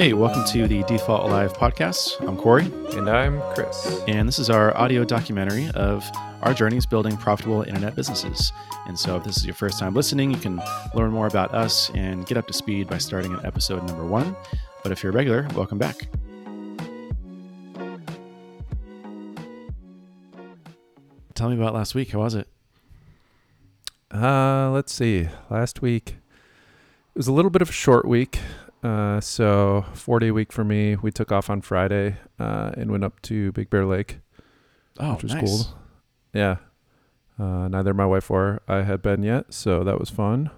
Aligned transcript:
Hey, 0.00 0.14
welcome 0.14 0.46
to 0.46 0.66
the 0.66 0.82
Default 0.84 1.24
Alive 1.24 1.52
podcast. 1.52 2.26
I'm 2.26 2.34
Corey, 2.34 2.64
And 2.96 3.06
I'm 3.06 3.38
Chris. 3.52 4.00
and 4.08 4.26
this 4.26 4.38
is 4.38 4.48
our 4.48 4.74
audio 4.74 5.04
documentary 5.04 5.68
of 5.74 6.10
our 6.40 6.54
journeys 6.54 6.86
building 6.86 7.18
profitable 7.18 7.64
internet 7.64 7.94
businesses. 7.96 8.50
And 8.86 8.98
so, 8.98 9.16
if 9.18 9.24
this 9.24 9.36
is 9.36 9.44
your 9.44 9.54
first 9.54 9.78
time 9.78 9.92
listening, 9.92 10.30
you 10.30 10.38
can 10.38 10.58
learn 10.94 11.10
more 11.10 11.26
about 11.26 11.52
us 11.52 11.90
and 11.90 12.24
get 12.24 12.38
up 12.38 12.46
to 12.46 12.54
speed 12.54 12.88
by 12.88 12.96
starting 12.96 13.34
at 13.34 13.44
episode 13.44 13.86
number 13.86 14.06
one. 14.06 14.34
But 14.82 14.90
if 14.90 15.02
you're 15.02 15.12
a 15.12 15.14
regular, 15.14 15.46
welcome 15.54 15.76
back. 15.76 16.08
Tell 21.34 21.50
me 21.50 21.56
about 21.56 21.74
last 21.74 21.94
week. 21.94 22.12
How 22.12 22.20
was 22.20 22.34
it? 22.34 22.48
Uh, 24.10 24.70
let's 24.70 24.94
see. 24.94 25.28
Last 25.50 25.82
week 25.82 26.16
it 27.14 27.18
was 27.18 27.28
a 27.28 27.32
little 27.34 27.50
bit 27.50 27.60
of 27.60 27.68
a 27.68 27.72
short 27.72 28.06
week. 28.06 28.38
Uh, 28.82 29.20
so 29.20 29.84
four 29.92 30.18
day 30.18 30.30
week 30.30 30.52
for 30.52 30.64
me. 30.64 30.96
We 30.96 31.10
took 31.10 31.30
off 31.30 31.50
on 31.50 31.60
Friday 31.60 32.16
uh, 32.38 32.70
and 32.76 32.90
went 32.90 33.04
up 33.04 33.20
to 33.22 33.52
Big 33.52 33.68
Bear 33.70 33.84
Lake, 33.84 34.18
Oh, 34.98 35.14
which 35.14 35.24
was 35.24 35.34
nice. 35.34 35.44
cool. 35.44 35.78
Yeah. 36.32 36.56
Uh, 37.38 37.68
neither 37.68 37.92
my 37.94 38.06
wife 38.06 38.30
or 38.30 38.60
I 38.68 38.82
had 38.82 39.02
been 39.02 39.22
yet, 39.22 39.52
so 39.52 39.82
that 39.84 39.98
was 39.98 40.10
fun. 40.10 40.50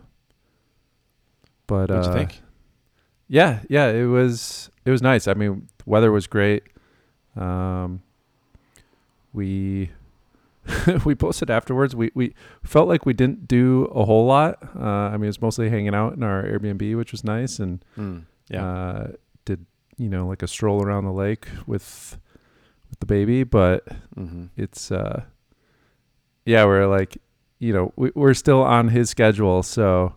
But 1.66 1.90
What'd 1.90 2.06
uh, 2.06 2.08
you 2.08 2.14
think? 2.14 2.42
Yeah, 3.28 3.60
yeah, 3.68 3.88
it 3.88 4.04
was 4.06 4.70
it 4.84 4.90
was 4.90 5.00
nice. 5.02 5.26
I 5.26 5.34
mean, 5.34 5.68
weather 5.86 6.12
was 6.12 6.26
great. 6.26 6.64
Um, 7.36 8.02
we 9.32 9.90
we 11.04 11.14
posted 11.14 11.50
afterwards. 11.50 11.94
We 11.96 12.10
we 12.14 12.34
felt 12.62 12.86
like 12.88 13.04
we 13.06 13.12
didn't 13.12 13.48
do 13.48 13.84
a 13.94 14.04
whole 14.04 14.26
lot. 14.26 14.58
Uh, 14.78 14.84
I 15.10 15.12
mean, 15.12 15.24
it 15.24 15.28
was 15.28 15.42
mostly 15.42 15.68
hanging 15.70 15.94
out 15.94 16.14
in 16.14 16.22
our 16.22 16.42
Airbnb, 16.44 16.96
which 16.96 17.12
was 17.12 17.24
nice, 17.24 17.58
and 17.58 17.84
Mm, 17.98 18.24
yeah. 18.48 18.64
uh, 18.64 19.12
did 19.44 19.66
you 19.98 20.08
know 20.08 20.26
like 20.26 20.42
a 20.42 20.46
stroll 20.46 20.82
around 20.82 21.04
the 21.04 21.12
lake 21.12 21.46
with 21.66 22.16
with 22.90 23.00
the 23.00 23.06
baby. 23.06 23.42
But 23.44 23.86
hmm 24.14 24.46
it's 24.56 24.90
uh, 24.92 25.24
yeah, 26.44 26.64
we're 26.64 26.86
like 26.86 27.18
you 27.58 27.72
know 27.72 27.92
we, 27.96 28.10
we're 28.14 28.34
still 28.34 28.62
on 28.62 28.88
his 28.88 29.10
schedule, 29.10 29.62
so 29.62 30.14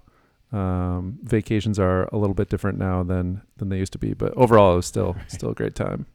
um, 0.52 1.20
vacations 1.24 1.80
are 1.80 2.04
a 2.14 2.18
little 2.18 2.36
bit 2.36 2.50
different 2.50 2.78
now 2.78 3.04
than 3.04 3.42
than 3.58 3.70
they 3.70 3.78
used 3.78 3.94
to 3.94 4.00
be. 4.00 4.14
But 4.14 4.34
overall, 4.36 4.74
it 4.74 4.78
was 4.78 4.86
still 4.86 5.14
Right. 5.18 5.32
still 5.32 5.50
a 5.52 5.56
great 5.56 5.76
time. 5.76 6.06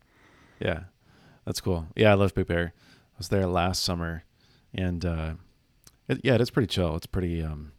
Yeah, 0.60 0.84
that's 1.44 1.60
cool. 1.60 1.86
Yeah, 1.96 2.10
I 2.12 2.14
love 2.14 2.34
Big 2.34 2.46
Bear. 2.46 2.74
Was 3.20 3.28
there 3.28 3.46
last 3.46 3.84
summer, 3.84 4.24
and 4.72 5.04
uh, 5.04 5.34
it, 6.08 6.22
yeah, 6.24 6.36
it's 6.36 6.48
pretty 6.48 6.68
chill. 6.68 6.96
It's 6.96 7.04
pretty. 7.04 7.42
Um, 7.42 7.72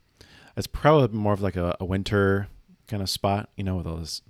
it's 0.56 0.68
probably 0.68 1.18
more 1.18 1.34
of 1.34 1.42
like 1.42 1.56
a, 1.56 1.76
a 1.80 1.86
winter 1.86 2.48
kind 2.88 3.02
of 3.02 3.10
spot, 3.10 3.50
you 3.58 3.64
know, 3.64 3.76
with 3.76 3.88
all 3.88 3.98
this 3.98 4.22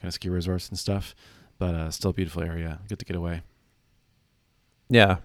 kind 0.00 0.08
of 0.08 0.14
ski 0.14 0.28
resorts 0.28 0.68
and 0.68 0.78
stuff. 0.78 1.12
But 1.58 1.74
uh, 1.74 1.90
still 1.90 2.10
a 2.10 2.14
beautiful 2.14 2.44
area. 2.44 2.78
Good 2.88 3.00
to 3.00 3.04
get 3.04 3.16
away. 3.16 3.42
Yeah. 4.88 5.16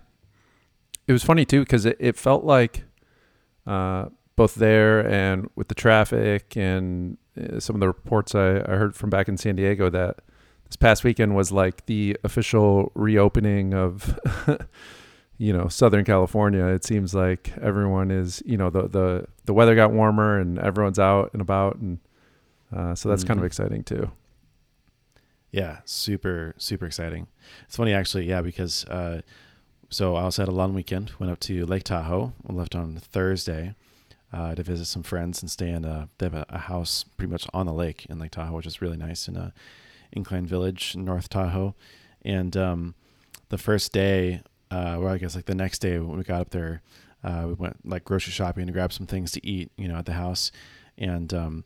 It 1.08 1.12
was 1.12 1.24
funny 1.24 1.46
too 1.46 1.60
because 1.60 1.86
it, 1.86 1.98
it 2.00 2.18
felt 2.18 2.44
like 2.44 2.86
uh, 3.68 4.06
both 4.36 4.56
there 4.56 5.08
and 5.08 5.48
with 5.56 5.68
the 5.68 5.76
traffic 5.76 6.58
and 6.58 7.20
uh, 7.40 7.60
some 7.60 7.76
of 7.76 7.80
the 7.82 7.88
reports 7.88 8.34
I, 8.34 8.58
I 8.62 8.76
heard 8.78 8.96
from 8.96 9.12
back 9.12 9.28
in 9.28 9.38
San 9.38 9.56
Diego 9.56 9.92
that 9.92 10.22
this 10.66 10.76
past 10.76 11.04
weekend 11.04 11.36
was 11.36 11.52
like 11.52 11.86
the 11.86 12.18
official 12.24 12.92
reopening 12.96 13.76
of 13.76 14.20
you 15.38 15.52
know 15.54 15.68
Southern 15.68 16.06
California. 16.06 16.66
It 16.68 16.84
seems 16.86 17.14
like 17.14 17.54
everyone 17.62 18.12
is 18.12 18.42
you 18.46 18.58
know 18.58 18.70
the 18.70 18.88
the 18.88 19.28
the 19.46 19.54
weather 19.54 19.76
got 19.76 19.92
warmer 19.92 20.40
and 20.40 20.58
everyone's 20.60 21.00
out 21.00 21.32
and 21.34 21.42
about 21.42 21.76
and 21.78 22.00
uh, 22.76 22.96
so 22.96 23.10
that's 23.10 23.24
kind 23.24 23.40
of 23.40 23.44
Mhm. 23.44 23.48
exciting 23.48 23.84
too. 23.84 24.12
Yeah, 25.52 25.80
super 25.86 26.54
super 26.58 26.86
exciting. 26.86 27.28
It's 27.66 27.78
funny 27.78 27.94
actually, 27.94 28.28
yeah, 28.28 28.42
because 28.42 28.86
uh, 28.86 29.22
so 29.90 30.16
I 30.16 30.24
also 30.24 30.42
had 30.42 30.50
a 30.50 30.56
long 30.56 30.74
weekend. 30.74 31.12
Went 31.20 31.32
up 31.32 31.40
to 31.42 31.66
Lake 31.66 31.84
Tahoe. 31.84 32.34
Left 32.50 32.76
on 32.76 32.96
Thursday 32.98 33.76
uh, 34.34 34.56
to 34.56 34.64
visit 34.64 34.86
some 34.86 35.04
friends 35.04 35.42
and 35.42 35.50
stay 35.50 35.70
in 35.70 35.86
a 35.86 36.10
they 36.18 36.26
have 36.26 36.34
a, 36.34 36.46
a 36.50 36.58
house 36.58 37.04
pretty 37.18 37.32
much 37.32 37.48
on 37.54 37.68
the 37.68 37.74
lake 37.74 38.06
in 38.10 38.20
Lake 38.20 38.32
Tahoe, 38.32 38.56
which 38.56 38.66
is 38.66 38.82
really 38.82 38.98
nice 38.98 39.28
in 39.28 39.38
a 39.38 39.54
Incline 40.12 40.46
Village, 40.46 40.96
in 40.96 41.06
North 41.06 41.30
Tahoe. 41.30 41.76
And 42.24 42.58
um, 42.58 42.96
the 43.50 43.58
first 43.58 43.92
day, 43.94 44.42
uh, 44.72 44.98
well, 45.00 45.14
I 45.14 45.18
guess 45.18 45.36
like 45.36 45.46
the 45.46 45.56
next 45.56 45.80
day 45.80 46.00
when 46.00 46.18
we 46.18 46.24
got 46.24 46.42
up 46.42 46.50
there, 46.50 46.82
uh, 47.24 47.46
we 47.48 47.54
went 47.54 47.78
like 47.86 48.04
grocery 48.04 48.32
shopping 48.32 48.68
to 48.68 48.74
grab 48.74 48.94
some 48.94 49.08
things 49.08 49.32
to 49.32 49.46
eat, 49.46 49.72
you 49.78 49.88
know, 49.88 49.96
at 49.96 50.06
the 50.06 50.14
house, 50.14 50.52
and 50.98 51.34
um, 51.34 51.64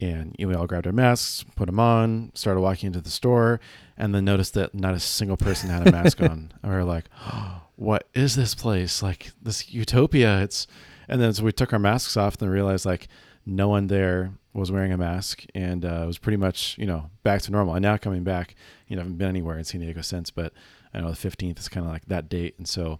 and 0.00 0.34
you 0.38 0.46
know, 0.46 0.50
we 0.50 0.54
all 0.54 0.66
grabbed 0.66 0.86
our 0.86 0.92
masks, 0.92 1.44
put 1.56 1.66
them 1.66 1.80
on, 1.80 2.32
started 2.34 2.60
walking 2.60 2.88
into 2.88 3.00
the 3.00 3.10
store, 3.10 3.60
and 3.96 4.14
then 4.14 4.24
noticed 4.24 4.54
that 4.54 4.74
not 4.74 4.94
a 4.94 5.00
single 5.00 5.36
person 5.36 5.70
had 5.70 5.86
a 5.86 5.92
mask 5.92 6.20
on. 6.20 6.52
And 6.62 6.72
we 6.72 6.76
were 6.76 6.84
like, 6.84 7.06
oh, 7.32 7.62
"What 7.76 8.08
is 8.14 8.36
this 8.36 8.54
place? 8.54 9.02
Like 9.02 9.32
this 9.40 9.72
utopia?" 9.72 10.42
It's 10.42 10.66
and 11.08 11.20
then 11.20 11.32
so 11.32 11.44
we 11.44 11.52
took 11.52 11.72
our 11.72 11.78
masks 11.78 12.16
off 12.16 12.40
and 12.40 12.50
realized 12.50 12.84
like 12.84 13.08
no 13.46 13.68
one 13.68 13.86
there 13.86 14.32
was 14.52 14.70
wearing 14.70 14.92
a 14.92 14.98
mask, 14.98 15.44
and 15.54 15.84
uh, 15.84 16.02
it 16.02 16.06
was 16.06 16.18
pretty 16.18 16.36
much 16.36 16.76
you 16.78 16.86
know 16.86 17.10
back 17.22 17.42
to 17.42 17.52
normal. 17.52 17.74
And 17.74 17.82
now 17.82 17.96
coming 17.96 18.24
back, 18.24 18.54
you 18.88 18.96
know, 18.96 19.02
I 19.02 19.04
haven't 19.04 19.18
been 19.18 19.28
anywhere 19.28 19.58
in 19.58 19.64
San 19.64 19.80
Diego 19.80 20.00
since, 20.00 20.30
but 20.30 20.52
I 20.94 21.00
know 21.00 21.10
the 21.10 21.16
fifteenth 21.16 21.58
is 21.58 21.68
kind 21.68 21.86
of 21.86 21.92
like 21.92 22.06
that 22.06 22.28
date, 22.28 22.54
and 22.58 22.68
so 22.68 22.98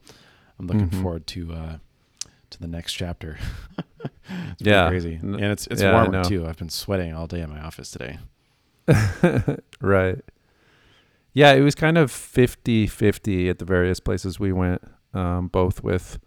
I'm 0.58 0.66
looking 0.66 0.88
Mhm. 0.90 1.02
forward 1.02 1.26
to 1.28 1.52
uh, 1.52 1.76
to 2.50 2.60
the 2.60 2.66
next 2.68 2.92
chapter. 2.94 3.38
it's 4.28 4.62
Yeah. 4.62 4.88
crazy, 4.88 5.14
and 5.22 5.40
it's 5.40 5.66
it's 5.68 5.82
yeah, 5.82 5.92
warmer 5.92 6.24
too. 6.24 6.46
I've 6.46 6.56
been 6.58 6.68
sweating 6.70 7.12
all 7.14 7.26
day 7.26 7.40
in 7.40 7.50
my 7.50 7.60
office 7.60 7.90
today. 7.90 8.18
right. 9.80 10.18
Yeah, 11.34 11.52
it 11.52 11.60
was 11.62 11.74
kind 11.74 11.96
of 11.96 12.10
50-50 12.12 13.48
at 13.48 13.58
the 13.58 13.64
various 13.64 14.00
places 14.00 14.38
we 14.38 14.52
went, 14.52 14.82
um, 15.14 15.48
both 15.48 15.82
with 15.82 16.18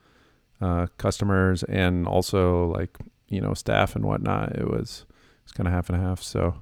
uh, 0.61 0.87
customers 0.97 1.61
and 1.63 2.07
also 2.07 2.67
like 2.71 2.97
you 3.29 3.39
know 3.41 3.53
staff 3.53 3.95
and 3.95 4.05
whatnot. 4.05 4.55
It 4.55 4.67
was 4.67 5.05
it's 5.43 5.51
kind 5.51 5.67
of 5.67 5.73
half 5.73 5.89
and 5.89 6.01
half. 6.01 6.23
So 6.23 6.55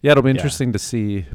yeah, 0.00 0.12
it'll 0.12 0.22
be 0.22 0.30
Yeah. 0.30 0.36
interesting 0.36 0.72
to 0.72 0.78
see 0.78 1.26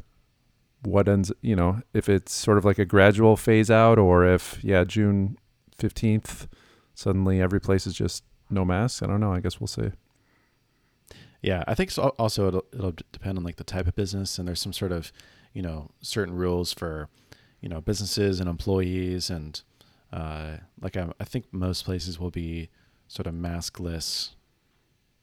what 0.83 1.07
ends. 1.07 1.31
You 1.41 1.55
know, 1.55 1.81
if 1.93 2.09
it's 2.09 2.33
sort 2.33 2.57
of 2.57 2.65
like 2.65 2.79
a 2.79 2.85
gradual 2.85 3.35
phase 3.37 3.71
out, 3.71 3.97
or 3.97 4.25
if 4.25 4.63
yeah, 4.63 4.83
June 4.83 5.37
fifteenth, 5.77 6.47
suddenly 6.93 7.41
every 7.41 7.59
place 7.59 7.87
is 7.87 7.93
just 7.93 8.23
no 8.49 8.63
masks. 8.63 9.01
I 9.01 9.07
don't 9.07 9.19
know. 9.19 9.33
I 9.33 9.39
guess 9.39 9.59
we'll 9.59 9.67
see. 9.67 9.91
Yeah, 11.41 11.63
I 11.67 11.75
think 11.75 11.91
so. 11.91 12.15
Also, 12.17 12.47
it'll, 12.47 12.65
it'll 12.71 12.93
depend 13.11 13.37
on 13.37 13.43
like 13.43 13.57
the 13.57 13.65
type 13.65 13.85
of 13.85 13.95
business, 13.95 14.39
and 14.39 14.47
there's 14.47 14.61
some 14.61 14.71
sort 14.71 14.93
of, 14.93 15.11
you 15.51 15.61
know, 15.61 15.91
certain 16.01 16.33
rules 16.33 16.71
for, 16.71 17.09
you 17.59 17.67
know, 17.67 17.81
businesses 17.81 18.39
and 18.39 18.47
employees, 18.47 19.29
and 19.29 19.61
uh, 20.13 20.57
like 20.79 20.95
I, 20.95 21.09
I 21.19 21.25
think 21.25 21.45
most 21.51 21.83
places 21.83 22.17
will 22.17 22.31
be 22.31 22.69
sort 23.09 23.27
of 23.27 23.33
maskless, 23.33 24.29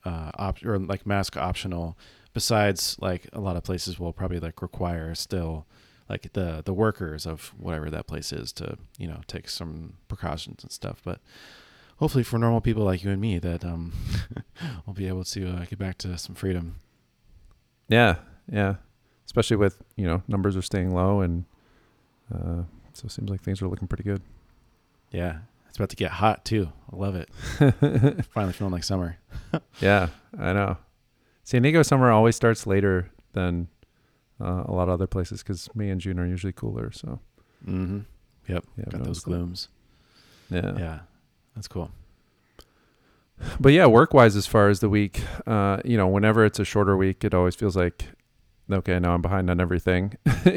uh, 0.04 0.30
op- 0.34 0.62
or 0.62 0.78
like 0.78 1.06
mask 1.06 1.38
optional. 1.38 1.96
Besides, 2.32 2.96
like 3.00 3.28
a 3.32 3.40
lot 3.40 3.56
of 3.56 3.64
places 3.64 3.98
will 3.98 4.12
probably 4.12 4.38
like 4.40 4.62
require 4.62 5.14
still, 5.14 5.66
like 6.08 6.32
the 6.32 6.62
the 6.64 6.72
workers 6.74 7.26
of 7.26 7.52
whatever 7.58 7.90
that 7.90 8.06
place 8.06 8.32
is 8.32 8.52
to 8.54 8.76
you 8.98 9.08
know 9.08 9.20
take 9.26 9.48
some 9.48 9.94
precautions 10.08 10.62
and 10.62 10.70
stuff. 10.72 11.00
But 11.04 11.20
hopefully 11.98 12.24
for 12.24 12.38
normal 12.38 12.60
people 12.60 12.84
like 12.84 13.02
you 13.04 13.10
and 13.10 13.20
me 13.20 13.38
that 13.38 13.64
um 13.64 13.92
we'll 14.86 14.94
be 14.94 15.08
able 15.08 15.24
to 15.24 15.48
uh, 15.48 15.64
get 15.66 15.78
back 15.78 15.98
to 15.98 16.16
some 16.16 16.34
freedom 16.34 16.76
Yeah, 17.88 18.16
yeah. 18.50 18.76
Especially 19.26 19.56
with 19.56 19.82
you 19.96 20.06
know 20.06 20.22
numbers 20.28 20.56
are 20.56 20.62
staying 20.62 20.94
low, 20.94 21.20
and 21.20 21.44
uh, 22.34 22.62
so 22.92 23.06
it 23.06 23.10
seems 23.12 23.28
like 23.30 23.40
things 23.42 23.60
are 23.62 23.68
looking 23.68 23.88
pretty 23.88 24.04
good. 24.04 24.22
yeah 25.10 25.38
it's 25.68 25.76
about 25.76 25.88
to 25.90 25.96
get 25.96 26.10
hot 26.10 26.44
too 26.44 26.68
i 26.92 26.96
love 26.96 27.14
it 27.14 27.28
finally 28.34 28.52
feeling 28.52 28.72
like 28.72 28.82
summer 28.84 29.16
yeah, 29.80 30.08
I 30.38 30.52
know. 30.52 30.76
San 31.50 31.62
Diego 31.62 31.82
summer 31.82 32.12
always 32.12 32.36
starts 32.36 32.64
later 32.64 33.10
than 33.32 33.66
uh, 34.40 34.62
a 34.66 34.72
lot 34.72 34.84
of 34.84 34.90
other 34.90 35.08
places 35.08 35.42
because 35.42 35.68
May 35.74 35.90
and 35.90 36.00
June 36.00 36.20
are 36.20 36.26
usually 36.26 36.52
cooler. 36.52 36.92
So 36.92 37.18
mm-hmm 37.66 38.00
yep 38.46 38.64
yeah, 38.78 38.84
got 38.88 39.04
those 39.04 39.20
glooms 39.20 39.68
Yeah. 40.48 40.78
yeah 40.78 40.98
that's 41.56 41.66
cool 41.68 41.90
but 43.58 43.72
yeah, 43.72 43.86
work 43.86 44.12
wise, 44.12 44.36
as 44.36 44.46
far 44.46 44.68
as 44.68 44.80
the 44.80 44.88
week, 44.90 45.22
uh, 45.46 45.78
you 45.84 45.96
know, 45.96 46.06
whenever 46.06 46.44
it's 46.44 46.58
a 46.58 46.64
shorter 46.64 46.94
week, 46.96 47.24
it 47.24 47.32
always 47.34 47.54
feels 47.54 47.74
like 47.74 48.04
okay, 48.70 48.98
now 49.00 49.14
I'm 49.14 49.22
behind 49.22 49.50
on 49.50 49.60
everything, 49.60 50.16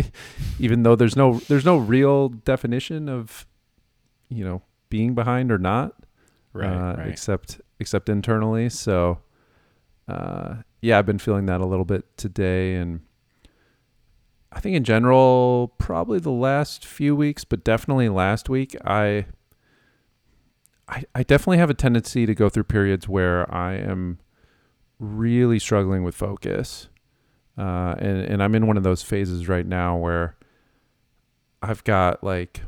even 0.59 0.83
though 0.83 0.95
there's 0.95 1.15
no 1.15 1.39
there's 1.47 1.65
no 1.65 1.77
real 1.77 2.27
definition 2.29 3.07
of 3.09 3.47
you 4.29 4.43
know 4.43 4.61
being 4.89 5.15
behind 5.15 5.51
or 5.51 5.57
not. 5.57 5.95
right 6.51 6.67
uh, 6.67 6.95
right 6.97 7.07
except 7.07 7.61
except 7.79 8.09
internally. 8.09 8.69
So, 8.69 9.19
uh, 10.07 10.55
yeah, 10.83 10.99
I've 10.99 11.05
been 11.05 11.17
feeling 11.17 11.45
that 11.45 11.61
a 11.61 11.65
little 11.65 11.85
bit 11.85 12.17
today, 12.17 12.75
and 12.75 12.99
I 14.51 14.59
think 14.59 14.75
in 14.75 14.83
general, 14.83 15.73
probably 15.77 16.19
the 16.19 16.29
last 16.29 16.85
few 16.85 17.15
weeks, 17.15 17.45
but 17.45 17.63
definitely 17.63 18.09
last 18.09 18.49
week, 18.49 18.75
I, 18.83 19.27
I, 20.89 21.05
I 21.15 21.23
definitely 21.23 21.59
have 21.59 21.69
a 21.69 21.73
tendency 21.73 22.25
to 22.25 22.35
go 22.35 22.49
through 22.49 22.65
periods 22.65 23.07
where 23.07 23.49
I 23.53 23.75
am 23.75 24.19
really 24.99 25.57
struggling 25.57 26.03
with 26.03 26.15
focus. 26.15 26.89
uh, 27.57 27.95
and 27.97 28.17
and 28.25 28.43
I'm 28.43 28.55
in 28.55 28.67
one 28.67 28.77
of 28.77 28.83
those 28.83 29.03
phases 29.03 29.47
right 29.47 29.65
now 29.65 29.95
where 29.95 30.35
I've 31.61 31.83
got 31.83 32.23
like 32.23 32.61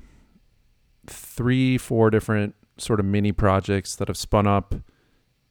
three, 1.07 1.77
four 1.77 2.09
different 2.09 2.55
sort 2.77 2.99
of 2.99 3.05
mini 3.05 3.31
projects 3.31 3.95
that 3.97 4.07
have 4.07 4.17
spun 4.17 4.47
up, 4.47 4.75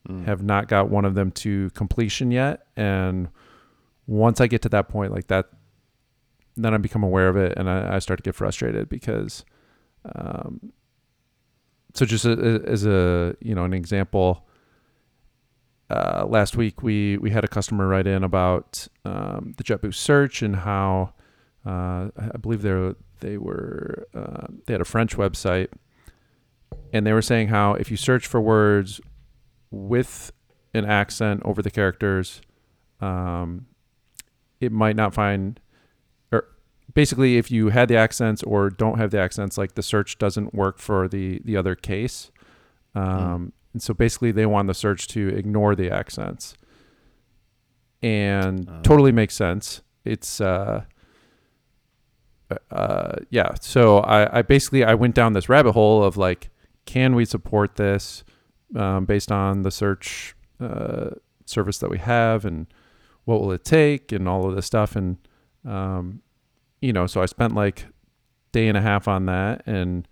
Mm. 0.08 0.24
have 0.26 0.42
not 0.42 0.68
got 0.68 0.90
one 0.90 1.04
of 1.04 1.14
them 1.14 1.30
to 1.30 1.70
completion 1.70 2.30
yet, 2.30 2.66
and 2.76 3.28
once 4.06 4.40
I 4.40 4.46
get 4.46 4.62
to 4.62 4.68
that 4.70 4.88
point, 4.88 5.12
like 5.12 5.28
that, 5.28 5.46
then 6.56 6.74
I 6.74 6.76
become 6.76 7.02
aware 7.02 7.28
of 7.28 7.36
it 7.36 7.54
and 7.56 7.68
I, 7.68 7.96
I 7.96 7.98
start 7.98 8.18
to 8.18 8.22
get 8.22 8.34
frustrated 8.34 8.88
because, 8.88 9.44
um, 10.14 10.72
so 11.94 12.04
just 12.04 12.24
as 12.26 12.84
a 12.84 13.34
you 13.40 13.54
know 13.54 13.64
an 13.64 13.72
example, 13.72 14.46
uh, 15.90 16.26
last 16.28 16.56
week 16.56 16.82
we 16.82 17.18
we 17.18 17.30
had 17.30 17.44
a 17.44 17.48
customer 17.48 17.88
write 17.88 18.06
in 18.06 18.24
about 18.24 18.86
um, 19.04 19.54
the 19.56 19.64
JetBoost 19.64 19.94
search 19.94 20.42
and 20.42 20.56
how 20.56 21.14
uh, 21.66 22.08
I 22.18 22.36
believe 22.40 22.62
they 22.62 22.94
they 23.20 23.38
were 23.38 24.06
uh, 24.14 24.48
they 24.66 24.74
had 24.74 24.80
a 24.80 24.84
French 24.84 25.16
website 25.16 25.68
and 26.92 27.06
they 27.06 27.12
were 27.12 27.22
saying 27.22 27.48
how 27.48 27.74
if 27.74 27.90
you 27.90 27.96
search 27.96 28.26
for 28.26 28.40
words 28.40 29.00
with 29.74 30.32
an 30.72 30.84
accent 30.84 31.42
over 31.44 31.62
the 31.62 31.70
characters, 31.70 32.40
um, 33.00 33.66
it 34.60 34.72
might 34.72 34.96
not 34.96 35.12
find 35.14 35.60
or 36.32 36.46
basically 36.94 37.36
if 37.36 37.50
you 37.50 37.68
had 37.70 37.88
the 37.88 37.96
accents 37.96 38.42
or 38.42 38.70
don't 38.70 38.98
have 38.98 39.10
the 39.10 39.18
accents, 39.18 39.58
like 39.58 39.74
the 39.74 39.82
search 39.82 40.18
doesn't 40.18 40.54
work 40.54 40.78
for 40.78 41.08
the 41.08 41.40
the 41.44 41.56
other 41.56 41.74
case. 41.74 42.30
Um, 42.94 43.52
And 43.72 43.82
so 43.82 43.92
basically, 43.92 44.30
they 44.32 44.46
want 44.46 44.68
the 44.68 44.74
search 44.74 45.08
to 45.08 45.28
ignore 45.36 45.74
the 45.74 45.90
accents, 45.90 46.54
and 48.02 48.68
Oh. 48.70 48.80
totally 48.82 49.10
makes 49.12 49.34
sense. 49.34 49.82
It's 50.04 50.40
uh, 50.40 50.84
uh, 52.70 53.16
yeah. 53.30 53.54
So 53.60 53.98
I, 53.98 54.38
I 54.38 54.42
basically 54.42 54.84
I 54.84 54.94
went 54.94 55.14
down 55.14 55.32
this 55.32 55.48
rabbit 55.48 55.72
hole 55.72 56.04
of 56.04 56.16
like, 56.16 56.50
can 56.86 57.14
we 57.16 57.24
support 57.24 57.76
this 57.76 58.22
um, 58.74 59.04
based 59.04 59.32
on 59.32 59.62
the 59.62 59.70
search 59.70 60.34
uh, 60.60 61.10
service 61.46 61.78
that 61.78 61.90
we 61.90 61.98
have, 61.98 62.44
and 62.44 62.66
what 63.24 63.40
will 63.40 63.52
it 63.52 63.64
take, 63.64 64.12
and 64.12 64.28
all 64.28 64.48
of 64.48 64.54
this 64.54 64.66
stuff, 64.66 64.96
and 64.96 65.16
um, 65.64 66.22
you 66.80 66.92
know, 66.92 67.06
so 67.06 67.22
I 67.22 67.26
spent 67.26 67.54
like 67.54 67.86
day 68.52 68.68
and 68.68 68.76
a 68.76 68.82
half 68.82 69.08
on 69.08 69.26
that, 69.26 69.62
and 69.66 70.06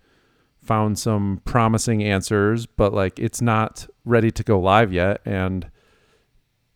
found 0.61 0.97
some 0.97 1.41
promising 1.45 2.03
answers, 2.03 2.65
but 2.65 2.93
like 2.93 3.19
it's 3.19 3.41
not 3.41 3.87
ready 4.05 4.31
to 4.31 4.43
go 4.43 4.59
live 4.59 4.93
yet, 4.93 5.21
and 5.25 5.69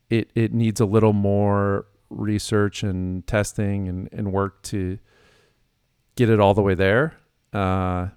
it 0.10 0.30
it 0.36 0.54
needs 0.54 0.80
a 0.80 0.86
little 0.86 1.14
more 1.14 1.86
research 2.10 2.84
and 2.84 3.28
testing 3.28 3.88
and, 3.88 4.10
and 4.12 4.32
work 4.32 4.62
to 4.64 4.98
get 6.16 6.30
it 6.30 6.40
all 6.40 6.54
the 6.54 6.62
way 6.62 6.74
there. 6.74 7.18
Uh, 7.54 8.08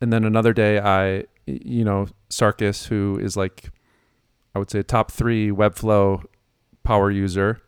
and 0.00 0.12
then 0.12 0.24
another 0.24 0.52
day, 0.52 0.78
I 0.78 1.24
you 1.46 1.84
know 1.84 2.06
Sarkis, 2.30 2.86
who 2.88 3.18
is 3.18 3.36
like 3.36 3.70
I 4.54 4.58
would 4.58 4.70
say 4.70 4.80
a 4.80 4.82
top 4.82 5.10
three 5.10 5.50
Webflow 5.50 6.24
power 6.82 7.10
user, 7.10 7.60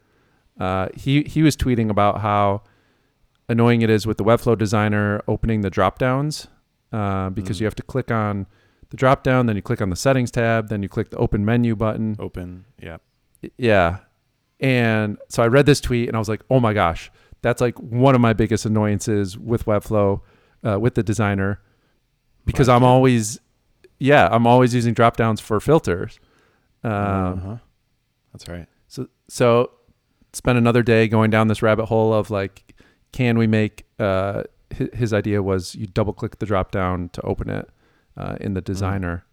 uh, 0.58 0.88
he 0.94 1.22
he 1.24 1.42
was 1.42 1.56
tweeting 1.56 1.90
about 1.90 2.20
how 2.20 2.62
annoying 3.48 3.82
it 3.82 3.90
is 3.90 4.06
with 4.06 4.18
the 4.18 4.24
Webflow 4.24 4.56
designer 4.58 5.22
opening 5.26 5.62
the 5.62 5.70
drop 5.70 5.98
downs 5.98 6.48
uh, 6.92 7.30
because 7.30 7.56
Mm. 7.56 7.60
you 7.60 7.66
have 7.66 7.74
to 7.76 7.82
click 7.82 8.10
on 8.10 8.46
the 8.90 8.96
drop 8.96 9.22
down, 9.22 9.46
then 9.46 9.56
you 9.56 9.62
click 9.62 9.80
on 9.82 9.90
the 9.90 9.96
settings 9.96 10.30
tab, 10.30 10.68
then 10.68 10.82
you 10.82 10.88
click 10.88 11.10
the 11.10 11.16
open 11.18 11.44
menu 11.44 11.76
button. 11.76 12.16
Open. 12.18 12.64
Yeah. 12.82 12.98
Yeah. 13.56 13.98
And 14.60 15.18
so 15.28 15.42
I 15.42 15.46
read 15.46 15.66
this 15.66 15.80
tweet 15.80 16.08
and 16.08 16.16
I 16.16 16.18
was 16.18 16.28
like, 16.28 16.42
oh 16.50 16.58
my 16.58 16.72
gosh, 16.72 17.10
that's 17.42 17.60
like 17.60 17.78
one 17.78 18.14
of 18.14 18.20
my 18.20 18.32
biggest 18.32 18.66
annoyances 18.66 19.38
with 19.38 19.64
Webflow, 19.66 20.20
uh, 20.66 20.78
with 20.80 20.94
the 20.94 21.02
designer, 21.02 21.60
because 22.44 22.68
I'm 22.68 22.82
always, 22.82 23.38
yeah, 23.98 24.28
I'm 24.30 24.46
always 24.46 24.74
using 24.74 24.94
drop 24.94 25.16
downs 25.16 25.40
for 25.40 25.60
filters. 25.60 26.18
Um, 26.84 26.92
uh-huh. 26.92 27.56
That's 28.32 28.48
right. 28.48 28.66
so 28.86 29.08
so 29.28 29.70
spent 30.32 30.58
another 30.58 30.82
day 30.82 31.08
going 31.08 31.30
down 31.30 31.48
this 31.48 31.62
rabbit 31.62 31.86
hole 31.86 32.12
of 32.12 32.30
like, 32.30 32.74
can 33.12 33.38
we 33.38 33.46
make? 33.46 33.84
Uh, 33.98 34.44
his, 34.70 34.88
his 34.92 35.12
idea 35.12 35.42
was 35.42 35.74
you 35.74 35.86
double 35.86 36.12
click 36.12 36.38
the 36.38 36.46
drop 36.46 36.70
down 36.70 37.08
to 37.10 37.22
open 37.22 37.48
it 37.50 37.68
uh, 38.16 38.36
in 38.40 38.54
the 38.54 38.60
designer, 38.60 39.24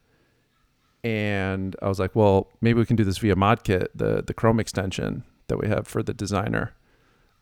and 1.03 1.75
I 1.81 1.87
was 1.87 1.99
like, 1.99 2.15
well, 2.15 2.49
maybe 2.61 2.79
we 2.79 2.85
can 2.85 2.95
do 2.95 3.03
this 3.03 3.17
via 3.17 3.35
ModKit, 3.35 3.87
the 3.93 4.23
the 4.25 4.33
Chrome 4.33 4.59
extension 4.59 5.23
that 5.47 5.57
we 5.57 5.67
have 5.67 5.87
for 5.87 6.01
the 6.01 6.13
designer. 6.13 6.73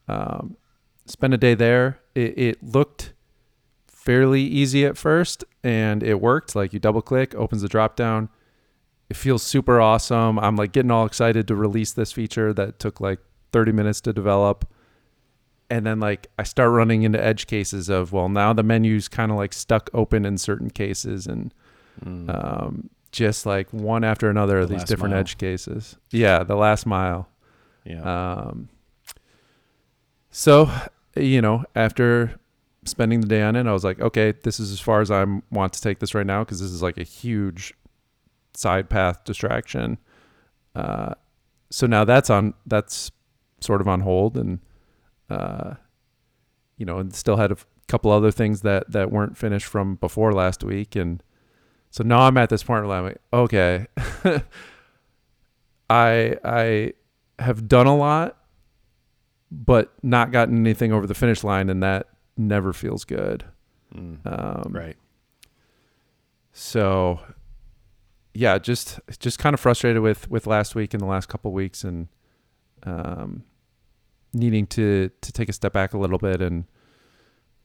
Um, 0.07 0.57
spent 1.05 1.33
a 1.33 1.37
day 1.37 1.53
there. 1.53 1.99
It, 2.15 2.37
it 2.37 2.63
looked 2.63 3.12
fairly 4.03 4.41
easy 4.41 4.85
at 4.85 4.97
first, 4.97 5.43
and 5.63 6.03
it 6.03 6.19
worked. 6.21 6.55
Like 6.55 6.73
you 6.73 6.79
double 6.79 7.01
click, 7.01 7.33
opens 7.35 7.61
the 7.61 7.67
drop 7.69 7.95
down 7.95 8.29
it 9.09 9.17
feels 9.17 9.43
super 9.43 9.79
awesome. 9.81 10.39
I'm 10.39 10.55
like 10.55 10.71
getting 10.71 10.89
all 10.89 11.05
excited 11.05 11.47
to 11.49 11.55
release 11.55 11.91
this 11.91 12.11
feature 12.13 12.51
that 12.53 12.79
took 12.79 13.01
like 13.01 13.19
30 13.51 13.71
minutes 13.73 13.99
to 14.01 14.13
develop. 14.13 14.65
And 15.69 15.85
then 15.85 15.99
like 15.99 16.27
I 16.39 16.43
start 16.43 16.71
running 16.71 17.03
into 17.03 17.23
edge 17.23 17.45
cases 17.45 17.89
of 17.89 18.11
well 18.13 18.29
now 18.29 18.53
the 18.53 18.63
menu's 18.63 19.07
kind 19.09 19.29
of 19.29 19.37
like 19.37 19.53
stuck 19.53 19.89
open 19.93 20.25
in 20.25 20.37
certain 20.37 20.69
cases 20.69 21.27
and 21.27 21.53
Mm. 22.03 22.27
um, 22.33 22.89
just 23.11 23.45
like 23.45 23.71
one 23.71 24.03
after 24.03 24.29
another 24.29 24.59
of 24.59 24.69
these 24.69 24.83
different 24.85 25.11
mile. 25.11 25.19
edge 25.19 25.37
cases. 25.37 25.95
Yeah, 26.09 26.41
the 26.43 26.55
last 26.55 26.85
mile. 26.87 27.27
yeah. 27.83 28.01
Um, 28.37 28.69
so, 30.31 30.71
you 31.15 31.41
know, 31.41 31.65
after 31.75 32.39
spending 32.85 33.21
the 33.21 33.27
day 33.27 33.41
on 33.41 33.55
it, 33.55 33.65
I 33.67 33.73
was 33.73 33.83
like, 33.83 33.99
okay, 33.99 34.33
this 34.43 34.59
is 34.59 34.71
as 34.71 34.79
far 34.79 35.01
as 35.01 35.11
I 35.11 35.25
want 35.51 35.73
to 35.73 35.81
take 35.81 35.99
this 35.99 36.13
right 36.13 36.25
now 36.25 36.43
because 36.43 36.59
this 36.59 36.71
is 36.71 36.81
like 36.81 36.97
a 36.97 37.03
huge 37.03 37.73
side 38.53 38.89
path 38.89 39.23
distraction. 39.23 39.97
Uh, 40.75 41.13
so 41.69 41.87
now 41.87 42.03
that's 42.03 42.29
on 42.29 42.53
that's 42.65 43.11
sort 43.59 43.81
of 43.81 43.87
on 43.87 44.01
hold, 44.01 44.37
and 44.37 44.59
uh, 45.29 45.75
you 46.77 46.85
know, 46.85 46.97
and 46.97 47.13
still 47.13 47.37
had 47.37 47.51
a 47.51 47.55
f- 47.55 47.65
couple 47.87 48.11
other 48.11 48.31
things 48.31 48.61
that 48.61 48.91
that 48.91 49.11
weren't 49.11 49.37
finished 49.37 49.65
from 49.65 49.95
before 49.95 50.33
last 50.33 50.63
week, 50.63 50.95
and 50.95 51.23
so 51.89 52.03
now 52.03 52.21
I'm 52.21 52.37
at 52.37 52.49
this 52.49 52.63
point 52.63 52.85
where 52.85 52.97
I'm 52.97 53.03
like, 53.05 53.21
okay, 53.31 53.87
I 55.89 56.37
I 56.43 56.93
have 57.39 57.67
done 57.67 57.87
a 57.87 57.95
lot, 57.95 58.37
but 59.51 59.93
not 60.03 60.31
gotten 60.31 60.57
anything 60.57 60.91
over 60.91 61.07
the 61.07 61.15
finish 61.15 61.43
line, 61.43 61.69
and 61.69 61.81
that 61.81 62.07
never 62.37 62.73
feels 62.73 63.05
good. 63.05 63.45
Mm. 63.95 64.19
Um, 64.25 64.73
right. 64.73 64.97
So, 66.51 67.19
yeah, 68.33 68.57
just 68.57 68.99
just 69.19 69.39
kind 69.39 69.53
of 69.53 69.59
frustrated 69.59 70.01
with 70.01 70.29
with 70.29 70.47
last 70.47 70.75
week 70.75 70.93
and 70.93 71.01
the 71.01 71.07
last 71.07 71.27
couple 71.27 71.51
weeks, 71.51 71.83
and 71.83 72.07
um, 72.83 73.43
needing 74.33 74.67
to 74.67 75.09
to 75.21 75.31
take 75.31 75.49
a 75.49 75.53
step 75.53 75.73
back 75.73 75.93
a 75.93 75.97
little 75.97 76.17
bit 76.17 76.41
and 76.41 76.65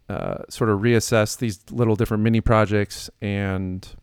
uh, 0.09 0.39
sort 0.49 0.71
of 0.71 0.81
reassess 0.81 1.37
these 1.39 1.61
little 1.71 1.97
different 1.97 2.23
mini 2.23 2.41
projects 2.41 3.11
and. 3.21 3.95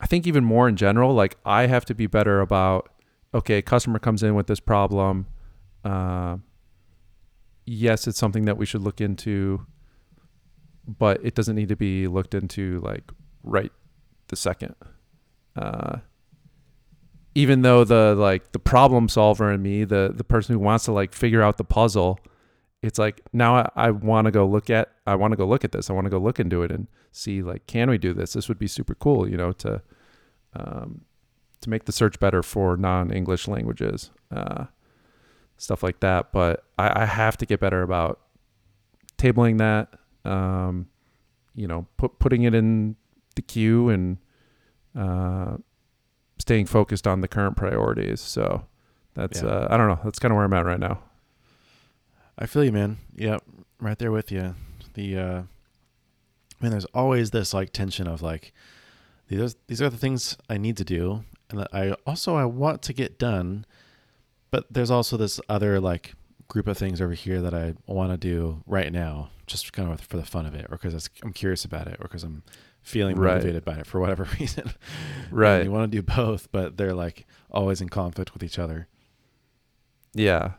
I 0.00 0.06
think 0.06 0.26
even 0.26 0.44
more 0.44 0.68
in 0.68 0.76
general, 0.76 1.14
like 1.14 1.38
I 1.46 1.66
have 1.66 1.86
to 1.86 1.94
be 1.94 2.06
better 2.06 2.40
about 2.40 2.90
okay, 3.34 3.60
customer 3.60 3.98
comes 3.98 4.22
in 4.22 4.34
with 4.34 4.46
this 4.46 4.60
problem. 4.60 5.26
Uh, 5.84 6.38
yes, 7.66 8.06
it's 8.06 8.18
something 8.18 8.44
that 8.44 8.56
we 8.56 8.66
should 8.66 8.82
look 8.82 9.00
into, 9.00 9.66
but 10.86 11.24
it 11.24 11.34
doesn't 11.34 11.56
need 11.56 11.68
to 11.68 11.76
be 11.76 12.06
looked 12.06 12.34
into 12.34 12.80
like 12.80 13.04
right 13.42 13.72
the 14.28 14.36
second. 14.36 14.74
Uh, 15.56 15.98
even 17.34 17.62
though 17.62 17.84
the 17.84 18.14
like 18.14 18.52
the 18.52 18.58
problem 18.58 19.08
solver 19.08 19.52
in 19.52 19.62
me, 19.62 19.84
the 19.84 20.12
the 20.14 20.24
person 20.24 20.54
who 20.54 20.58
wants 20.58 20.84
to 20.84 20.92
like 20.92 21.12
figure 21.12 21.42
out 21.42 21.58
the 21.58 21.64
puzzle, 21.64 22.18
it's 22.82 22.98
like 22.98 23.22
now 23.32 23.56
I, 23.56 23.70
I 23.76 23.90
want 23.90 24.26
to 24.26 24.30
go 24.30 24.46
look 24.46 24.70
at 24.70 24.90
I 25.06 25.14
want 25.16 25.32
to 25.32 25.36
go 25.36 25.46
look 25.46 25.64
at 25.64 25.72
this. 25.72 25.90
I 25.90 25.92
want 25.92 26.06
to 26.06 26.10
go 26.10 26.18
look 26.18 26.38
into 26.38 26.62
it 26.62 26.70
and 26.70 26.86
see 27.12 27.42
like 27.42 27.66
can 27.66 27.90
we 27.90 27.98
do 27.98 28.12
this? 28.12 28.34
This 28.34 28.48
would 28.48 28.58
be 28.58 28.68
super 28.68 28.94
cool, 28.94 29.28
you 29.28 29.36
know, 29.36 29.52
to 29.52 29.82
um, 30.54 31.02
to 31.60 31.70
make 31.70 31.86
the 31.86 31.92
search 31.92 32.20
better 32.20 32.42
for 32.42 32.76
non-English 32.76 33.48
languages, 33.48 34.10
uh, 34.30 34.66
stuff 35.56 35.82
like 35.82 36.00
that. 36.00 36.32
But 36.32 36.64
I, 36.78 37.02
I 37.02 37.04
have 37.06 37.36
to 37.38 37.46
get 37.46 37.60
better 37.60 37.82
about 37.82 38.20
tabling 39.18 39.58
that, 39.58 39.94
um, 40.28 40.88
you 41.54 41.66
know, 41.66 41.86
put 41.96 42.18
putting 42.18 42.42
it 42.42 42.54
in 42.54 42.96
the 43.36 43.42
queue 43.42 43.88
and 43.88 44.18
uh, 44.96 45.56
staying 46.38 46.66
focused 46.66 47.06
on 47.06 47.20
the 47.20 47.28
current 47.28 47.56
priorities. 47.56 48.20
So 48.20 48.64
that's 49.14 49.42
Yeah. 49.42 49.48
uh, 49.48 49.68
I 49.70 49.76
don't 49.76 49.88
know. 49.88 50.00
That's 50.04 50.18
kind 50.18 50.32
of 50.32 50.36
where 50.36 50.44
I'm 50.44 50.52
at 50.52 50.66
right 50.66 50.80
now. 50.80 51.02
I 52.38 52.46
feel 52.46 52.64
you, 52.64 52.72
man. 52.72 52.98
Yep, 53.14 53.42
right 53.80 53.98
there 53.98 54.10
with 54.10 54.32
you. 54.32 54.54
The 54.94 55.18
uh 55.18 55.42
I 56.60 56.64
mean, 56.64 56.70
there's 56.70 56.84
always 56.86 57.30
this 57.30 57.52
like 57.52 57.72
tension 57.72 58.06
of 58.06 58.22
like 58.22 58.52
these 59.28 59.56
these 59.66 59.82
are 59.82 59.90
the 59.90 59.96
things 59.96 60.36
I 60.48 60.56
need 60.58 60.76
to 60.78 60.84
do, 60.84 61.24
and 61.50 61.60
that 61.60 61.68
I 61.72 61.92
also 62.06 62.34
I 62.36 62.44
want 62.44 62.82
to 62.82 62.92
get 62.92 63.18
done, 63.18 63.66
but 64.54 64.66
there's 64.72 64.90
also 64.90 65.16
this 65.16 65.40
other 65.48 65.80
like 65.80 66.14
group 66.46 66.68
of 66.68 66.78
things 66.78 67.00
over 67.00 67.14
here 67.14 67.40
that 67.40 67.52
I 67.52 67.74
want 67.86 68.12
to 68.12 68.16
do 68.16 68.62
right 68.66 68.92
now, 68.92 69.30
just 69.48 69.72
kind 69.72 69.90
of 69.90 70.00
for 70.00 70.16
the 70.16 70.24
fun 70.24 70.46
of 70.46 70.54
it, 70.54 70.66
or 70.70 70.76
because 70.78 71.10
I'm 71.24 71.32
curious 71.32 71.64
about 71.64 71.88
it, 71.88 71.96
or 71.98 72.04
because 72.04 72.22
I'm 72.22 72.44
feeling 72.80 73.16
Right. 73.16 73.34
motivated 73.34 73.64
by 73.64 73.78
it 73.78 73.86
for 73.86 73.98
whatever 73.98 74.28
reason. 74.38 74.70
Right. 75.32 75.56
And 75.56 75.64
you 75.64 75.72
want 75.72 75.90
to 75.90 75.98
do 75.98 76.02
both, 76.02 76.52
but 76.52 76.76
they're 76.76 76.94
like 76.94 77.26
always 77.50 77.80
in 77.80 77.88
conflict 77.88 78.32
with 78.32 78.44
each 78.44 78.60
other. 78.60 78.86
Yeah. 80.12 80.52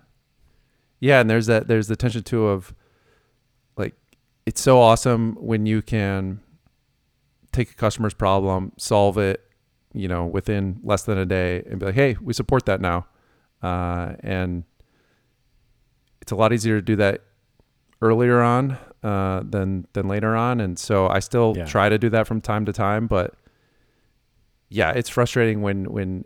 Yeah, 0.99 1.21
and 1.21 1.29
there's 1.29 1.45
that 1.45 1.69
there's 1.69 1.87
the 1.87 1.95
tension 1.95 2.23
too 2.23 2.47
of 2.47 2.73
like 3.77 3.93
it's 4.45 4.59
so 4.59 4.77
awesome 4.81 5.35
when 5.39 5.65
you 5.65 5.81
can 5.81 6.41
take 7.53 7.71
a 7.71 7.75
customer's 7.75 8.13
problem, 8.13 8.73
solve 8.77 9.17
it, 9.17 9.41
you 9.93 10.09
know, 10.09 10.25
within 10.25 10.81
less 10.83 11.03
than 11.03 11.17
a 11.17 11.25
day 11.25 11.63
and 11.69 11.79
be 11.79 11.85
like, 11.85 11.95
"Hey, 11.95 12.17
we 12.21 12.33
support 12.33 12.65
that 12.65 12.81
now." 12.81 13.05
Uh, 13.61 14.13
and 14.19 14.63
it's 16.21 16.31
a 16.31 16.35
lot 16.35 16.53
easier 16.53 16.75
to 16.75 16.81
do 16.81 16.95
that 16.97 17.21
earlier 18.01 18.41
on 18.41 18.77
uh, 19.03 19.41
than 19.43 19.87
than 19.93 20.07
later 20.07 20.35
on, 20.35 20.59
and 20.59 20.77
so 20.77 21.07
I 21.07 21.19
still 21.19 21.53
Yeah. 21.55 21.65
try 21.65 21.89
to 21.89 21.97
do 21.97 22.09
that 22.09 22.27
from 22.27 22.41
time 22.41 22.65
to 22.65 22.73
time, 22.73 23.07
but 23.07 23.33
yeah, 24.69 24.91
it's 24.91 25.09
frustrating 25.09 25.61
when 25.61 25.85
when 25.85 26.25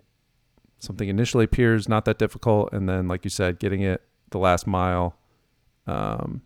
something 0.79 1.09
initially 1.09 1.43
appears 1.43 1.89
not 1.89 2.05
that 2.05 2.17
difficult 2.17 2.71
and 2.71 2.87
then 2.87 3.05
like 3.09 3.25
you 3.25 3.29
said 3.29 3.59
getting 3.59 3.81
it 3.81 4.01
the 4.29 4.37
last 4.39 4.65
mile 4.65 5.17
um, 5.87 6.41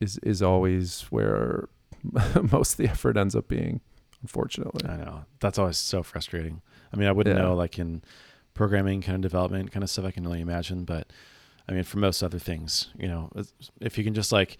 is 0.00 0.18
is 0.18 0.42
always 0.42 1.02
where 1.10 1.68
most 2.52 2.72
of 2.72 2.76
the 2.78 2.88
effort 2.88 3.16
ends 3.16 3.34
up 3.36 3.46
being 3.48 3.80
unfortunately 4.22 4.84
I 4.88 4.96
know 4.96 5.24
that's 5.40 5.58
always 5.58 5.76
so 5.78 6.02
frustrating. 6.02 6.60
I 6.92 6.96
mean, 6.96 7.08
I 7.08 7.12
wouldn't 7.12 7.36
Yeah. 7.36 7.42
know 7.42 7.54
like 7.54 7.78
in 7.78 8.02
programming 8.54 9.02
kind 9.02 9.16
of 9.16 9.20
development 9.22 9.70
kind 9.72 9.82
of 9.82 9.90
stuff 9.90 10.04
I 10.04 10.10
can 10.10 10.26
only 10.26 10.40
imagine, 10.40 10.84
but 10.84 11.12
I 11.68 11.72
mean, 11.72 11.82
for 11.84 11.98
most 11.98 12.22
other 12.22 12.38
things, 12.38 12.88
you 12.98 13.08
know, 13.08 13.30
if 13.80 13.98
you 13.98 14.04
can 14.04 14.14
just 14.14 14.32
like 14.32 14.56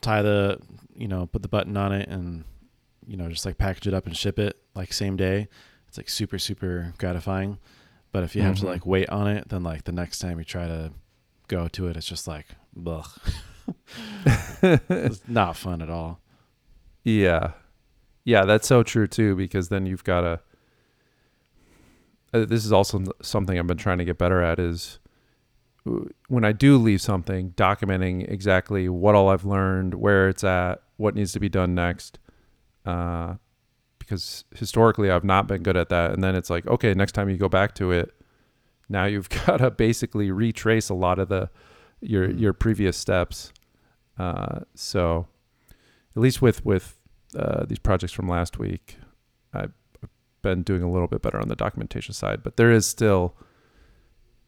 tie 0.00 0.22
the, 0.22 0.58
you 0.96 1.08
know, 1.08 1.26
put 1.26 1.42
the 1.42 1.48
button 1.48 1.76
on 1.76 1.92
it 1.92 2.08
and, 2.08 2.44
you 3.06 3.16
know, 3.16 3.28
just 3.28 3.44
like 3.46 3.58
package 3.58 3.86
it 3.86 3.94
up 3.94 4.06
and 4.06 4.16
ship 4.16 4.38
it 4.38 4.56
like 4.74 4.92
same 4.92 5.16
day, 5.16 5.48
it's 5.88 5.96
like 5.98 6.08
super, 6.08 6.38
super 6.38 6.92
gratifying. 6.98 7.58
But 8.12 8.24
if 8.24 8.34
you 8.34 8.42
have 8.42 8.56
to 8.56 8.62
Mhm. 8.64 8.68
like 8.68 8.86
wait 8.86 9.08
on 9.10 9.26
it, 9.28 9.48
then 9.50 9.62
like 9.62 9.84
the 9.84 9.92
next 9.92 10.18
time 10.18 10.38
you 10.38 10.44
try 10.44 10.66
to 10.66 10.92
go 11.48 11.68
to 11.68 11.86
it, 11.88 11.96
it's 11.96 12.06
just 12.06 12.26
like, 12.26 12.46
ugh. 12.86 13.08
it's 14.62 15.22
not 15.28 15.56
fun 15.56 15.82
at 15.82 15.90
all. 15.90 16.20
yeah 17.04 17.52
yeah 18.24 18.44
that's 18.44 18.66
so 18.68 18.82
true 18.82 19.06
too 19.06 19.34
because 19.36 19.68
then 19.70 19.86
you've 19.86 20.04
got 20.04 20.20
to 20.22 20.40
this 22.32 22.64
is 22.64 22.72
also 22.72 23.02
something 23.22 23.58
i've 23.58 23.66
been 23.66 23.76
trying 23.76 23.98
to 23.98 24.04
get 24.04 24.18
better 24.18 24.42
at 24.42 24.58
is 24.58 24.98
uh, 25.88 26.00
when 26.28 26.44
i 26.44 26.52
do 26.52 26.76
leave 26.76 27.00
something 27.00 27.50
documenting 27.52 28.30
exactly 28.30 28.88
what 28.88 29.14
all 29.14 29.28
i've 29.28 29.44
learned 29.44 29.94
where 29.94 30.28
it's 30.28 30.44
at 30.44 30.82
what 30.96 31.14
needs 31.14 31.32
to 31.32 31.40
be 31.40 31.48
done 31.48 31.74
next 31.74 32.18
uh, 32.86 33.34
because 33.98 34.44
historically 34.54 35.10
i've 35.10 35.24
not 35.24 35.46
been 35.46 35.62
good 35.62 35.76
at 35.76 35.88
that 35.88 36.12
and 36.12 36.22
then 36.22 36.34
it's 36.34 36.50
like 36.50 36.66
okay 36.66 36.94
next 36.94 37.12
time 37.12 37.28
you 37.28 37.36
go 37.36 37.48
back 37.48 37.74
to 37.74 37.90
it 37.92 38.12
now 38.88 39.04
you've 39.04 39.28
got 39.46 39.58
to 39.58 39.70
basically 39.70 40.30
retrace 40.30 40.88
a 40.88 40.94
lot 40.94 41.18
of 41.18 41.28
the 41.28 41.48
your 42.00 42.28
Mhm. 42.28 42.40
your 42.40 42.52
previous 42.52 42.96
steps 42.96 43.52
uh, 44.18 44.60
so 44.74 45.26
at 46.16 46.22
least 46.22 46.42
with 46.42 46.64
with 46.64 46.96
uh, 47.36 47.64
these 47.66 47.78
projects 47.78 48.12
from 48.12 48.28
last 48.28 48.58
week, 48.58 48.96
I've 49.54 49.72
been 50.42 50.62
doing 50.62 50.82
a 50.82 50.90
little 50.90 51.08
bit 51.08 51.22
better 51.22 51.40
on 51.40 51.48
the 51.48 51.56
documentation 51.56 52.14
side. 52.14 52.42
But 52.42 52.56
there 52.56 52.70
is 52.70 52.86
still, 52.86 53.34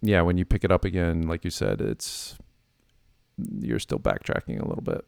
yeah, 0.01 0.23
when 0.23 0.39
you 0.39 0.45
pick 0.45 0.65
it 0.65 0.73
up 0.73 0.85
again, 0.85 1.27
like 1.29 1.45
you 1.45 1.51
said, 1.51 1.81
it's 1.81 2.37
you're 3.61 3.79
still 3.79 3.99
backtracking 3.99 4.61
a 4.61 4.69
little 4.69 4.83
bit. 4.83 5.05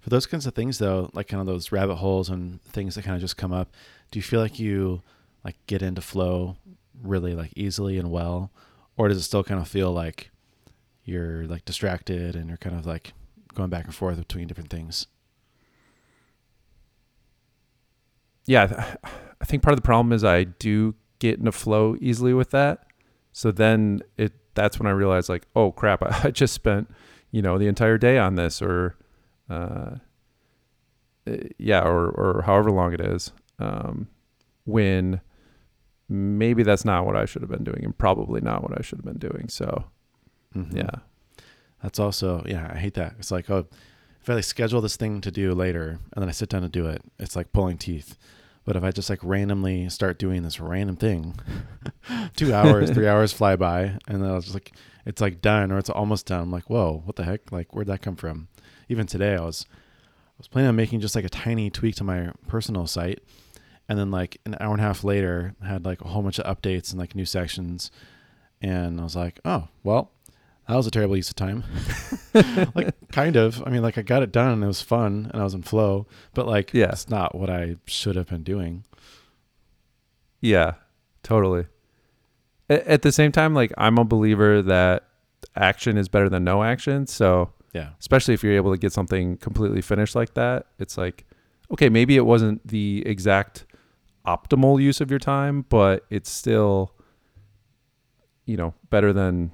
For 0.00 0.08
those 0.08 0.26
kinds 0.26 0.46
of 0.46 0.54
things, 0.54 0.78
though, 0.78 1.10
like 1.12 1.28
kind 1.28 1.40
of 1.40 1.46
those 1.46 1.72
rabbit 1.72 1.96
holes 1.96 2.30
and 2.30 2.62
things 2.62 2.94
that 2.94 3.04
kind 3.04 3.16
of 3.16 3.20
just 3.20 3.36
come 3.36 3.52
up, 3.52 3.70
do 4.10 4.18
you 4.18 4.22
feel 4.22 4.40
like 4.40 4.58
you 4.58 5.02
like 5.44 5.56
get 5.66 5.82
into 5.82 6.00
flow 6.00 6.56
really 7.02 7.34
like 7.34 7.52
easily 7.54 7.98
and 7.98 8.10
well, 8.10 8.50
or 8.96 9.08
does 9.08 9.18
it 9.18 9.22
still 9.22 9.44
kind 9.44 9.60
of 9.60 9.68
feel 9.68 9.92
like 9.92 10.30
you're 11.04 11.44
like 11.46 11.64
distracted 11.64 12.34
and 12.36 12.48
you're 12.48 12.56
kind 12.56 12.76
of 12.76 12.86
like 12.86 13.12
going 13.54 13.70
back 13.70 13.84
and 13.84 13.94
forth 13.94 14.16
between 14.16 14.46
different 14.46 14.70
things? 14.70 15.06
Yeah, 18.50 18.96
I 19.40 19.44
think 19.44 19.62
part 19.62 19.74
of 19.74 19.78
the 19.78 19.86
problem 19.86 20.12
is 20.12 20.24
I 20.24 20.42
do 20.44 20.94
get 21.20 21.38
in 21.38 21.46
a 21.46 21.52
flow 21.52 21.96
easily 22.00 22.34
with 22.34 22.50
that. 22.50 22.84
So 23.32 23.52
then 23.52 24.00
it 24.16 24.32
that's 24.54 24.80
when 24.80 24.88
I 24.88 24.90
realize 24.90 25.28
like, 25.28 25.46
oh 25.54 25.70
crap, 25.70 26.02
I, 26.02 26.20
I 26.24 26.30
just 26.32 26.52
spent 26.52 26.90
you 27.30 27.42
know 27.42 27.58
the 27.58 27.68
entire 27.68 27.96
day 27.96 28.18
on 28.18 28.34
this, 28.34 28.60
or 28.60 28.96
uh, 29.48 29.96
yeah, 31.58 31.82
or 31.82 32.08
or 32.10 32.42
however 32.42 32.70
long 32.70 32.92
it 32.92 33.00
is. 33.00 33.32
Um, 33.60 34.08
when 34.64 35.20
maybe 36.08 36.62
that's 36.64 36.84
not 36.84 37.06
what 37.06 37.16
I 37.16 37.24
should 37.26 37.42
have 37.42 37.50
been 37.50 37.64
doing, 37.64 37.84
and 37.84 37.96
probably 37.96 38.40
not 38.40 38.62
what 38.62 38.76
I 38.78 38.82
should 38.82 38.98
have 38.98 39.04
been 39.04 39.18
doing. 39.30 39.48
So 39.48 39.84
Mhm. 40.56 40.74
yeah, 40.76 41.00
That's 41.82 42.00
also 42.00 42.42
yeah, 42.48 42.70
I 42.74 42.78
hate 42.78 42.94
that. 42.94 43.14
It's 43.20 43.30
like 43.30 43.48
oh, 43.48 43.66
if 44.20 44.28
I 44.28 44.34
like 44.34 44.44
schedule 44.44 44.80
this 44.80 44.96
thing 44.96 45.20
to 45.20 45.30
do 45.30 45.54
later 45.54 45.98
and 46.12 46.20
then 46.22 46.28
I 46.28 46.32
sit 46.32 46.48
down 46.48 46.62
to 46.62 46.68
do 46.68 46.86
it, 46.86 47.02
it's 47.20 47.36
like 47.36 47.52
pulling 47.52 47.78
teeth. 47.78 48.18
But 48.64 48.76
if 48.76 48.84
I 48.84 48.90
just 48.90 49.10
like 49.10 49.20
randomly 49.22 49.88
start 49.88 50.18
doing 50.18 50.42
this 50.42 50.60
random 50.60 50.96
thing, 50.96 51.34
two 52.36 52.52
hours, 52.52 52.90
three 52.90 53.08
hours 53.08 53.32
fly 53.32 53.56
by, 53.56 53.98
and 54.06 54.22
then 54.22 54.30
I 54.30 54.34
was 54.34 54.44
just 54.44 54.54
like, 54.54 54.72
it's 55.06 55.20
like 55.20 55.40
done 55.40 55.72
or 55.72 55.78
it's 55.78 55.90
almost 55.90 56.26
done. 56.26 56.40
I'm 56.42 56.50
like, 56.50 56.68
whoa, 56.68 57.02
what 57.04 57.16
the 57.16 57.24
heck? 57.24 57.50
Like, 57.50 57.74
where'd 57.74 57.88
that 57.88 58.02
come 58.02 58.16
from? 58.16 58.48
Even 58.88 59.06
today, 59.06 59.34
I 59.34 59.40
was 59.40 59.66
I 59.70 60.34
was 60.38 60.48
planning 60.48 60.68
on 60.68 60.76
making 60.76 61.00
just 61.00 61.14
like 61.14 61.24
a 61.24 61.30
tiny 61.30 61.70
tweak 61.70 61.96
to 61.96 62.04
my 62.04 62.32
personal 62.48 62.86
site, 62.86 63.20
and 63.88 63.98
then 63.98 64.10
like 64.10 64.40
an 64.44 64.56
hour 64.60 64.72
and 64.72 64.80
a 64.80 64.84
half 64.84 65.04
later, 65.04 65.54
had 65.62 65.84
like 65.84 66.00
a 66.00 66.08
whole 66.08 66.22
bunch 66.22 66.38
of 66.38 66.56
updates 66.56 66.90
and 66.90 66.98
like 66.98 67.14
new 67.14 67.24
sections, 67.24 67.90
and 68.60 69.00
I 69.00 69.04
was 69.04 69.16
like, 69.16 69.40
oh 69.44 69.68
well, 69.84 70.12
that 70.70 70.76
was 70.76 70.86
a 70.86 70.90
terrible 70.90 71.16
use 71.16 71.28
of 71.28 71.36
time. 71.36 71.64
like 72.74 72.94
kind 73.12 73.36
of. 73.36 73.62
I 73.66 73.70
mean, 73.70 73.82
like 73.82 73.98
I 73.98 74.02
got 74.02 74.22
it 74.22 74.32
done 74.32 74.52
and 74.52 74.64
it 74.64 74.66
was 74.66 74.80
fun 74.82 75.28
and 75.32 75.40
I 75.40 75.44
was 75.44 75.54
in 75.54 75.62
flow, 75.62 76.06
but 76.34 76.46
like 76.46 76.72
Yeah. 76.72 76.90
it's 76.90 77.08
not 77.10 77.34
what 77.34 77.50
I 77.50 77.76
should 77.86 78.16
have 78.16 78.28
been 78.28 78.42
doing. 78.42 78.84
yeah, 80.40 80.74
totally. 81.22 81.66
A- 82.68 82.90
At 82.90 83.02
the 83.02 83.12
same 83.12 83.32
time, 83.32 83.54
like 83.54 83.72
I'm 83.76 83.98
a 83.98 84.04
believer 84.04 84.62
that 84.62 85.04
action 85.56 85.98
is 85.98 86.08
better 86.08 86.28
than 86.28 86.44
no 86.44 86.62
action. 86.62 87.06
So 87.06 87.52
Yeah. 87.72 87.90
especially 88.00 88.34
if 88.34 88.42
you're 88.44 88.54
able 88.54 88.72
to 88.72 88.78
get 88.78 88.92
something 88.92 89.36
completely 89.38 89.80
finished 89.82 90.14
like 90.14 90.34
that 90.34 90.66
it's 90.78 90.96
like 90.98 91.24
okay 91.72 91.88
maybe 91.88 92.16
it 92.16 92.26
wasn't 92.26 92.66
the 92.66 93.02
exact 93.06 93.64
optimal 94.26 94.80
use 94.82 95.00
of 95.00 95.08
your 95.10 95.20
time 95.20 95.64
but 95.68 96.04
it's 96.10 96.28
still 96.30 96.92
you 98.44 98.56
know 98.56 98.74
better 98.90 99.12
than 99.12 99.52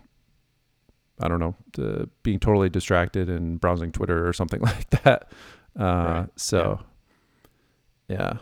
i 1.20 1.28
don't 1.28 1.40
know 1.40 1.54
being 2.22 2.38
totally 2.38 2.68
distracted 2.68 3.28
and 3.30 3.60
browsing 3.60 3.90
twitter 3.92 4.26
or 4.26 4.32
something 4.32 4.60
like 4.70 4.90
that. 4.90 5.30
Uh, 5.78 5.82
Right. 5.84 6.28
so 6.36 6.80
yeah. 8.08 8.38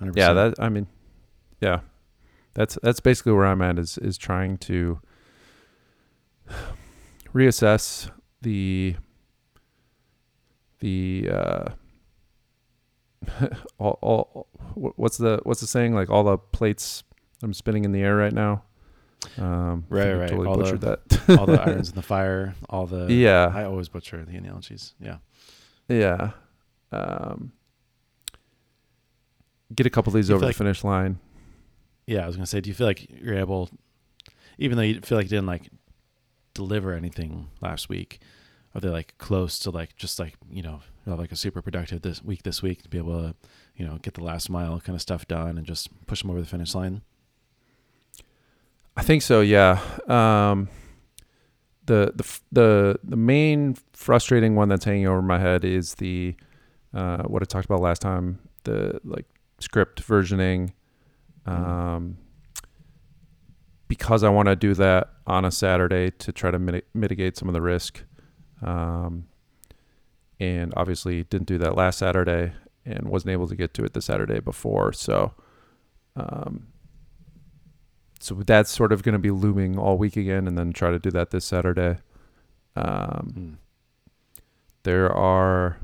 100%. 0.00 0.12
yeah 0.16 0.32
that 0.32 0.54
i 0.58 0.68
mean 0.68 0.86
yeah. 1.60 1.80
That's 2.54 2.76
that's 2.82 3.00
basically 3.00 3.32
where 3.32 3.46
i'm 3.46 3.62
at 3.62 3.78
is 3.78 3.96
is 3.98 4.18
trying 4.18 4.58
to 4.58 5.00
reassess 7.34 8.10
the 8.42 8.96
the 10.80 11.30
uh 11.32 11.64
all, 13.78 13.98
all 14.02 14.48
what's 14.74 15.16
the 15.18 15.38
what's 15.44 15.60
the 15.60 15.66
saying? 15.68 15.94
Like 15.94 16.10
all 16.10 16.24
the 16.24 16.36
plates 16.36 17.04
i'm 17.42 17.54
spinning 17.54 17.84
in 17.84 17.92
the 17.92 18.02
air 18.02 18.16
right 18.16 18.32
now 18.32 18.64
um 19.38 19.84
Right, 19.88 20.08
I 20.08 20.12
right. 20.14 20.28
totally 20.28 20.48
All 20.48 20.56
the- 20.56 20.64
butchered 20.64 20.80
that 20.82 21.38
all 21.38 21.46
the 21.46 21.60
irons 21.60 21.88
in 21.90 21.94
the 21.94 22.02
fire, 22.14 22.54
all 22.68 22.86
the 22.86 23.12
yeah 23.12 23.50
I 23.54 23.64
always 23.64 23.88
butcher 23.88 24.24
the 24.24 24.36
analogies. 24.36 24.94
Yeah. 25.00 25.18
yeah 25.88 26.30
um 26.92 27.52
get 29.74 29.86
a 29.86 29.90
couple 29.90 30.10
of 30.10 30.14
these 30.14 30.30
over 30.30 30.40
feel 30.40 30.48
the 30.48 30.54
finish 30.54 30.84
line 30.84 31.18
Yeah, 32.06 32.24
I 32.24 32.26
was 32.26 32.36
gonna 32.36 32.46
say, 32.46 32.60
do 32.60 32.68
you 32.70 32.74
feel 32.74 32.86
like 32.86 33.08
you're 33.10 33.36
able 33.38 33.70
even 34.58 34.76
though 34.76 34.82
you 34.82 35.00
feel 35.00 35.16
like 35.18 35.24
you 35.26 35.30
didn't 35.30 35.46
like 35.46 35.70
deliver 36.54 36.92
anything 36.92 37.48
last 37.62 37.88
week, 37.88 38.20
are 38.74 38.80
they 38.80 38.88
like 38.90 39.14
close 39.18 39.58
to 39.60 39.70
like 39.70 39.96
just 39.96 40.18
like, 40.18 40.34
you 40.50 40.62
know, 40.62 40.80
like 41.06 41.32
a 41.32 41.36
super 41.36 41.62
productive 41.62 42.02
this 42.02 42.22
week 42.22 42.42
this 42.42 42.60
week 42.62 42.82
to 42.82 42.88
be 42.88 42.98
able 42.98 43.18
to, 43.22 43.34
you 43.76 43.86
know, 43.86 43.96
get 44.02 44.12
the 44.14 44.22
last 44.22 44.50
mile 44.50 44.78
kind 44.80 44.94
of 44.94 45.00
stuff 45.00 45.26
done 45.26 45.56
and 45.56 45.66
just 45.66 45.88
push 46.06 46.20
them 46.20 46.30
over 46.30 46.40
the 46.40 46.46
finish 46.46 46.74
line? 46.74 47.00
I 48.96 49.02
think 49.02 49.22
so. 49.22 49.40
Yeah. 49.40 49.80
Um, 50.06 50.68
the 51.86 52.12
the 52.14 52.40
the 52.52 52.98
the 53.02 53.16
main 53.16 53.76
frustrating 53.92 54.54
one 54.54 54.68
that's 54.68 54.84
hanging 54.84 55.06
over 55.06 55.22
my 55.22 55.38
head 55.38 55.64
is 55.64 55.94
the 55.94 56.34
uh, 56.94 57.22
what 57.24 57.42
I 57.42 57.44
talked 57.44 57.64
about 57.64 57.80
last 57.80 58.02
time. 58.02 58.38
The 58.64 59.00
like 59.04 59.26
script 59.58 60.06
versioning. 60.06 60.72
Um, 61.46 62.18
because 63.92 64.24
I 64.24 64.30
want 64.30 64.48
to 64.48 64.56
do 64.56 64.72
that 64.72 65.10
on 65.26 65.44
a 65.44 65.50
Saturday 65.50 66.10
to 66.12 66.32
try 66.32 66.50
to 66.50 66.58
mit- 66.58 66.86
mitigate 66.94 67.36
some 67.36 67.48
of 67.48 67.52
the 67.52 67.60
risk. 67.60 68.02
Um, 68.62 69.26
and 70.40 70.72
obviously 70.78 71.24
didn't 71.24 71.46
do 71.46 71.58
that 71.58 71.76
last 71.76 71.98
Saturday 71.98 72.54
and 72.86 73.08
wasn't 73.08 73.32
able 73.32 73.48
to 73.48 73.54
get 73.54 73.74
to 73.74 73.84
it 73.84 73.92
the 73.92 74.00
Saturday 74.00 74.40
before. 74.40 74.94
So, 74.94 75.34
um, 76.16 76.68
so 78.22 78.34
that's 78.34 78.70
sort 78.70 78.92
of 78.92 79.02
going 79.02 79.14
to 79.14 79.18
be 79.18 79.30
looming 79.30 79.78
all 79.78 79.98
week 79.98 80.16
again, 80.16 80.46
and 80.46 80.56
then 80.56 80.72
try 80.72 80.90
to 80.90 80.98
do 80.98 81.10
that 81.10 81.30
this 81.30 81.44
Saturday. 81.44 81.98
Um, 82.76 83.32
Mm. 83.36 83.56
there 84.84 85.12
are 85.12 85.78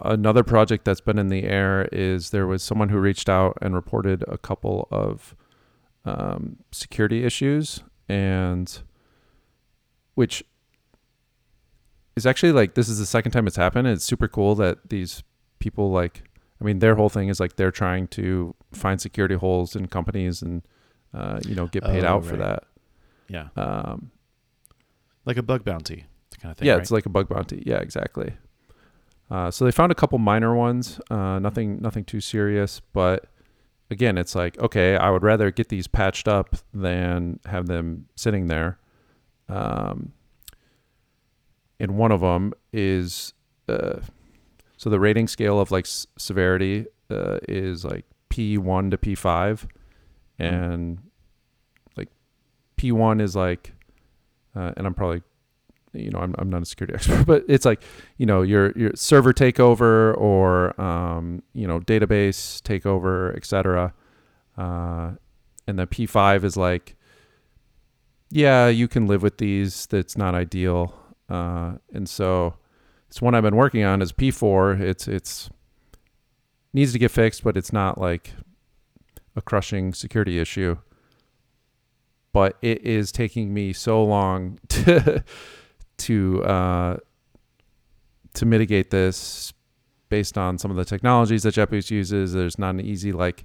another 0.00 0.42
project 0.42 0.84
that's 0.84 1.00
been 1.02 1.18
in 1.18 1.28
the 1.28 1.44
air 1.44 1.86
is 1.92 2.30
there 2.30 2.46
was 2.46 2.62
someone 2.62 2.88
who 2.88 2.98
reached 2.98 3.28
out 3.28 3.56
and 3.60 3.74
reported 3.74 4.24
a 4.26 4.38
couple 4.38 4.88
of 4.90 5.36
um, 6.06 6.56
security 6.72 7.24
issues 7.24 7.82
and 8.08 8.80
which 10.14 10.42
is 12.16 12.24
actually 12.26 12.52
like 12.52 12.74
this 12.74 12.88
is 12.88 12.98
the 12.98 13.06
second 13.06 13.32
time 13.32 13.46
it's 13.46 13.56
happened 13.56 13.86
it's 13.86 14.04
super 14.04 14.26
cool 14.28 14.54
that 14.54 14.88
these 14.88 15.22
people 15.58 15.90
like 15.90 16.22
i 16.60 16.64
mean 16.64 16.78
their 16.78 16.94
whole 16.94 17.08
thing 17.10 17.28
is 17.28 17.38
like 17.38 17.56
they're 17.56 17.70
trying 17.70 18.06
to 18.08 18.54
find 18.72 19.00
security 19.00 19.34
holes 19.34 19.76
in 19.76 19.86
companies 19.86 20.40
and 20.42 20.62
uh, 21.14 21.40
you 21.46 21.54
know 21.54 21.66
get 21.68 21.84
paid 21.84 22.04
Oh, 22.04 22.08
out 22.16 22.24
for 22.24 22.36
that 22.36 22.64
Yeah. 23.28 23.48
um, 23.56 24.10
Like 25.24 25.36
a 25.36 25.42
bug 25.42 25.64
bounty 25.64 26.06
kind 26.40 26.50
of 26.52 26.58
thing. 26.58 26.66
yeah, 26.66 26.74
right? 26.74 26.82
it's 26.82 26.90
like 26.90 27.06
a 27.06 27.10
bug 27.10 27.28
bounty. 27.28 27.62
Yeah, 27.64 27.78
exactly. 27.78 28.34
Uh, 29.30 29.50
so 29.50 29.64
they 29.64 29.70
found 29.70 29.90
a 29.90 29.94
couple 29.94 30.18
minor 30.18 30.54
ones, 30.54 31.00
uh, 31.10 31.38
nothing, 31.38 31.80
nothing 31.80 32.04
too 32.04 32.20
serious. 32.20 32.80
But 32.92 33.26
again, 33.90 34.18
it's 34.18 34.34
like 34.34 34.58
okay, 34.58 34.96
I 34.96 35.10
would 35.10 35.22
rather 35.22 35.50
get 35.50 35.68
these 35.70 35.86
patched 35.86 36.28
up 36.28 36.56
than 36.74 37.40
have 37.46 37.66
them 37.66 38.06
sitting 38.16 38.48
there. 38.48 38.78
Um, 39.48 40.12
and 41.80 41.96
one 41.96 42.12
of 42.12 42.20
them 42.20 42.52
is 42.72 43.32
uh, 43.68 44.00
so 44.76 44.90
the 44.90 45.00
rating 45.00 45.26
scale 45.28 45.58
of 45.60 45.70
like 45.70 45.86
s- 45.86 46.06
severity 46.18 46.86
uh, 47.10 47.38
is 47.48 47.84
like 47.84 48.04
P 48.28 48.58
one 48.58 48.90
to 48.90 48.98
P 48.98 49.14
five, 49.14 49.66
and 50.38 50.98
like 51.96 52.08
P 52.76 52.92
one 52.92 53.20
is 53.20 53.34
like, 53.36 53.72
uh, 54.54 54.72
and 54.76 54.86
I'm 54.86 54.94
probably 54.94 55.22
you 55.94 56.10
know, 56.10 56.18
I'm, 56.18 56.34
I'm 56.38 56.50
not 56.50 56.62
a 56.62 56.64
security 56.64 56.94
expert, 56.96 57.24
but 57.26 57.44
it's 57.48 57.64
like, 57.64 57.82
you 58.18 58.26
know, 58.26 58.42
your, 58.42 58.72
your 58.72 58.92
server 58.94 59.32
takeover 59.32 60.16
or, 60.18 60.78
um, 60.80 61.42
you 61.54 61.66
know, 61.66 61.80
database 61.80 62.60
takeover, 62.62 63.34
et 63.36 63.44
cetera. 63.44 63.94
Uh, 64.56 65.12
and 65.66 65.78
the 65.78 65.86
P5 65.86 66.44
is 66.44 66.56
like, 66.56 66.96
yeah, 68.30 68.68
you 68.68 68.88
can 68.88 69.06
live 69.06 69.22
with 69.22 69.38
these. 69.38 69.86
That's 69.86 70.16
not 70.16 70.34
ideal. 70.34 70.94
Uh, 71.28 71.74
and 71.92 72.08
so 72.08 72.54
it's 73.08 73.22
one 73.22 73.34
I've 73.34 73.42
been 73.42 73.56
working 73.56 73.84
on 73.84 74.02
is 74.02 74.12
P4. 74.12 74.80
It's, 74.80 75.08
it's 75.08 75.50
needs 76.72 76.92
to 76.92 76.98
get 76.98 77.10
fixed, 77.10 77.44
but 77.44 77.56
it's 77.56 77.72
not 77.72 78.00
like 78.00 78.32
a 79.36 79.42
crushing 79.42 79.92
security 79.92 80.38
issue. 80.38 80.76
But 82.32 82.56
it 82.62 82.82
is 82.82 83.12
taking 83.12 83.54
me 83.54 83.72
so 83.72 84.02
long 84.04 84.58
to, 84.68 85.22
to 85.98 86.44
uh, 86.44 86.96
to 88.34 88.46
mitigate 88.46 88.90
this 88.90 89.52
based 90.08 90.36
on 90.36 90.58
some 90.58 90.70
of 90.70 90.76
the 90.76 90.84
technologies 90.84 91.44
that 91.44 91.54
JetBoost 91.54 91.90
uses. 91.90 92.32
There's 92.32 92.58
not 92.58 92.70
an 92.70 92.80
easy 92.80 93.12
like. 93.12 93.44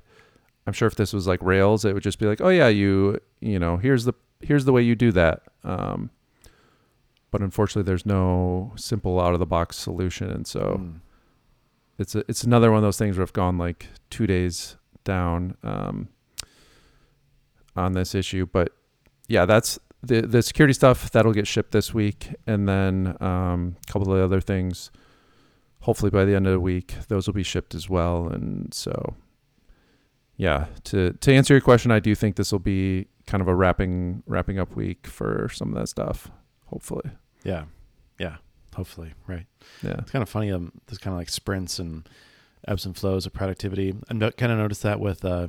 I'm 0.68 0.74
sure 0.74 0.88
if 0.88 0.96
this 0.96 1.14
was 1.14 1.26
like 1.28 1.42
Rails, 1.42 1.86
it 1.86 1.94
would 1.94 2.04
just 2.04 2.20
be 2.20 2.26
like, 2.26 2.42
oh 2.42 2.50
yeah, 2.50 2.68
you 2.68 3.20
you 3.42 3.60
know 3.60 3.78
here's 3.78 4.06
the 4.06 4.14
here's 4.42 4.66
the 4.66 4.72
way 4.74 4.82
you 4.82 4.96
do 4.96 5.12
that. 5.12 5.44
Um, 5.64 6.10
but 7.32 7.42
unfortunately, 7.42 7.84
there's 7.88 8.06
no 8.08 8.74
simple 8.76 9.20
out 9.20 9.34
of 9.34 9.40
the 9.40 9.46
box 9.46 9.78
solution, 9.78 10.32
and 10.32 10.48
so 10.48 10.78
Mm. 10.80 11.00
it's 12.00 12.16
a, 12.16 12.24
it's 12.28 12.44
another 12.44 12.72
one 12.72 12.78
of 12.78 12.84
those 12.84 12.98
things 12.98 13.18
where 13.18 13.24
I've 13.24 13.34
gone 13.34 13.58
like 13.60 13.88
two 14.10 14.26
days 14.26 14.78
down 15.04 15.56
um, 15.64 16.10
on 17.76 17.94
this 17.94 18.14
issue. 18.16 18.46
But 18.46 18.72
yeah, 19.28 19.46
that's 19.46 19.80
the 20.02 20.22
the 20.22 20.42
security 20.42 20.74
stuff 20.74 21.12
that'll 21.12 21.34
get 21.34 21.48
shipped 21.48 21.72
this 21.72 21.94
week, 21.94 22.30
and 22.48 22.68
then 22.68 23.18
um, 23.22 23.76
a 23.88 23.92
couple 23.92 24.12
of 24.12 24.18
the 24.18 24.24
other 24.24 24.42
things. 24.42 24.92
Hopefully 25.82 26.10
by 26.10 26.26
the 26.26 26.36
end 26.36 26.46
of 26.46 26.52
the 26.52 26.60
week, 26.60 26.96
those 27.08 27.26
will 27.28 27.34
be 27.34 27.44
shipped 27.44 27.74
as 27.74 27.90
well. 27.90 28.28
And 28.28 28.74
so, 28.74 29.16
yeah, 30.36 30.68
to 30.86 31.14
to 31.14 31.34
answer 31.34 31.54
your 31.54 31.62
question, 31.62 31.90
I 31.92 32.00
do 32.00 32.16
think 32.16 32.36
this 32.36 32.52
will 32.52 32.60
be 32.60 33.08
kind 33.28 33.42
of 33.42 33.48
a 33.48 33.56
wrapping 33.56 34.24
wrapping 34.26 34.60
up 34.60 34.76
week 34.76 35.08
for 35.08 35.50
some 35.54 35.70
of 35.70 35.76
that 35.76 35.88
stuff. 35.88 36.30
Hopefully, 36.66 37.10
Yeah. 37.44 37.64
Yeah. 38.20 38.38
Hopefully. 38.76 39.14
Right. 39.28 39.46
yeah. 39.82 39.96
It's 40.00 40.12
kind 40.12 40.22
of 40.22 40.30
funny. 40.30 40.52
Um, 40.52 40.72
there's 40.86 40.98
kind 41.00 41.14
of 41.14 41.18
like 41.18 41.30
sprints 41.30 41.80
and 41.80 42.08
ebbs 42.68 42.86
and 42.86 42.96
flows 42.96 43.26
of 43.26 43.34
productivity. 43.34 43.94
I 44.10 44.14
no- 44.14 44.32
kind 44.32 44.52
of 44.52 44.58
noticed 44.58 44.84
that 44.84 45.00
with 45.00 45.24
uh, 45.26 45.48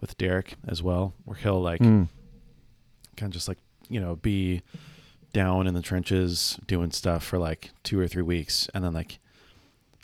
with 0.00 0.16
Derek 0.18 0.54
as 0.66 0.82
well, 0.82 1.14
where 1.24 1.36
he'll 1.36 1.60
like 1.60 1.80
Mm. 1.80 2.08
kind 3.16 3.30
of 3.30 3.34
just 3.34 3.48
like 3.48 3.58
you 3.88 4.00
know 4.00 4.16
be 4.16 4.62
down 5.32 5.66
in 5.66 5.74
the 5.74 5.82
trenches 5.82 6.58
doing 6.66 6.90
stuff 6.90 7.22
for 7.24 7.38
like 7.38 7.70
two 7.84 7.98
or 8.00 8.08
three 8.08 8.22
weeks, 8.22 8.68
and 8.74 8.82
then 8.84 8.92
like 8.92 9.18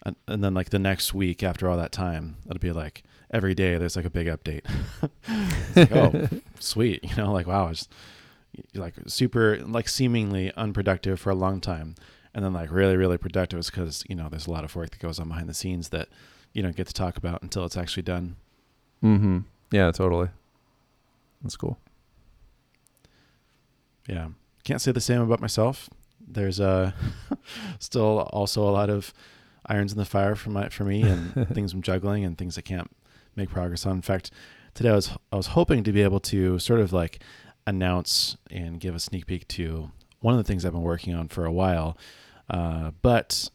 and, 0.05 0.15
and 0.29 0.45
then 0.45 0.55
like 0.55 0.71
the 0.71 0.79
next 0.79 1.13
week 1.15 1.43
after 1.43 1.69
all 1.69 1.77
that 1.77 1.93
time, 1.93 2.37
it'll 2.49 2.61
be 2.61 2.73
like 2.73 3.03
every 3.31 3.55
day 3.55 3.77
there's 3.77 3.97
like 3.97 4.05
a 4.05 4.11
big 4.11 4.27
update. 4.29 4.65
Like, 5.75 5.93
oh, 5.93 6.29
sweet, 6.61 7.05
you 7.05 7.15
know, 7.17 7.33
like 7.33 7.47
wow, 7.47 7.69
it's 7.69 7.89
like 8.75 8.95
super 9.07 9.59
like 9.67 9.89
seemingly 9.89 10.53
unproductive 10.57 11.21
for 11.21 11.29
a 11.31 11.35
long 11.35 11.61
time 11.61 11.95
and 12.35 12.43
then 12.45 12.53
like 12.55 12.71
really 12.73 12.97
really 12.97 13.19
productive 13.19 13.59
is 13.59 13.69
because 13.71 14.03
you 14.09 14.15
know 14.17 14.29
there's 14.31 14.47
a 14.47 14.51
lot 14.51 14.65
of 14.65 14.75
work 14.75 14.91
that 14.91 14.99
goes 15.01 15.19
on 15.19 15.29
behind 15.29 15.47
the 15.49 15.53
scenes 15.55 15.89
that 15.91 16.09
you 16.57 16.63
don't 16.63 16.75
get 16.77 16.87
to 16.87 16.95
talk 16.95 17.17
about 17.19 17.43
until 17.43 17.65
it's 17.65 17.77
actually 17.77 18.03
done 18.03 18.37
Mm-hmm. 19.05 19.41
Yeah, 19.71 19.91
totally. 19.93 20.31
That's 21.43 21.57
cool. 21.57 21.79
yeah 24.09 24.29
can't 24.65 24.81
say 24.81 24.91
the 24.93 25.01
same 25.01 25.21
about 25.21 25.41
myself 25.41 25.89
there's 26.27 26.59
uh 26.61 26.91
still 27.79 28.21
also 28.33 28.63
a 28.69 28.71
lot 28.71 28.91
of 28.91 29.13
irons 29.67 29.93
in 29.93 29.99
the 29.99 30.05
fire 30.05 30.35
for 30.35 30.51
my 30.51 30.69
for 30.69 30.85
me 30.85 31.03
and 31.03 31.49
things 31.55 31.73
i'm 31.73 31.83
juggling 31.83 32.25
and 32.25 32.37
things 32.39 32.57
i 32.59 32.61
can't 32.61 32.91
make 33.37 33.49
progress 33.51 33.87
on 33.87 33.97
in 33.97 34.03
fact 34.03 34.31
today 34.75 34.91
i 34.91 34.95
was 34.95 35.11
i 35.33 35.37
was 35.37 35.49
hoping 35.49 35.85
to 35.85 35.93
be 35.93 36.03
able 36.03 36.21
to 36.21 36.59
sort 36.59 36.81
of 36.81 36.93
like 36.93 37.21
announce 37.67 38.37
and 38.51 38.81
give 38.81 38.95
a 38.95 38.99
sneak 39.01 39.27
peek 39.27 39.47
to 39.49 39.91
one 40.21 40.35
of 40.35 40.39
the 40.39 40.45
things 40.45 40.65
i've 40.65 40.73
been 40.73 40.83
working 40.83 41.15
on 41.15 41.29
for 41.29 41.45
a 41.45 41.53
while 41.53 41.97
uh, 42.51 42.91
but 43.03 43.51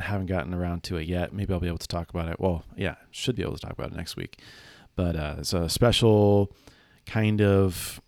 haven't 0.00 0.26
gotten 0.26 0.52
around 0.54 0.82
to 0.82 0.96
it 0.96 1.06
yet 1.06 1.32
maybe 1.32 1.52
i'll 1.52 1.60
be 1.60 1.66
able 1.68 1.78
to 1.78 1.88
talk 1.88 2.10
about 2.10 2.28
it 2.28 2.38
well 2.40 2.64
yeah 2.76 2.94
should 3.10 3.34
be 3.36 3.42
able 3.42 3.54
to 3.54 3.60
talk 3.60 3.72
about 3.72 3.90
it 3.90 3.96
next 3.96 4.16
week 4.16 4.38
but 4.96 5.14
uh, 5.16 5.36
it's 5.38 5.52
a 5.52 5.68
special 5.68 6.52
kind 7.06 7.40
of 7.40 8.00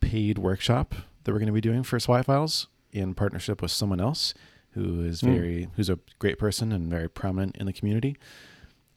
paid 0.00 0.38
workshop 0.38 0.94
that 1.24 1.32
we're 1.32 1.38
going 1.38 1.46
to 1.46 1.52
be 1.52 1.60
doing 1.62 1.82
for 1.82 1.98
Swipe 1.98 2.26
Files 2.26 2.68
in 2.92 3.14
partnership 3.14 3.62
with 3.62 3.70
someone 3.70 3.98
else 4.00 4.34
who 4.72 5.00
is 5.02 5.22
Hmm. 5.22 5.30
very 5.32 5.68
who's 5.76 5.88
a 5.88 5.98
great 6.18 6.38
person 6.38 6.70
and 6.70 6.90
very 6.90 7.08
prominent 7.08 7.56
in 7.56 7.64
the 7.64 7.72
community. 7.72 8.16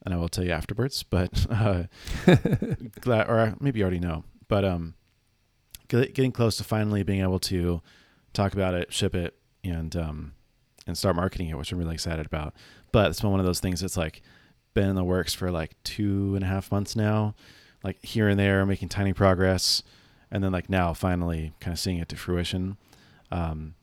And 0.04 0.14
I 0.14 0.18
will 0.18 0.28
tell 0.28 0.44
you 0.44 0.52
afterwards, 0.52 1.04
but 1.04 1.46
uh, 1.50 1.84
glad 3.02 3.30
or 3.30 3.56
maybe 3.62 3.80
you 3.80 3.86
already 3.86 4.00
know, 4.02 4.26
but 4.50 4.66
um, 4.66 4.96
getting 5.88 6.32
close 6.34 6.58
to 6.58 6.64
finally 6.64 7.04
being 7.04 7.22
able 7.22 7.40
to 7.40 7.82
talk 8.34 8.54
about 8.54 8.74
it, 8.74 8.92
ship 8.92 9.16
it, 9.16 9.36
and 9.64 9.96
um, 9.96 10.34
and 10.88 10.98
start 10.98 11.16
marketing 11.16 11.50
it, 11.50 11.58
which 11.58 11.72
I'm 11.72 11.80
really 11.80 11.94
excited 11.94 12.26
about. 12.26 12.54
But 12.92 13.10
it's 13.10 13.22
been 13.22 13.32
one 13.32 13.40
of 13.40 13.46
those 13.46 13.60
things 13.60 13.82
that's 13.82 13.98
like 13.98 14.22
been 14.74 14.90
in 14.90 14.96
the 14.96 15.04
works 15.04 15.34
for 15.34 15.52
like 15.52 15.76
two 15.84 16.36
and 16.36 16.44
a 16.44 16.48
half 16.48 16.72
months 16.72 16.96
now, 16.96 17.36
like 17.84 18.04
here 18.04 18.28
and 18.28 18.40
there, 18.40 18.66
making 18.66 18.90
tiny 18.90 19.14
progress, 19.14 19.84
and 20.32 20.44
then 20.44 20.52
like 20.52 20.70
now 20.70 20.94
finally 20.94 21.54
kind 21.60 21.74
of 21.74 21.80
seeing 21.80 21.98
it 21.98 22.10
to 22.10 22.16
fruition. 22.16 22.78
Um, 23.32 23.76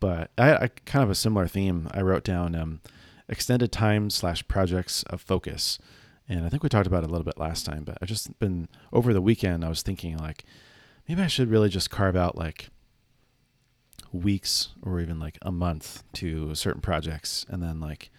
but 0.00 0.30
I, 0.36 0.54
I 0.54 0.68
kind 0.84 1.02
of 1.02 1.10
a 1.10 1.14
similar 1.14 1.46
theme. 1.46 1.88
I 1.92 2.02
wrote 2.02 2.24
down 2.24 2.54
um, 2.54 2.80
extended 3.28 3.72
time 3.72 4.10
slash 4.10 4.46
projects 4.48 5.02
of 5.04 5.20
focus, 5.20 5.78
and 6.28 6.44
I 6.44 6.48
think 6.48 6.62
we 6.62 6.68
talked 6.68 6.86
about 6.86 7.04
it 7.04 7.08
a 7.08 7.10
little 7.10 7.24
bit 7.24 7.38
last 7.38 7.64
time. 7.66 7.84
But 7.84 7.98
I've 8.00 8.08
just 8.08 8.38
been 8.38 8.68
over 8.92 9.12
the 9.12 9.22
weekend. 9.22 9.64
I 9.64 9.68
was 9.68 9.82
thinking 9.82 10.16
like 10.18 10.44
maybe 11.08 11.22
I 11.22 11.26
should 11.26 11.50
really 11.50 11.68
just 11.68 11.90
carve 11.90 12.16
out 12.16 12.36
like 12.36 12.70
weeks 14.14 14.68
or 14.82 15.00
even 15.00 15.18
like 15.18 15.38
a 15.42 15.50
month 15.52 16.04
to 16.14 16.54
certain 16.54 16.80
projects, 16.80 17.44
and 17.48 17.62
then 17.62 17.80
like 17.80 18.10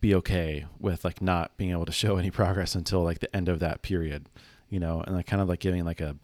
be 0.00 0.14
okay 0.14 0.66
with 0.78 1.04
like 1.04 1.22
not 1.22 1.56
being 1.56 1.70
able 1.70 1.86
to 1.86 1.92
show 1.92 2.16
any 2.16 2.30
progress 2.30 2.74
until 2.74 3.02
like 3.02 3.20
the 3.20 3.34
end 3.34 3.48
of 3.48 3.60
that 3.60 3.82
period, 3.82 4.26
you 4.68 4.80
know, 4.80 5.00
and 5.02 5.14
like 5.14 5.26
kind 5.26 5.42
of 5.42 5.48
like 5.48 5.60
giving 5.60 5.84
like 5.84 6.00
a 6.00 6.16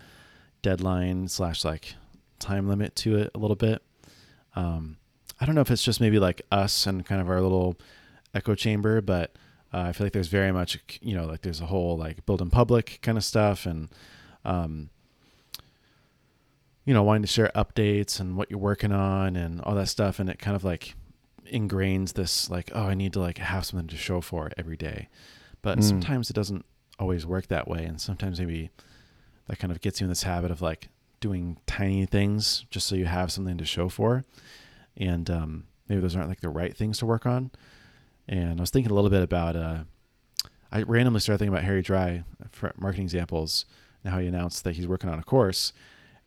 deadline 0.62 1.28
slash 1.28 1.64
like 1.64 1.94
time 2.38 2.68
limit 2.68 2.96
to 2.96 3.16
it 3.16 3.30
a 3.34 3.38
little 3.38 3.56
bit. 3.56 3.82
Um, 4.54 4.96
I 5.38 5.44
don't 5.44 5.54
know 5.54 5.60
if 5.60 5.70
it's 5.70 5.82
just 5.82 6.00
maybe 6.00 6.18
like 6.18 6.42
us 6.50 6.86
and 6.86 7.04
kind 7.04 7.20
of 7.20 7.28
our 7.28 7.40
little 7.40 7.76
echo 8.34 8.54
chamber, 8.54 9.00
but 9.00 9.36
uh, 9.72 9.80
I 9.80 9.92
feel 9.92 10.06
like 10.06 10.14
there's 10.14 10.28
very 10.28 10.52
much, 10.52 10.78
you 11.02 11.14
know, 11.14 11.26
like 11.26 11.42
there's 11.42 11.60
a 11.60 11.66
whole 11.66 11.98
like 11.98 12.24
build 12.24 12.40
in 12.40 12.50
public 12.50 12.98
kind 13.02 13.18
of 13.18 13.24
stuff 13.24 13.66
and, 13.66 13.90
um, 14.44 14.88
you 16.86 16.94
know, 16.94 17.02
wanting 17.02 17.22
to 17.22 17.28
share 17.28 17.50
updates 17.54 18.18
and 18.20 18.36
what 18.36 18.48
you're 18.50 18.58
working 18.58 18.92
on 18.92 19.36
and 19.36 19.60
all 19.60 19.74
that 19.74 19.88
stuff. 19.88 20.18
And 20.18 20.30
it 20.30 20.38
kind 20.38 20.56
of 20.56 20.64
like 20.64 20.94
ingrains 21.52 22.14
this 22.14 22.48
like, 22.48 22.70
oh, 22.74 22.84
I 22.86 22.94
need 22.94 23.12
to 23.12 23.20
like 23.20 23.38
have 23.38 23.64
something 23.66 23.88
to 23.88 23.96
show 23.96 24.20
for 24.20 24.50
every 24.56 24.76
day. 24.76 25.08
But 25.62 25.78
Mm. 25.78 25.84
sometimes 25.84 26.30
it 26.30 26.34
doesn't 26.34 26.64
always 26.98 27.26
work 27.26 27.48
that 27.48 27.68
way. 27.68 27.84
And 27.84 28.00
sometimes 28.00 28.38
maybe 28.40 28.70
that 29.48 29.58
kind 29.58 29.70
of 29.72 29.80
gets 29.80 30.00
you 30.00 30.04
in 30.06 30.08
this 30.08 30.22
habit 30.22 30.50
of 30.50 30.62
like 30.62 30.88
doing 31.20 31.58
tiny 31.66 32.06
things 32.06 32.64
just 32.70 32.86
so 32.86 32.94
you 32.94 33.06
have 33.06 33.30
something 33.32 33.58
to 33.58 33.64
show 33.64 33.88
for. 33.88 34.24
And 34.96 35.28
um, 35.28 35.64
maybe 35.88 36.00
those 36.00 36.16
aren't 36.16 36.28
like 36.28 36.40
the 36.40 36.48
right 36.48 36.76
things 36.76 36.98
to 36.98 37.06
work 37.06 37.26
on. 37.26 37.50
And 38.28 38.60
I 38.60 38.62
was 38.62 38.70
thinking 38.70 38.90
a 38.90 38.94
little 38.94 39.10
bit 39.10 39.22
about, 39.22 39.54
uh, 39.56 39.78
I 40.72 40.82
randomly 40.82 41.20
started 41.20 41.38
thinking 41.38 41.54
about 41.54 41.64
Harry 41.64 41.82
Dry 41.82 42.24
for 42.50 42.72
marketing 42.76 43.04
examples 43.04 43.66
and 44.02 44.12
how 44.12 44.18
he 44.20 44.26
announced 44.26 44.64
that 44.64 44.76
he's 44.76 44.86
working 44.88 45.08
on 45.10 45.18
a 45.18 45.22
course. 45.22 45.72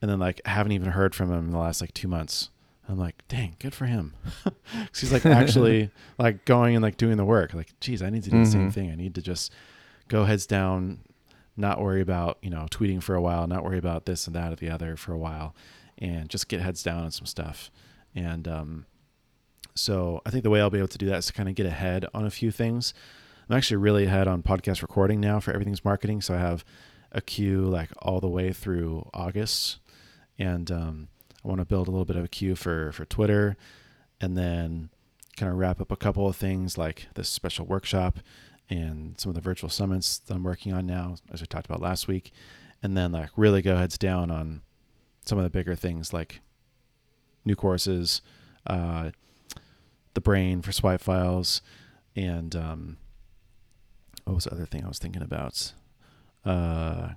And 0.01 0.09
then 0.09 0.19
like 0.19 0.41
haven't 0.45 0.71
even 0.71 0.89
heard 0.91 1.13
from 1.13 1.31
him 1.31 1.39
in 1.45 1.51
the 1.51 1.57
last 1.57 1.81
like 1.81 1.93
two 1.93 2.07
months. 2.07 2.49
I'm 2.87 2.97
like, 2.97 3.21
dang, 3.27 3.55
good 3.59 3.75
for 3.75 3.85
him. 3.85 4.13
he's 4.99 5.11
like 5.11 5.25
actually 5.25 5.91
like 6.17 6.45
going 6.45 6.75
and 6.75 6.81
like 6.81 6.97
doing 6.97 7.17
the 7.17 7.25
work. 7.25 7.53
Like, 7.53 7.77
geez, 7.79 8.01
I 8.01 8.09
need 8.09 8.23
to 8.23 8.29
do 8.31 8.39
the 8.39 8.49
same 8.49 8.69
Mhm. 8.69 8.73
thing. 8.73 8.91
I 8.91 8.95
need 8.95 9.13
to 9.15 9.21
just 9.21 9.51
go 10.07 10.25
heads 10.25 10.47
down, 10.47 10.99
not 11.55 11.79
worry 11.81 12.01
about, 12.01 12.37
you 12.41 12.49
know, 12.49 12.65
tweeting 12.71 13.03
for 13.03 13.13
a 13.13 13.21
while, 13.21 13.45
not 13.45 13.63
worry 13.63 13.77
about 13.77 14.05
this 14.05 14.25
and 14.25 14.35
that 14.35 14.51
or 14.53 14.55
the 14.55 14.69
other 14.71 14.95
for 14.95 15.13
a 15.13 15.17
while, 15.19 15.53
and 15.99 16.29
just 16.29 16.47
get 16.47 16.61
heads 16.61 16.81
down 16.81 17.03
on 17.03 17.11
some 17.11 17.27
stuff. 17.27 17.69
And 18.15 18.47
um, 18.47 18.85
so 19.75 20.21
I 20.25 20.29
think 20.31 20.43
the 20.43 20.49
way 20.49 20.61
I'll 20.61 20.69
be 20.69 20.79
able 20.79 20.87
to 20.89 20.97
do 20.97 21.05
that 21.07 21.17
is 21.17 21.25
to 21.27 21.33
kind 21.33 21.47
of 21.49 21.55
get 21.55 21.65
ahead 21.65 22.05
on 22.13 22.25
a 22.25 22.31
few 22.31 22.49
things. 22.51 22.93
I'm 23.49 23.55
actually 23.55 23.77
really 23.77 24.05
ahead 24.05 24.27
on 24.27 24.41
podcast 24.43 24.81
recording 24.81 25.19
now 25.19 25.39
for 25.39 25.51
everything's 25.51 25.85
marketing. 25.85 26.21
So 26.21 26.33
I 26.33 26.37
have 26.39 26.63
a 27.11 27.21
queue 27.21 27.61
like 27.61 27.89
all 27.99 28.19
the 28.19 28.27
way 28.29 28.51
through 28.53 29.07
August. 29.13 29.77
And 30.39 30.71
um, 30.71 31.07
I 31.43 31.47
want 31.47 31.59
to 31.59 31.65
build 31.65 31.87
a 31.87 31.91
little 31.91 32.05
bit 32.05 32.15
of 32.15 32.23
a 32.23 32.29
queue 32.29 32.55
for, 32.55 32.91
for 32.93 33.05
Twitter 33.05 33.57
and 34.19 34.35
then 34.37 34.89
kind 35.37 35.51
of 35.51 35.57
wrap 35.57 35.79
up 35.79 35.91
a 35.91 35.95
couple 35.95 36.27
of 36.27 36.35
things 36.35 36.77
like 36.77 37.07
this 37.13 37.29
special 37.29 37.65
workshop 37.65 38.19
and 38.69 39.19
some 39.19 39.29
of 39.29 39.35
the 39.35 39.41
virtual 39.41 39.69
summits 39.69 40.17
that 40.17 40.33
I'm 40.33 40.43
working 40.43 40.73
on 40.73 40.85
now, 40.85 41.15
as 41.31 41.41
we 41.41 41.47
talked 41.47 41.65
about 41.65 41.81
last 41.81 42.07
week. 42.07 42.31
And 42.81 42.95
then 42.95 43.11
like 43.11 43.29
really 43.35 43.61
go 43.61 43.75
heads 43.75 43.97
down 43.97 44.31
on 44.31 44.61
some 45.25 45.37
of 45.37 45.43
the 45.43 45.49
bigger 45.49 45.75
things 45.75 46.13
like 46.13 46.39
new 47.45 47.55
courses, 47.55 48.21
uh, 48.67 49.11
the 50.13 50.21
brain 50.21 50.61
for 50.61 50.71
swipe 50.71 51.01
files, 51.01 51.61
and 52.15 52.55
um, 52.55 52.97
what 54.23 54.35
was 54.35 54.43
the 54.45 54.53
other 54.53 54.65
thing 54.65 54.83
I 54.83 54.87
was 54.87 54.99
thinking 54.99 55.21
about? 55.21 55.73
Uh, 56.45 57.09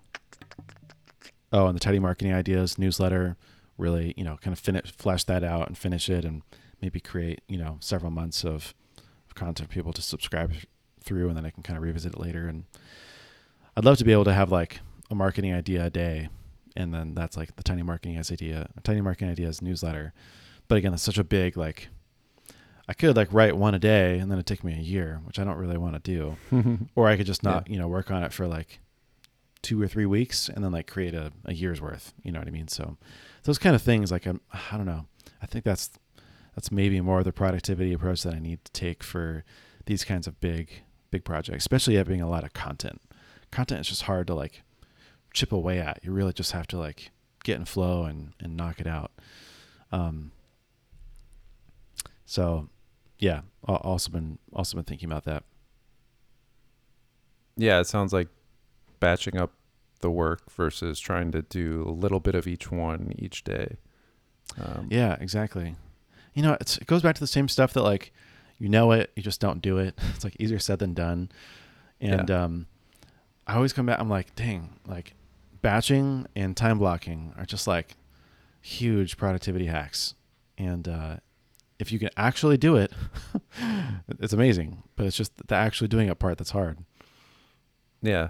oh, 1.52 1.66
and 1.66 1.76
the 1.76 1.80
tiny 1.80 1.98
marketing 1.98 2.32
ideas 2.32 2.78
newsletter. 2.78 3.36
Really, 3.78 4.14
you 4.16 4.24
know, 4.24 4.36
kind 4.40 4.52
of 4.52 4.60
finish, 4.60 4.92
flesh 4.92 5.24
that 5.24 5.42
out 5.42 5.66
and 5.66 5.76
finish 5.76 6.08
it, 6.08 6.24
and 6.24 6.42
maybe 6.80 7.00
create, 7.00 7.40
you 7.48 7.56
know, 7.56 7.78
several 7.80 8.10
months 8.10 8.44
of, 8.44 8.74
of 9.26 9.34
content 9.34 9.68
for 9.68 9.74
people 9.74 9.92
to 9.94 10.02
subscribe 10.02 10.52
through, 11.02 11.28
and 11.28 11.36
then 11.36 11.46
I 11.46 11.50
can 11.50 11.62
kind 11.62 11.76
of 11.76 11.82
revisit 11.82 12.14
it 12.14 12.20
later. 12.20 12.48
And 12.48 12.64
I'd 13.76 13.84
love 13.84 13.98
to 13.98 14.04
be 14.04 14.12
able 14.12 14.24
to 14.24 14.32
have 14.32 14.52
like 14.52 14.80
a 15.10 15.14
marketing 15.14 15.54
idea 15.54 15.86
a 15.86 15.90
day, 15.90 16.28
and 16.76 16.92
then 16.92 17.14
that's 17.14 17.36
like 17.36 17.56
the 17.56 17.62
tiny 17.62 17.82
marketing 17.82 18.18
idea, 18.18 18.68
tiny 18.82 19.00
marketing 19.00 19.30
ideas 19.30 19.62
newsletter. 19.62 20.12
But 20.68 20.78
again, 20.78 20.92
that's 20.92 21.02
such 21.02 21.18
a 21.18 21.24
big 21.24 21.56
like. 21.56 21.88
I 22.88 22.94
could 22.94 23.16
like 23.16 23.32
write 23.32 23.56
one 23.56 23.74
a 23.74 23.78
day, 23.78 24.18
and 24.18 24.30
then 24.30 24.38
it'd 24.38 24.46
take 24.46 24.64
me 24.64 24.74
a 24.74 24.82
year, 24.82 25.20
which 25.24 25.38
I 25.38 25.44
don't 25.44 25.56
really 25.56 25.78
want 25.78 26.02
to 26.02 26.36
do 26.50 26.88
or 26.96 27.08
I 27.08 27.16
could 27.16 27.26
just 27.26 27.44
not, 27.44 27.70
you 27.70 27.78
know, 27.78 27.86
work 27.86 28.10
on 28.10 28.24
it 28.24 28.32
for 28.32 28.46
like 28.46 28.80
two 29.62 29.80
or 29.80 29.88
three 29.88 30.06
weeks 30.06 30.48
and 30.48 30.64
then 30.64 30.72
like 30.72 30.86
create 30.90 31.14
a, 31.14 31.32
a 31.44 31.54
year's 31.54 31.80
worth. 31.80 32.12
You 32.22 32.32
know 32.32 32.40
what 32.40 32.48
I 32.48 32.50
mean? 32.50 32.68
So 32.68 32.96
those 33.44 33.58
kind 33.58 33.74
of 33.74 33.82
things, 33.82 34.10
like 34.10 34.26
I'm, 34.26 34.40
I 34.52 34.76
don't 34.76 34.86
know. 34.86 35.06
I 35.40 35.46
think 35.46 35.64
that's 35.64 35.90
that's 36.54 36.70
maybe 36.70 37.00
more 37.00 37.20
of 37.20 37.24
the 37.24 37.32
productivity 37.32 37.92
approach 37.92 38.22
that 38.24 38.34
I 38.34 38.38
need 38.38 38.64
to 38.64 38.72
take 38.72 39.02
for 39.02 39.44
these 39.86 40.04
kinds 40.04 40.26
of 40.26 40.40
big 40.40 40.82
big 41.10 41.24
projects, 41.24 41.62
especially 41.64 41.96
having 41.96 42.20
a 42.20 42.28
lot 42.28 42.44
of 42.44 42.52
content. 42.52 43.00
Content 43.50 43.80
is 43.82 43.88
just 43.88 44.02
hard 44.02 44.26
to 44.28 44.34
like 44.34 44.62
chip 45.32 45.52
away 45.52 45.78
at. 45.78 46.00
You 46.02 46.12
really 46.12 46.32
just 46.32 46.52
have 46.52 46.66
to 46.68 46.78
like 46.78 47.10
get 47.44 47.58
in 47.58 47.64
flow 47.64 48.04
and 48.04 48.32
and 48.40 48.56
knock 48.56 48.80
it 48.80 48.86
out. 48.86 49.12
Um. 49.90 50.32
So, 52.24 52.68
yeah, 53.18 53.42
also 53.66 54.10
been 54.10 54.38
also 54.54 54.76
been 54.76 54.84
thinking 54.84 55.06
about 55.10 55.24
that. 55.24 55.44
yeah, 57.56 57.78
it 57.80 57.86
sounds 57.86 58.12
like 58.12 58.28
batching 59.02 59.36
up 59.36 59.52
the 60.00 60.10
work 60.10 60.48
versus 60.50 61.00
trying 61.00 61.32
to 61.32 61.42
do 61.42 61.84
a 61.86 61.90
little 61.90 62.20
bit 62.20 62.36
of 62.36 62.46
each 62.46 62.70
one 62.70 63.12
each 63.18 63.42
day. 63.42 63.76
Um, 64.60 64.86
Yeah, 64.90 65.16
exactly. 65.20 65.74
You 66.34 66.42
know, 66.42 66.56
it's, 66.60 66.78
it 66.78 66.86
goes 66.86 67.02
back 67.02 67.16
to 67.16 67.20
the 67.20 67.26
same 67.26 67.48
stuff 67.48 67.72
that 67.72 67.82
like 67.82 68.12
you 68.58 68.68
know 68.68 68.92
it, 68.92 69.10
you 69.16 69.22
just 69.22 69.40
don't 69.40 69.60
do 69.60 69.78
it. 69.78 69.98
It's 70.14 70.22
like 70.22 70.36
easier 70.38 70.60
said 70.60 70.78
than 70.78 70.94
done. 70.94 71.32
And 72.00 72.30
um, 72.30 72.66
I 73.46 73.56
always 73.56 73.72
come 73.72 73.86
back. 73.86 73.98
I'm 73.98 74.08
like, 74.08 74.34
dang, 74.36 74.78
like 74.86 75.14
batching 75.62 76.26
and 76.36 76.56
time 76.56 76.78
blocking 76.78 77.32
are 77.36 77.44
just 77.44 77.66
like 77.66 77.96
huge 78.60 79.16
productivity 79.16 79.66
hacks. 79.66 80.14
And 80.56 80.86
uh, 80.86 81.16
if 81.80 81.90
you 81.90 81.98
can 81.98 82.10
actually 82.16 82.56
do 82.56 82.76
it, 82.76 82.92
it's 84.20 84.32
amazing. 84.32 84.84
But 84.94 85.06
it's 85.06 85.16
just 85.16 85.32
the 85.48 85.56
actually 85.56 85.88
doing 85.88 86.08
it 86.08 86.18
part 86.20 86.38
that's 86.38 86.50
hard. 86.52 86.78
Yeah. 88.00 88.28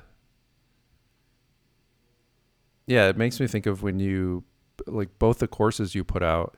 Yeah, 2.86 3.08
it 3.08 3.16
makes 3.16 3.38
me 3.40 3.46
think 3.46 3.66
of 3.66 3.82
when 3.82 3.98
you 4.00 4.44
like 4.86 5.18
both 5.18 5.38
the 5.38 5.48
courses 5.48 5.94
you 5.94 6.02
put 6.04 6.22
out. 6.22 6.56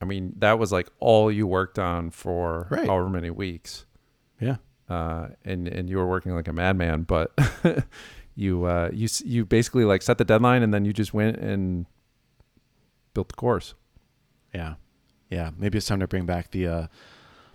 I 0.00 0.04
mean, 0.04 0.34
that 0.38 0.58
was 0.58 0.70
like 0.70 0.88
all 1.00 1.30
you 1.32 1.46
worked 1.46 1.78
on 1.78 2.10
for 2.10 2.68
Right. 2.70 2.86
however 2.86 3.08
many 3.08 3.30
weeks. 3.30 3.84
Yeah. 4.40 4.56
Uh, 4.88 5.28
and 5.44 5.66
and 5.68 5.88
you 5.90 5.96
were 5.98 6.06
working 6.06 6.32
like 6.34 6.48
a 6.48 6.52
madman, 6.52 7.02
but 7.02 7.32
you 8.34 8.64
uh 8.64 8.90
you 8.92 9.08
you 9.24 9.44
basically 9.44 9.84
like 9.84 10.02
set 10.02 10.18
the 10.18 10.24
deadline 10.24 10.62
and 10.62 10.72
then 10.72 10.84
you 10.84 10.92
just 10.92 11.12
went 11.12 11.36
and 11.38 11.86
built 13.14 13.28
the 13.28 13.34
course. 13.34 13.74
Yeah. 14.54 14.74
Yeah. 15.30 15.50
Maybe 15.58 15.78
it's 15.78 15.86
time 15.86 16.00
to 16.00 16.06
bring 16.08 16.24
back 16.26 16.50
the 16.52 16.66
uh, 16.66 16.86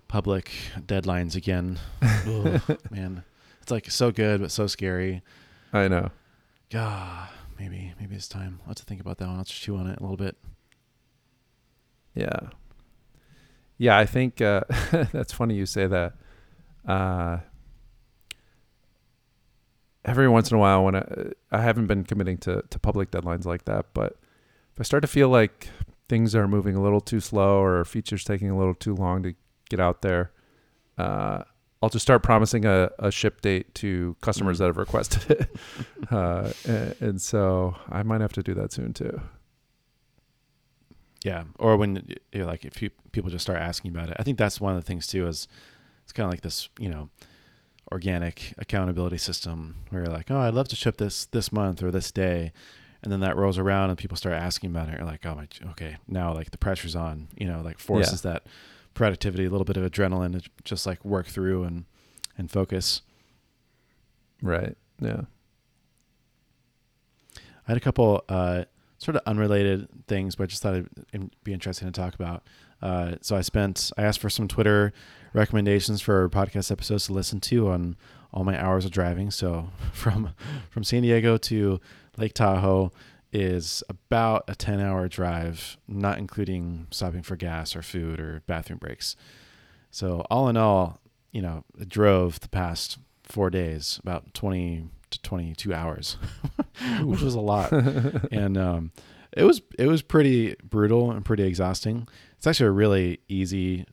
public 0.08 0.52
deadlines 0.80 1.36
again. 1.36 1.80
Ugh, 2.02 2.62
man. 2.92 3.24
It's 3.62 3.72
like 3.72 3.90
so 3.90 4.12
good, 4.12 4.42
but 4.42 4.52
so 4.52 4.68
scary. 4.68 5.22
I 5.72 5.88
know. 5.88 6.12
God, 6.70 7.30
maybe, 7.60 7.94
maybe 8.00 8.16
it's 8.16 8.28
time. 8.28 8.60
I'll 8.62 8.70
have 8.70 8.76
to 8.78 8.84
think 8.84 9.02
about 9.02 9.18
that 9.18 9.28
one. 9.28 9.38
I'll 9.38 9.44
chew 9.44 9.76
on 9.78 9.88
it 9.88 10.00
a 10.00 10.02
little 10.02 10.18
bit. 10.18 10.36
Yeah. 12.16 12.40
Yeah, 13.78 13.98
I 13.98 14.06
think 14.06 14.42
uh, 14.42 14.62
that's 15.12 15.34
funny 15.34 15.56
you 15.56 15.66
say 15.66 15.88
that. 15.88 16.14
Uh, 16.88 17.40
every 20.06 20.28
once 20.28 20.52
in 20.52 20.58
a 20.58 20.60
while, 20.60 20.84
when 20.84 20.96
I, 20.96 21.06
I 21.52 21.62
haven't 21.62 21.88
been 21.88 22.04
committing 22.04 22.38
to, 22.40 22.64
to 22.70 22.80
public 22.80 23.12
deadlines 23.12 23.46
like 23.46 23.66
that, 23.66 23.88
but 23.94 24.18
if 24.74 24.80
I 24.80 24.84
start 24.84 25.02
to 25.02 25.08
feel 25.08 25.30
like 25.30 25.70
things 26.10 26.36
are 26.36 26.48
moving 26.48 26.76
a 26.76 26.82
little 26.82 27.02
too 27.02 27.20
slow 27.20 27.62
or 27.62 27.84
features 27.86 28.24
taking 28.24 28.50
a 28.50 28.58
little 28.58 28.76
too 28.76 28.96
long 28.96 29.24
to 29.24 29.34
get 29.70 29.80
out 29.80 30.02
there, 30.02 30.32
uh, 30.98 31.44
I'll 31.84 31.90
just 31.90 32.04
start 32.04 32.24
promising 32.24 32.66
a, 32.66 32.90
a 32.98 33.12
ship 33.12 33.42
date 33.42 33.76
to 33.76 34.16
customers 34.22 34.56
Mm. 34.56 34.60
that 34.60 34.66
have 34.68 34.78
requested 34.78 35.32
it. 35.32 35.56
uh, 36.12 36.52
and, 36.66 36.96
and 37.02 37.22
so 37.22 37.76
I 37.90 38.04
might 38.04 38.22
have 38.22 38.32
to 38.34 38.42
do 38.42 38.54
that 38.54 38.72
soon 38.72 38.94
too. 38.94 39.20
Yeah. 41.24 41.44
Or 41.60 41.78
when 41.78 42.08
you're 42.32 42.46
like, 42.46 42.66
if 42.66 42.82
you, 42.82 42.90
people 43.12 43.30
just 43.30 43.44
start 43.44 43.60
asking 43.60 43.92
about 43.92 44.10
it, 44.10 44.16
I 44.20 44.24
think 44.24 44.38
that's 44.38 44.60
one 44.62 44.76
of 44.76 44.82
the 44.82 44.86
things 44.86 45.08
too, 45.08 45.28
is 45.28 45.48
it's 46.04 46.12
kind 46.14 46.26
of 46.26 46.32
like 46.32 46.42
this, 46.42 46.70
you 46.80 46.90
know, 46.90 47.10
organic 47.92 48.54
accountability 48.58 49.18
system 49.18 49.76
where 49.90 50.04
you're 50.04 50.12
like, 50.14 50.32
oh, 50.32 50.40
I'd 50.40 50.54
love 50.54 50.68
to 50.70 50.76
ship 50.76 50.98
this 50.98 51.26
this 51.26 51.52
month 51.52 51.84
or 51.84 51.92
this 51.92 52.12
day. 52.12 52.52
And 53.04 53.12
then 53.12 53.20
that 53.20 53.36
rolls 53.36 53.58
around 53.58 53.90
and 53.90 53.98
people 54.00 54.16
start 54.16 54.36
asking 54.36 54.70
about 54.70 54.88
it. 54.88 54.98
You're 54.98 55.06
like, 55.06 55.26
oh 55.26 55.36
my, 55.36 55.48
okay, 55.72 55.98
now 56.08 56.34
like 56.34 56.52
the 56.52 56.58
pressure's 56.58 56.96
on, 56.96 57.28
you 57.38 57.46
know, 57.46 57.62
like 57.62 57.78
forces 57.78 58.22
that 58.22 58.44
productivity, 58.94 59.46
a 59.46 59.50
little 59.50 59.66
bit 59.66 59.78
of 59.78 59.90
adrenaline 59.90 60.42
to 60.42 60.50
just 60.64 60.86
like 60.86 61.04
work 61.04 61.28
through 61.28 61.64
and, 61.64 61.86
and 62.38 62.50
focus. 62.50 63.02
Right. 64.42 64.76
Yeah. 65.00 65.22
I 67.36 67.72
had 67.72 67.78
a 67.78 67.82
couple 67.82 68.24
uh, 68.28 68.66
sort 68.98 69.16
of 69.16 69.22
unrelated 69.26 69.88
things, 70.08 70.36
but 70.36 70.44
I 70.44 70.48
just 70.48 70.62
thought 70.62 70.86
it'd 71.14 71.36
be 71.44 71.54
interesting 71.54 71.88
to 71.88 71.92
talk 71.92 72.14
about. 72.16 72.44
Uh, 72.82 73.16
so 73.22 73.38
I 73.38 73.42
spent, 73.42 73.92
I 73.98 74.04
asked 74.04 74.20
for 74.20 74.30
some 74.30 74.48
Twitter 74.48 74.92
recommendations 75.34 76.02
for 76.02 76.30
podcast 76.30 76.72
episodes 76.72 77.06
to 77.06 77.14
listen 77.14 77.40
to 77.42 77.70
on 77.70 77.96
all 78.34 78.44
my 78.44 78.62
hours 78.62 78.84
of 78.84 78.92
driving. 78.92 79.32
So 79.32 79.70
from 79.94 80.34
from 80.70 80.84
San 80.84 81.04
Diego 81.04 81.38
to 81.38 81.80
Lake 82.18 82.34
Tahoe 82.34 82.92
is 83.34 83.84
about 83.90 84.46
a 84.48 84.56
10 84.56 84.80
hour 84.80 85.08
drive, 85.08 85.78
not 85.88 86.20
including 86.20 86.88
stopping 86.92 87.24
for 87.24 87.36
gas 87.36 87.76
or 87.76 87.82
food 87.82 88.20
or 88.20 88.44
bathroom 88.46 88.80
breaks. 88.80 89.16
So 89.90 90.26
all 90.30 90.48
in 90.48 90.56
all, 90.56 91.00
you 91.32 91.42
know, 91.42 91.66
drove 91.88 92.40
the 92.40 92.50
past 92.50 93.00
four 93.24 93.50
days 93.50 94.00
about 94.04 94.34
20 94.34 94.88
to 95.10 95.22
22 95.22 95.74
hours, 95.74 96.18
which 97.02 97.22
was 97.22 97.34
a 97.34 97.42
lot. 97.42 97.72
and 98.32 98.58
um, 98.58 98.92
it 99.32 99.44
was 99.44 99.62
it 99.80 99.88
was 99.88 100.04
pretty 100.04 100.56
brutal 100.64 101.12
and 101.12 101.26
pretty 101.26 101.44
exhausting. 101.44 102.08
It's 102.38 102.46
actually 102.46 102.68
a 102.68 102.72
really 102.72 103.20
easy 103.28 103.86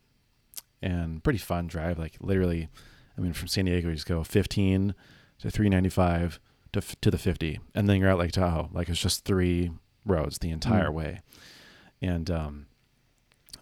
and 0.82 1.24
pretty 1.24 1.38
fun 1.38 1.66
drive. 1.66 1.98
Like 1.98 2.16
literally, 2.20 2.68
I 3.16 3.20
mean, 3.22 3.32
from 3.32 3.48
San 3.48 3.64
Diego, 3.64 3.88
you 3.88 3.94
just 3.94 4.06
go 4.06 4.22
15 4.22 4.94
to 5.40 5.50
395 5.50 6.40
to 6.72 6.80
to 6.80 7.10
the 7.10 7.18
50, 7.18 7.60
and 7.74 7.88
then 7.88 8.00
you're 8.00 8.10
at 8.10 8.18
Lake 8.18 8.32
Tahoe. 8.32 8.68
Like 8.72 8.88
it's 8.88 9.00
just 9.00 9.24
three 9.24 9.70
roads 10.06 10.38
the 10.38 10.50
entire 10.50 10.88
mm. 10.88 10.94
way. 10.94 11.20
And 12.02 12.30
um, 12.30 12.66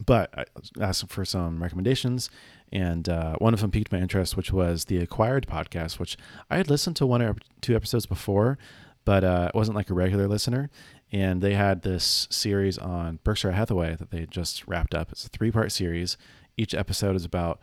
but 0.04 0.30
I 0.36 0.44
asked 0.80 1.10
for 1.10 1.24
some 1.24 1.62
recommendations, 1.62 2.30
and 2.72 3.08
uh, 3.08 3.36
one 3.38 3.54
of 3.54 3.60
them 3.60 3.70
piqued 3.70 3.92
my 3.92 3.98
interest, 3.98 4.36
which 4.36 4.52
was 4.52 4.84
the 4.84 4.98
Acquired 4.98 5.46
podcast, 5.46 5.98
which 5.98 6.16
I 6.50 6.56
had 6.56 6.70
listened 6.70 6.96
to 6.96 7.06
one 7.06 7.22
or 7.22 7.36
two 7.60 7.74
episodes 7.74 8.06
before, 8.06 8.58
but 9.04 9.24
uh, 9.24 9.50
wasn't 9.54 9.76
like 9.76 9.90
a 9.90 9.94
regular 9.94 10.28
listener. 10.28 10.70
And 11.10 11.40
they 11.40 11.54
had 11.54 11.82
this 11.82 12.28
series 12.30 12.76
on 12.76 13.18
Berkshire 13.24 13.52
Hathaway 13.52 13.96
that 13.96 14.10
they 14.10 14.26
just 14.26 14.68
wrapped 14.68 14.94
up. 14.94 15.10
It's 15.10 15.24
a 15.24 15.30
three 15.30 15.50
part 15.50 15.72
series. 15.72 16.18
Each 16.56 16.74
episode 16.74 17.16
is 17.16 17.24
about 17.24 17.60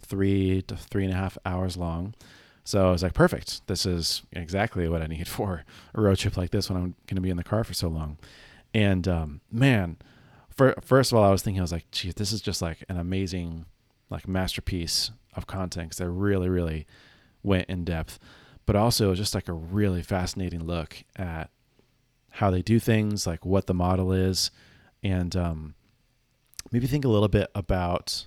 three 0.00 0.62
to 0.62 0.76
three 0.76 1.04
and 1.04 1.12
a 1.12 1.16
half 1.16 1.38
hours 1.46 1.76
long. 1.76 2.14
So 2.68 2.86
I 2.86 2.90
was 2.90 3.02
like, 3.02 3.14
perfect. 3.14 3.66
This 3.66 3.86
is 3.86 4.24
exactly 4.30 4.90
what 4.90 5.00
I 5.00 5.06
need 5.06 5.26
for 5.36 5.64
a 5.94 6.02
road 6.02 6.18
trip 6.18 6.36
like 6.36 6.50
this 6.50 6.68
when 6.68 6.76
I'm 6.76 6.94
going 7.06 7.14
to 7.14 7.22
be 7.22 7.30
in 7.30 7.38
the 7.38 7.42
car 7.42 7.64
for 7.64 7.72
so 7.72 7.88
long. 7.88 8.18
And 8.74 9.08
um, 9.08 9.40
man, 9.50 9.96
for, 10.54 10.74
first 10.82 11.10
of 11.10 11.16
all, 11.16 11.24
I 11.24 11.30
was 11.30 11.42
thinking, 11.42 11.60
I 11.60 11.62
was 11.62 11.72
like, 11.72 11.90
geez, 11.92 12.16
this 12.16 12.30
is 12.30 12.42
just 12.42 12.60
like 12.60 12.84
an 12.90 12.98
amazing 12.98 13.64
like 14.10 14.28
masterpiece 14.28 15.12
of 15.32 15.46
content 15.46 15.88
because 15.88 15.96
they 15.96 16.08
really, 16.08 16.50
really 16.50 16.86
went 17.42 17.70
in 17.70 17.86
depth. 17.86 18.18
But 18.66 18.76
also 18.76 19.14
just 19.14 19.34
like 19.34 19.48
a 19.48 19.54
really 19.54 20.02
fascinating 20.02 20.62
look 20.62 21.04
at 21.16 21.48
how 22.32 22.50
they 22.50 22.60
do 22.60 22.78
things, 22.78 23.26
like 23.26 23.46
what 23.46 23.66
the 23.66 23.72
model 23.72 24.12
is, 24.12 24.50
and 25.02 25.34
um, 25.34 25.74
maybe 26.70 26.86
think 26.86 27.06
a 27.06 27.08
little 27.08 27.28
bit 27.28 27.50
about 27.54 28.26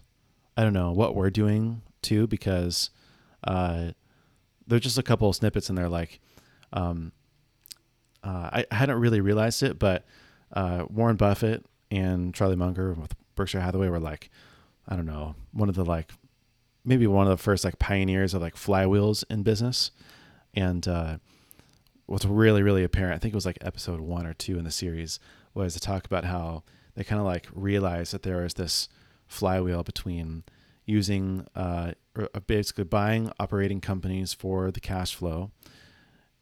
I 0.57 0.63
don't 0.63 0.73
know 0.73 0.93
what 0.93 1.13
we're 1.13 1.29
doing 1.29 1.83
too, 2.01 2.25
because 2.25 2.89
uh, 3.43 3.91
there's 4.71 4.83
just 4.83 4.97
a 4.97 5.03
couple 5.03 5.29
of 5.29 5.35
snippets 5.35 5.69
in 5.69 5.75
there. 5.75 5.89
Like, 5.89 6.19
um, 6.71 7.11
uh, 8.23 8.63
I, 8.71 8.75
hadn't 8.75 8.99
really 8.99 9.19
realized 9.19 9.61
it, 9.63 9.77
but 9.77 10.05
uh, 10.53 10.85
Warren 10.89 11.17
Buffett 11.17 11.65
and 11.89 12.33
Charlie 12.33 12.55
Munger 12.55 12.93
with 12.93 13.13
Berkshire 13.35 13.59
Hathaway 13.59 13.89
were 13.89 13.99
like, 13.99 14.29
I 14.87 14.95
don't 14.95 15.05
know, 15.05 15.35
one 15.51 15.69
of 15.69 15.75
the 15.75 15.83
like 15.83 16.11
maybe 16.85 17.05
one 17.05 17.27
of 17.27 17.37
the 17.37 17.43
first 17.43 17.63
like 17.65 17.79
pioneers 17.79 18.33
of 18.33 18.41
like 18.41 18.55
flywheels 18.55 19.23
in 19.29 19.43
business. 19.43 19.91
And 20.53 20.87
uh, 20.87 21.17
what's 22.05 22.25
really 22.25 22.63
really 22.63 22.83
apparent, 22.83 23.15
I 23.15 23.19
think 23.19 23.33
it 23.33 23.37
was 23.37 23.45
like 23.45 23.57
episode 23.61 23.99
one 23.99 24.25
or 24.25 24.33
two 24.33 24.57
in 24.57 24.63
the 24.63 24.71
series, 24.71 25.19
was 25.53 25.73
to 25.73 25.79
talk 25.81 26.05
about 26.05 26.23
how 26.25 26.63
they 26.95 27.03
kind 27.03 27.19
of 27.19 27.25
like 27.25 27.47
realized 27.53 28.13
that 28.13 28.23
there 28.23 28.43
was 28.43 28.53
this 28.53 28.87
flywheel 29.27 29.83
between 29.83 30.43
using 30.85 31.47
uh, 31.55 31.91
uh, 32.17 32.39
basically 32.47 32.83
buying 32.83 33.31
operating 33.39 33.81
companies 33.81 34.33
for 34.33 34.71
the 34.71 34.79
cash 34.79 35.15
flow 35.15 35.51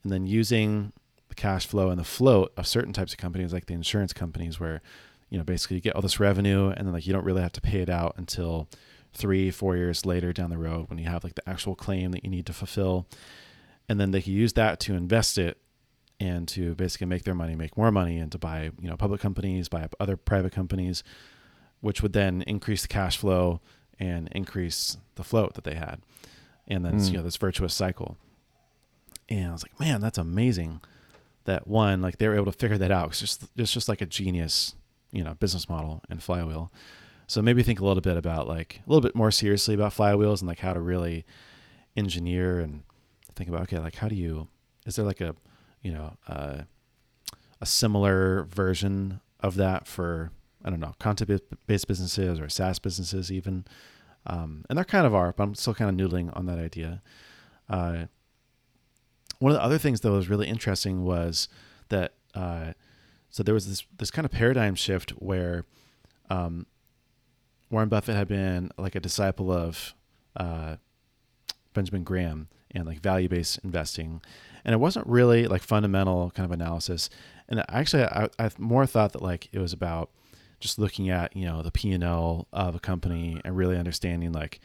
and 0.04 0.12
then 0.12 0.26
using 0.26 0.94
the 1.28 1.36
cash 1.36 1.68
flow 1.68 1.90
and 1.90 2.00
the 2.00 2.06
float 2.06 2.52
of 2.58 2.66
certain 2.66 2.94
types 2.94 3.12
of 3.12 3.20
companies 3.20 3.54
like 3.54 3.68
the 3.68 3.74
insurance 3.74 4.14
companies 4.14 4.60
where 4.60 4.82
you 5.30 5.38
know, 5.38 5.44
basically 5.44 5.76
you 5.76 5.82
get 5.82 5.96
all 5.96 6.02
this 6.02 6.20
revenue 6.20 6.70
and 6.70 6.88
then 6.88 6.94
like 6.94 7.06
you 7.06 7.14
don't 7.14 7.26
really 7.26 7.42
have 7.42 7.52
to 7.54 7.62
pay 7.62 7.82
it 7.82 7.90
out 7.90 8.16
until 8.18 8.68
three, 9.14 9.52
four 9.52 9.76
years 9.76 10.06
later 10.06 10.34
down 10.34 10.50
the 10.50 10.58
road 10.58 10.90
when 10.90 11.00
you 11.00 11.08
have 11.08 11.24
like 11.24 11.36
the 11.36 11.48
actual 11.48 11.76
claim 11.76 12.12
that 12.12 12.24
you 12.24 12.30
need 12.30 12.46
to 12.46 12.54
fulfill. 12.54 13.08
And 13.88 14.00
then 14.00 14.12
they 14.12 14.22
can 14.22 14.34
use 14.34 14.54
that 14.54 14.80
to 14.82 14.96
invest 14.96 15.38
it 15.38 15.58
and 16.20 16.48
to 16.50 16.76
basically 16.76 17.08
make 17.08 17.24
their 17.24 17.34
money, 17.34 17.56
make 17.56 17.78
more 17.78 17.92
money, 17.92 18.18
and 18.18 18.32
to 18.32 18.38
buy, 18.38 18.72
you 18.80 18.90
know, 18.90 18.98
public 18.98 19.22
companies, 19.22 19.70
buy 19.70 19.88
other 20.00 20.18
private 20.18 20.52
companies, 20.52 21.04
which 21.80 22.02
would 22.02 22.14
then 22.14 22.42
increase 22.44 22.82
the 22.82 22.88
cash 22.88 23.18
flow 23.18 23.62
and 24.00 24.30
increase 24.32 24.98
the 25.16 25.24
float 25.24 25.56
that 25.56 25.64
they 25.64 25.76
had. 25.76 26.02
And 26.68 26.86
then, 26.86 27.00
mm. 27.00 27.12
you 27.12 27.18
know, 27.18 27.24
this 27.24 27.38
virtuous 27.38 27.74
cycle. 27.74 28.18
And 29.28 29.50
I 29.50 29.52
was 29.52 29.64
like, 29.64 29.80
man, 29.80 30.02
that's 30.02 30.18
amazing 30.18 30.82
that 31.46 31.68
one, 31.68 32.02
like 32.02 32.18
they 32.18 32.28
were 32.28 32.36
able 32.36 32.52
to 32.52 32.58
figure 32.58 32.78
that 32.78 32.92
out. 32.92 33.10
It's 33.10 33.20
just, 33.20 33.46
it's 33.56 33.74
just 33.74 33.90
like 33.90 34.02
a 34.02 34.06
genius 34.06 34.76
you 35.12 35.24
know 35.24 35.34
business 35.36 35.68
model 35.70 36.04
and 36.10 36.22
flywheel 36.22 36.72
so 37.28 37.42
maybe 37.42 37.64
think 37.64 37.80
a 37.80 37.86
little 37.86 38.02
bit 38.02 38.18
about 38.18 38.48
like 38.48 38.82
a 38.86 38.90
little 38.90 39.02
bit 39.02 39.16
more 39.16 39.32
seriously 39.32 39.74
about 39.74 39.94
flywheels 39.94 40.40
and 40.40 40.48
like 40.48 40.60
how 40.60 40.74
to 40.74 40.80
really 40.80 41.26
engineer 41.96 42.60
and 42.60 42.84
think 43.36 43.50
about 43.50 43.62
okay 43.62 43.80
like 43.80 43.96
how 43.96 44.08
do 44.08 44.16
you 44.16 44.48
is 44.86 44.96
there 44.96 45.06
like 45.06 45.22
a 45.22 45.36
you 45.82 45.92
know 45.92 46.18
uh, 46.28 46.62
a 47.62 47.66
similar 47.66 48.44
version 48.44 49.20
of 49.40 49.56
that 49.56 49.88
for 49.88 50.32
i 50.64 50.70
don't 50.70 50.80
know 50.80 50.94
content 51.00 51.42
based 51.68 51.88
businesses 51.88 52.40
or 52.40 52.50
saas 52.50 52.80
businesses 52.80 53.32
even. 53.32 53.66
Um, 54.28 54.66
and 54.70 54.78
there 54.78 54.86
kind 54.86 55.08
of 55.08 55.16
are 55.16 55.32
but 55.32 55.44
i'm 55.44 55.56
still 55.56 55.74
kind 55.74 55.90
of 55.90 55.96
noodling 56.10 56.36
on 56.36 56.46
that 56.46 56.60
idea. 56.60 57.02
Uh, 57.70 58.06
one 59.40 59.52
of 59.52 59.58
the 59.58 59.64
other 59.64 59.78
things 59.78 60.02
that 60.02 60.12
was 60.12 60.30
really 60.30 60.48
interesting 60.48 61.06
was 61.06 61.48
that 61.88 62.14
uh, 62.36 62.74
so 63.30 63.44
there 63.44 63.54
was 63.54 63.68
this 63.68 63.86
this 63.98 64.12
kind 64.12 64.26
of 64.26 64.32
paradigm 64.32 64.76
shift 64.76 65.12
where 65.12 65.66
um, 66.30 66.66
Warren 67.70 67.90
Buffett 67.90 68.16
had 68.16 68.28
been 68.28 68.72
like 68.78 68.96
a 68.96 69.00
disciple 69.00 69.52
of 69.52 69.94
uh, 70.36 70.76
Benjamin 71.74 72.04
Graham 72.04 72.50
and 72.72 72.86
like 72.86 73.00
value 73.00 73.30
based 73.30 73.60
investing, 73.64 74.22
and 74.66 74.74
it 74.74 74.78
wasn't 74.80 75.08
really 75.08 75.48
like 75.48 75.62
fundamental 75.62 76.32
kind 76.32 76.46
of 76.46 76.52
analysis. 76.52 77.10
And 77.48 77.64
actually, 77.70 78.04
I, 78.04 78.30
I 78.38 78.52
more 78.58 78.86
thought 78.86 79.14
that 79.14 79.22
like 79.22 79.48
it 79.52 79.60
was 79.60 79.74
about 79.74 80.10
just 80.60 80.80
looking 80.80 81.10
at 81.10 81.36
you 81.36 81.46
know 81.46 81.62
the 81.62 81.72
P 81.72 81.92
and 81.92 82.04
L 82.04 82.48
of 82.54 82.76
a 82.76 82.80
company 82.80 83.42
and 83.44 83.56
really 83.56 83.78
understanding 83.78 84.32
like 84.32 84.60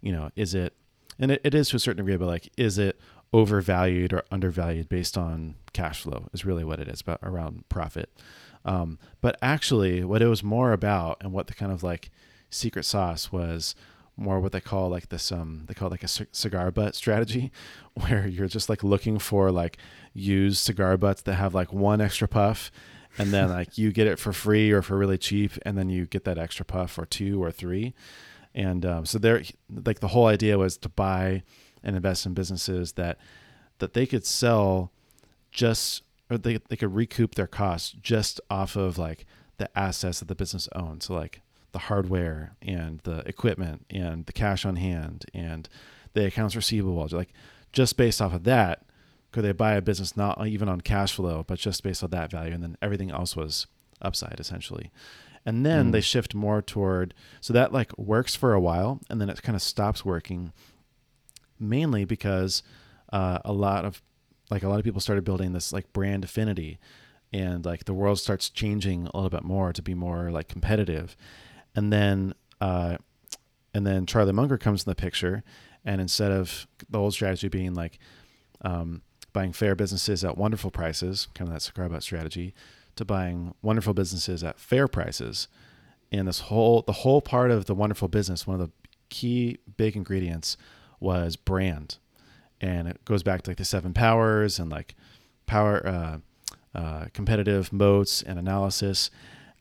you 0.00 0.12
know 0.12 0.30
is 0.36 0.54
it 0.54 0.74
and 1.18 1.32
it, 1.32 1.40
it 1.44 1.54
is 1.54 1.70
to 1.70 1.76
a 1.76 1.78
certain 1.78 2.04
degree, 2.04 2.16
but 2.16 2.26
like 2.26 2.50
is 2.56 2.78
it 2.78 3.00
overvalued 3.32 4.12
or 4.12 4.24
undervalued 4.30 4.88
based 4.88 5.18
on 5.18 5.54
cash 5.72 6.02
flow 6.02 6.28
is 6.32 6.44
really 6.44 6.64
what 6.64 6.80
it 6.80 6.88
is 6.88 7.00
about 7.00 7.18
around 7.22 7.68
profit. 7.68 8.10
Um, 8.64 8.98
but 9.20 9.36
actually, 9.42 10.04
what 10.04 10.22
it 10.22 10.28
was 10.28 10.42
more 10.42 10.72
about 10.72 11.18
and 11.20 11.32
what 11.32 11.46
the 11.46 11.54
kind 11.54 11.72
of 11.72 11.82
like 11.82 12.10
secret 12.50 12.84
sauce 12.84 13.30
was 13.30 13.74
more 14.16 14.40
what 14.40 14.50
they 14.50 14.60
call 14.60 14.88
like 14.88 15.10
this 15.10 15.30
um 15.30 15.62
they 15.68 15.74
call 15.74 15.86
it 15.86 15.92
like 15.92 16.02
a 16.02 16.08
c- 16.08 16.26
cigar 16.32 16.72
butt 16.72 16.96
strategy 16.96 17.52
where 17.94 18.26
you're 18.26 18.48
just 18.48 18.68
like 18.68 18.82
looking 18.82 19.18
for 19.18 19.52
like 19.52 19.78
used 20.12 20.58
cigar 20.58 20.96
butts 20.96 21.22
that 21.22 21.34
have 21.34 21.54
like 21.54 21.72
one 21.72 22.00
extra 22.00 22.26
puff 22.26 22.72
and 23.18 23.32
then 23.32 23.48
like 23.48 23.76
you 23.76 23.92
get 23.92 24.06
it 24.06 24.18
for 24.18 24.32
free 24.32 24.70
or 24.70 24.82
for 24.82 24.96
really 24.96 25.18
cheap 25.18 25.52
and 25.62 25.76
then 25.76 25.88
you 25.88 26.06
get 26.06 26.24
that 26.24 26.38
extra 26.38 26.64
puff 26.64 26.98
or 26.98 27.06
two 27.06 27.42
or 27.42 27.50
three. 27.50 27.94
And 28.54 28.84
um, 28.86 29.06
so 29.06 29.18
there 29.18 29.42
like 29.70 30.00
the 30.00 30.08
whole 30.08 30.26
idea 30.26 30.58
was 30.58 30.76
to 30.78 30.88
buy 30.88 31.42
and 31.82 31.96
invest 31.96 32.26
in 32.26 32.34
businesses 32.34 32.92
that 32.92 33.18
that 33.78 33.92
they 33.94 34.06
could 34.06 34.26
sell 34.26 34.92
just 35.50 36.02
or 36.30 36.38
they, 36.38 36.58
they 36.68 36.76
could 36.76 36.94
recoup 36.94 37.34
their 37.34 37.46
costs 37.46 37.94
just 38.02 38.40
off 38.50 38.76
of 38.76 38.98
like 38.98 39.24
the 39.58 39.76
assets 39.78 40.20
that 40.20 40.28
the 40.28 40.34
business 40.34 40.68
owns. 40.74 41.06
So 41.06 41.14
like 41.14 41.40
the 41.72 41.78
hardware 41.78 42.56
and 42.62 43.00
the 43.04 43.18
equipment 43.28 43.86
and 43.90 44.26
the 44.26 44.32
cash 44.32 44.64
on 44.64 44.76
hand 44.76 45.26
and 45.34 45.68
the 46.14 46.26
accounts 46.26 46.56
receivable. 46.56 47.08
Like 47.10 47.32
just 47.72 47.96
based 47.96 48.22
off 48.22 48.34
of 48.34 48.44
that 48.44 48.82
could 49.32 49.44
they 49.44 49.52
buy 49.52 49.74
a 49.74 49.82
business 49.82 50.16
not 50.16 50.46
even 50.46 50.68
on 50.68 50.80
cash 50.80 51.12
flow 51.14 51.44
but 51.46 51.58
just 51.58 51.82
based 51.82 52.02
on 52.02 52.10
that 52.10 52.30
value 52.30 52.52
and 52.52 52.62
then 52.62 52.76
everything 52.80 53.10
else 53.10 53.36
was 53.36 53.66
upside 54.00 54.38
essentially 54.38 54.90
and 55.44 55.64
then 55.64 55.88
mm. 55.88 55.92
they 55.92 56.00
shift 56.00 56.34
more 56.34 56.62
toward 56.62 57.14
so 57.40 57.52
that 57.52 57.72
like 57.72 57.96
works 57.98 58.34
for 58.34 58.52
a 58.54 58.60
while 58.60 59.00
and 59.08 59.20
then 59.20 59.30
it 59.30 59.42
kind 59.42 59.56
of 59.56 59.62
stops 59.62 60.04
working 60.04 60.52
mainly 61.58 62.04
because 62.04 62.62
uh, 63.12 63.38
a 63.44 63.52
lot 63.52 63.84
of 63.84 64.02
like 64.50 64.62
a 64.62 64.68
lot 64.68 64.78
of 64.78 64.84
people 64.84 65.00
started 65.00 65.24
building 65.24 65.52
this 65.52 65.72
like 65.72 65.92
brand 65.92 66.24
affinity 66.24 66.78
and 67.32 67.64
like 67.64 67.84
the 67.84 67.94
world 67.94 68.18
starts 68.18 68.48
changing 68.48 69.06
a 69.06 69.16
little 69.16 69.30
bit 69.30 69.44
more 69.44 69.72
to 69.72 69.82
be 69.82 69.94
more 69.94 70.30
like 70.30 70.48
competitive 70.48 71.16
and 71.74 71.92
then 71.92 72.34
uh, 72.60 72.96
and 73.74 73.86
then 73.86 74.06
charlie 74.06 74.32
munger 74.32 74.58
comes 74.58 74.84
in 74.84 74.90
the 74.90 74.94
picture 74.94 75.42
and 75.84 76.00
instead 76.00 76.32
of 76.32 76.66
the 76.88 76.98
old 76.98 77.12
strategy 77.12 77.48
being 77.48 77.74
like 77.74 77.98
um, 78.62 79.02
buying 79.38 79.52
fair 79.52 79.74
businesses 79.74 80.24
at 80.24 80.36
wonderful 80.36 80.70
prices 80.70 81.28
kind 81.34 81.50
of 81.50 81.54
that 81.54 81.90
butt 81.90 82.02
strategy 82.02 82.54
to 82.96 83.04
buying 83.04 83.54
wonderful 83.62 83.94
businesses 83.94 84.42
at 84.42 84.58
fair 84.58 84.88
prices 84.88 85.48
and 86.10 86.26
this 86.26 86.40
whole 86.40 86.82
the 86.82 86.92
whole 86.92 87.20
part 87.20 87.50
of 87.50 87.66
the 87.66 87.74
wonderful 87.74 88.08
business 88.08 88.46
one 88.46 88.60
of 88.60 88.66
the 88.66 88.72
key 89.08 89.58
big 89.76 89.96
ingredients 89.96 90.56
was 91.00 91.36
brand, 91.36 91.98
and 92.60 92.88
it 92.88 93.04
goes 93.04 93.22
back 93.22 93.42
to 93.42 93.50
like 93.50 93.58
the 93.58 93.64
seven 93.64 93.92
powers 93.92 94.58
and 94.58 94.70
like 94.70 94.94
power, 95.46 95.86
uh, 95.86 96.18
uh, 96.74 97.06
competitive 97.12 97.72
moats 97.72 98.22
and 98.22 98.38
analysis. 98.38 99.10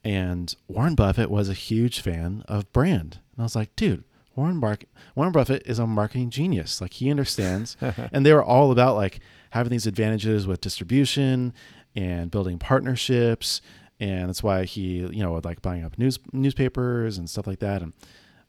And 0.04 0.56
Warren 0.68 0.96
Buffett 0.96 1.30
was 1.30 1.50
a 1.50 1.54
huge 1.54 2.00
fan 2.00 2.44
of 2.48 2.72
brand, 2.72 3.20
and 3.36 3.42
I 3.42 3.44
was 3.44 3.56
like, 3.56 3.76
dude, 3.76 4.04
Warren 4.36 4.60
Bar- 4.60 4.80
Warren 5.16 5.32
Buffett 5.32 5.64
is 5.66 5.80
a 5.80 5.88
marketing 5.88 6.30
genius. 6.30 6.80
Like 6.80 6.94
he 6.94 7.10
understands, 7.10 7.76
and 8.12 8.26
they 8.26 8.34
were 8.34 8.44
all 8.44 8.72
about 8.72 8.96
like 8.96 9.20
having 9.52 9.72
these 9.72 9.88
advantages 9.88 10.48
with 10.48 10.62
distribution 10.62 11.54
and 11.96 12.30
building 12.32 12.60
partnerships, 12.60 13.62
and 14.00 14.30
that's 14.30 14.44
why 14.44 14.66
he, 14.66 15.00
you 15.00 15.24
know, 15.24 15.40
like 15.44 15.62
buying 15.62 15.84
up 15.84 15.98
news 15.98 16.20
newspapers 16.32 17.18
and 17.18 17.30
stuff 17.30 17.48
like 17.48 17.60
that. 17.60 17.82
And 17.82 17.94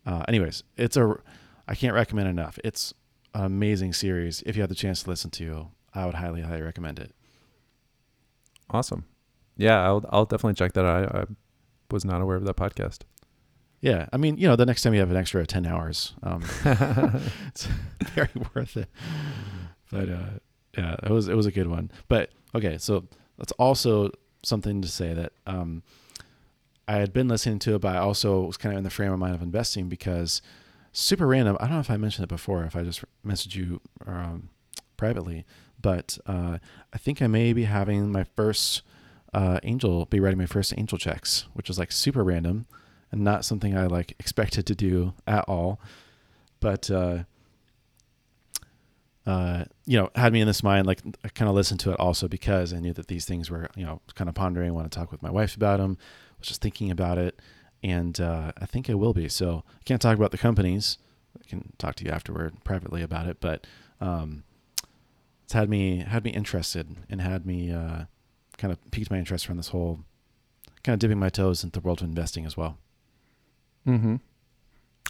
uh, 0.06 0.24
anyways, 0.28 0.62
it's 0.76 0.96
a 0.96 1.16
I 1.66 1.74
can't 1.74 1.94
recommend 1.94 2.28
enough. 2.28 2.58
It's 2.64 2.92
an 3.34 3.44
amazing 3.44 3.92
series. 3.92 4.42
If 4.46 4.56
you 4.56 4.62
have 4.62 4.68
the 4.68 4.74
chance 4.74 5.02
to 5.02 5.10
listen 5.10 5.30
to, 5.32 5.68
I 5.94 6.06
would 6.06 6.14
highly, 6.14 6.42
highly 6.42 6.62
recommend 6.62 6.98
it. 6.98 7.14
Awesome. 8.70 9.04
Yeah, 9.56 9.82
I'll 9.82 10.04
I'll 10.10 10.24
definitely 10.24 10.54
check 10.54 10.72
that 10.74 10.84
out. 10.84 11.14
I, 11.14 11.20
I 11.20 11.24
was 11.90 12.04
not 12.04 12.20
aware 12.20 12.36
of 12.36 12.44
that 12.44 12.56
podcast. 12.56 13.00
Yeah, 13.80 14.06
I 14.12 14.16
mean, 14.16 14.38
you 14.38 14.48
know, 14.48 14.56
the 14.56 14.66
next 14.66 14.82
time 14.82 14.92
you 14.92 15.00
have 15.00 15.10
an 15.10 15.16
extra 15.16 15.46
ten 15.46 15.64
hours, 15.64 16.14
um, 16.22 16.42
it's 17.46 17.68
very 18.14 18.28
worth 18.54 18.76
it. 18.76 18.88
But 19.90 20.08
uh, 20.08 20.30
yeah, 20.76 20.96
it 21.02 21.10
was 21.10 21.28
it 21.28 21.36
was 21.36 21.46
a 21.46 21.52
good 21.52 21.68
one. 21.68 21.90
But 22.08 22.30
okay, 22.54 22.78
so 22.78 23.04
that's 23.36 23.52
also 23.52 24.10
something 24.42 24.82
to 24.82 24.88
say 24.88 25.14
that 25.14 25.32
um, 25.46 25.82
I 26.86 26.96
had 26.96 27.12
been 27.12 27.28
listening 27.28 27.58
to 27.60 27.74
it, 27.74 27.80
but 27.80 27.96
I 27.96 27.98
also 27.98 28.42
was 28.42 28.56
kind 28.56 28.74
of 28.74 28.78
in 28.78 28.84
the 28.84 28.90
frame 28.90 29.12
of 29.12 29.18
mind 29.18 29.34
of 29.34 29.42
investing 29.42 29.88
because 29.88 30.42
super 30.92 31.26
random. 31.26 31.56
I 31.60 31.64
don't 31.64 31.74
know 31.74 31.80
if 31.80 31.90
I 31.90 31.96
mentioned 31.96 32.24
it 32.24 32.28
before, 32.28 32.64
if 32.64 32.76
I 32.76 32.82
just 32.82 33.04
messaged 33.24 33.54
you 33.54 33.80
um, 34.06 34.50
privately, 34.96 35.44
but 35.80 36.18
uh, 36.26 36.58
I 36.92 36.98
think 36.98 37.22
I 37.22 37.26
may 37.26 37.52
be 37.52 37.64
having 37.64 38.10
my 38.10 38.24
first 38.24 38.82
uh, 39.32 39.60
angel, 39.62 40.06
be 40.06 40.20
writing 40.20 40.38
my 40.38 40.46
first 40.46 40.74
angel 40.76 40.98
checks, 40.98 41.46
which 41.52 41.68
is 41.68 41.78
like 41.78 41.92
super 41.92 42.24
random 42.24 42.66
and 43.10 43.22
not 43.22 43.44
something 43.44 43.76
I 43.76 43.86
like 43.86 44.14
expected 44.18 44.66
to 44.66 44.74
do 44.74 45.14
at 45.26 45.44
all. 45.48 45.80
But 46.60 46.90
uh, 46.90 47.24
uh, 49.28 49.66
you 49.84 49.98
know, 49.98 50.08
had 50.14 50.32
me 50.32 50.40
in 50.40 50.46
this 50.46 50.62
mind. 50.62 50.86
Like 50.86 51.02
I 51.22 51.28
kind 51.28 51.50
of 51.50 51.54
listened 51.54 51.80
to 51.80 51.90
it 51.92 52.00
also 52.00 52.28
because 52.28 52.72
I 52.72 52.78
knew 52.78 52.94
that 52.94 53.08
these 53.08 53.26
things 53.26 53.50
were, 53.50 53.68
you 53.76 53.84
know, 53.84 54.00
kind 54.14 54.26
of 54.26 54.34
pondering. 54.34 54.72
Want 54.72 54.90
to 54.90 54.98
talk 54.98 55.12
with 55.12 55.22
my 55.22 55.30
wife 55.30 55.54
about 55.54 55.80
them. 55.80 55.98
Was 56.38 56.48
just 56.48 56.62
thinking 56.62 56.90
about 56.90 57.18
it, 57.18 57.38
and 57.82 58.18
uh, 58.18 58.52
I 58.56 58.64
think 58.64 58.88
I 58.88 58.94
will 58.94 59.12
be. 59.12 59.28
So 59.28 59.64
I 59.68 59.82
can't 59.84 60.00
talk 60.00 60.16
about 60.16 60.30
the 60.30 60.38
companies. 60.38 60.96
I 61.38 61.46
can 61.46 61.74
talk 61.76 61.94
to 61.96 62.04
you 62.06 62.10
afterward 62.10 62.64
privately 62.64 63.02
about 63.02 63.26
it, 63.26 63.36
but 63.38 63.66
um, 64.00 64.44
it's 65.44 65.52
had 65.52 65.68
me 65.68 65.98
had 65.98 66.24
me 66.24 66.30
interested 66.30 66.96
and 67.10 67.20
had 67.20 67.44
me 67.44 67.70
uh, 67.70 68.04
kind 68.56 68.72
of 68.72 68.90
piqued 68.92 69.10
my 69.10 69.18
interest 69.18 69.44
from 69.44 69.58
this 69.58 69.68
whole 69.68 70.00
kind 70.84 70.94
of 70.94 71.00
dipping 71.00 71.18
my 71.18 71.28
toes 71.28 71.62
into 71.62 71.78
the 71.78 71.86
world 71.86 72.00
of 72.00 72.08
investing 72.08 72.46
as 72.46 72.56
well. 72.56 72.78
Mm-hmm. 73.86 74.16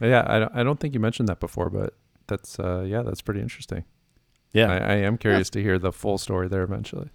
Yeah, 0.03 0.25
I 0.27 0.41
don't, 0.41 0.53
I 0.57 0.65
don't 0.65 0.81
think 0.81 0.95
you 0.95 0.99
mentioned 0.99 1.29
that 1.29 1.39
before, 1.39 1.71
but 1.71 1.95
that's 2.27 2.59
uh, 2.59 2.85
yeah, 2.85 3.03
that's 3.03 3.21
pretty 3.21 3.41
interesting. 3.41 3.85
Yeah, 4.53 4.73
I, 4.73 4.77
I 4.77 4.95
am 4.97 5.19
curious 5.19 5.49
yeah. 5.49 5.61
to 5.61 5.63
hear 5.63 5.79
the 5.79 5.93
full 5.93 6.19
story 6.19 6.49
there 6.49 6.63
eventually. 6.63 7.11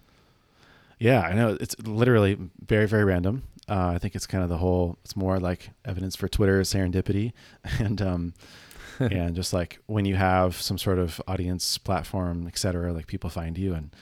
Yeah, 0.98 1.20
I 1.20 1.32
know 1.34 1.56
it's 1.60 1.76
literally 1.80 2.38
very 2.64 2.86
very 2.86 3.04
random. 3.04 3.42
Uh, 3.68 3.92
I 3.94 3.98
think 3.98 4.14
it's 4.14 4.26
kind 4.26 4.42
of 4.42 4.50
the 4.50 4.58
whole. 4.58 4.98
It's 5.04 5.16
more 5.16 5.38
like 5.38 5.70
evidence 5.84 6.16
for 6.16 6.28
Twitter 6.28 6.60
serendipity, 6.62 7.32
and 7.78 8.00
um, 8.00 8.34
and 8.98 9.34
just 9.34 9.52
like 9.52 9.78
when 9.86 10.04
you 10.04 10.16
have 10.16 10.60
some 10.60 10.78
sort 10.78 10.98
of 10.98 11.20
audience 11.26 11.78
platform, 11.78 12.46
et 12.46 12.58
cetera, 12.58 12.92
like 12.92 13.06
people 13.06 13.30
find 13.30 13.58
you, 13.58 13.74
and 13.74 13.94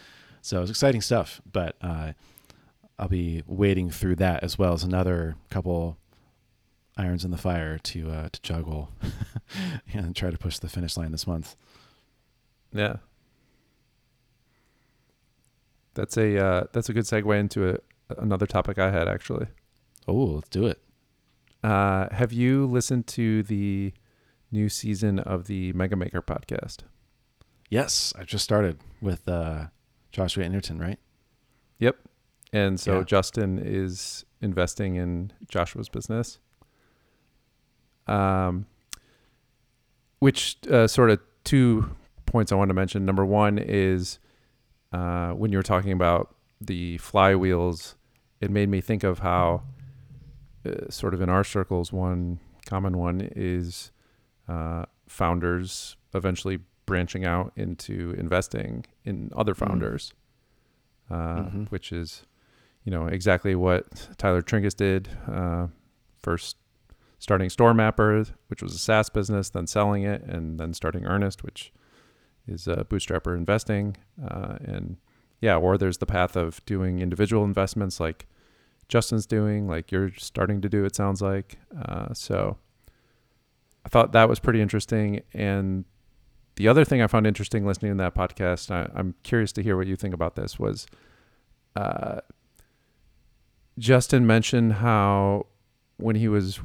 so 0.43 0.61
it's 0.61 0.71
exciting 0.71 1.01
stuff. 1.01 1.41
But 1.51 1.77
uh, 1.81 2.13
I'll 2.99 3.09
be 3.09 3.43
wading 3.47 3.91
through 3.91 4.17
that 4.17 4.45
as 4.45 4.59
well 4.59 4.75
as 4.75 4.85
another 4.85 5.37
couple 5.51 5.97
irons 6.97 7.25
in 7.25 7.31
the 7.31 7.39
fire 7.39 7.79
to 7.79 8.11
uh, 8.11 8.29
to 8.31 8.43
juggle 8.43 8.91
and 9.93 10.15
try 10.15 10.31
to 10.31 10.39
push 10.39 10.59
the 10.59 10.69
finish 10.69 10.97
line 10.97 11.13
this 11.13 11.27
month. 11.27 11.57
Yeah, 12.73 12.97
that's 15.95 16.17
a 16.17 16.39
uh, 16.39 16.65
that's 16.73 16.89
a 16.89 16.93
good 16.93 17.05
segue 17.05 17.39
into 17.39 17.71
a, 17.71 17.79
another 18.19 18.47
topic 18.47 18.79
I 18.79 18.91
had 18.91 19.09
actually. 19.09 19.47
Oh, 20.09 20.25
let's 20.25 20.49
do 20.49 20.67
it. 20.67 20.81
Uh, 21.63 22.09
have 22.13 22.33
you 22.33 22.67
listened 22.67 23.07
to 23.07 23.43
the 23.45 23.93
new 24.51 24.69
season 24.69 25.21
of 25.21 25.47
the 25.47 25.73
Mega 25.73 25.97
Maker 25.97 26.21
podcast? 26.21 26.79
Yes, 27.71 28.13
I 28.19 28.25
just 28.25 28.45
started 28.45 28.79
with 29.01 29.27
uh, 29.29 29.67
Joshua 30.11 30.45
Anderton, 30.45 30.79
right? 30.79 30.99
Yep. 31.79 31.97
And 32.53 32.79
so 32.79 32.99
yeah. 32.99 33.05
Justin 33.05 33.59
is 33.59 34.25
investing 34.43 34.97
in 34.97 35.33
Joshua's 35.49 35.89
business. 35.89 36.39
Um, 38.07 38.67
which 40.19 40.59
uh, 40.71 40.87
sort 40.87 41.11
of 41.11 41.21
two 41.45 41.95
points 42.27 42.53
I 42.53 42.57
want 42.57 42.69
to 42.69 42.75
mention. 42.75 43.07
Number 43.07 43.25
one 43.25 43.59
is 43.59 44.19
uh, 44.93 45.31
when 45.31 45.53
you 45.53 45.59
were 45.59 45.63
talking 45.63 45.93
about 45.93 46.35
the 46.61 46.99
flywheels, 46.99 47.95
it 48.41 48.51
made 48.51 48.69
me 48.69 48.81
think 48.81 49.05
of 49.05 49.21
how, 49.21 49.63
uh, 50.67 50.91
sort 50.91 51.15
of 51.15 51.21
in 51.21 51.29
our 51.29 51.45
circles, 51.45 51.93
one 51.93 52.39
common 52.67 52.97
one 52.97 53.29
is 53.35 53.91
uh, 54.49 54.85
founders 55.07 55.97
eventually 56.15 56.59
branching 56.87 57.25
out 57.25 57.53
into 57.57 58.15
investing 58.19 58.85
in 59.05 59.31
other 59.37 59.55
mm-hmm. 59.55 59.65
founders, 59.65 60.13
mm. 61.11 61.17
mm-hmm. 61.17 61.63
which 61.65 61.93
is, 61.93 62.25
you 62.85 62.91
know, 62.91 63.07
exactly 63.07 63.55
what 63.55 64.09
Tyler 64.19 64.43
Tringas 64.43 64.77
did. 64.77 65.09
Uh, 65.31 65.69
first 66.21 66.57
starting 67.19 67.49
StoreMapper, 67.49 68.33
which 68.49 68.63
was 68.63 68.75
a 68.75 68.79
SaaS 68.79 69.09
business, 69.09 69.51
then 69.51 69.67
selling 69.67 70.03
it, 70.03 70.23
and 70.23 70.59
then 70.59 70.75
starting 70.75 71.07
Earnest, 71.07 71.45
which 71.45 71.73
is 72.47 72.67
a 72.67 72.85
bootstrapper 72.89 73.37
investing. 73.37 73.97
Uh, 74.23 74.57
and 74.65 74.97
yeah, 75.41 75.57
or 75.57 75.79
there's 75.79 75.99
the 75.99 76.07
path 76.07 76.37
of 76.37 76.65
doing 76.67 77.01
individual 77.01 77.45
investments 77.45 78.01
like 78.01 78.27
Justin's 78.89 79.27
doing, 79.27 79.67
like 79.67 79.91
you're 79.91 80.13
starting 80.17 80.61
to 80.61 80.69
do, 80.69 80.85
it 80.85 80.95
sounds 80.95 81.23
like. 81.23 81.59
Uh, 81.85 82.13
so 82.15 82.59
I 83.85 83.89
thought 83.89 84.13
that 84.13 84.29
was 84.29 84.39
pretty 84.39 84.61
interesting. 84.61 85.23
And 85.33 85.85
the 86.57 86.69
other 86.69 86.85
thing 86.85 87.01
I 87.01 87.07
found 87.07 87.27
interesting 87.27 87.67
listening 87.67 87.93
to 87.93 87.99
that 87.99 88.15
podcast, 88.15 88.71
I, 88.71 88.99
am 88.99 89.15
curious 89.23 89.53
to 89.53 89.63
hear 89.63 89.77
what 89.77 89.87
you 89.87 89.97
think 89.97 90.15
about 90.15 90.37
this, 90.37 90.59
was 90.59 90.87
uh, 91.75 92.21
Justin 93.79 94.27
mentioned 94.27 94.75
how 94.75 95.47
when 95.97 96.17
he 96.17 96.29
was 96.29 96.61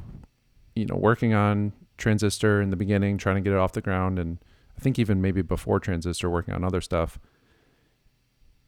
you 0.78 0.86
know, 0.86 0.94
working 0.94 1.34
on 1.34 1.72
Transistor 1.96 2.62
in 2.62 2.70
the 2.70 2.76
beginning, 2.76 3.18
trying 3.18 3.34
to 3.34 3.40
get 3.40 3.52
it 3.52 3.58
off 3.58 3.72
the 3.72 3.80
ground, 3.80 4.18
and 4.18 4.38
I 4.78 4.80
think 4.80 4.98
even 4.98 5.20
maybe 5.20 5.42
before 5.42 5.80
Transistor, 5.80 6.30
working 6.30 6.54
on 6.54 6.62
other 6.62 6.80
stuff. 6.80 7.18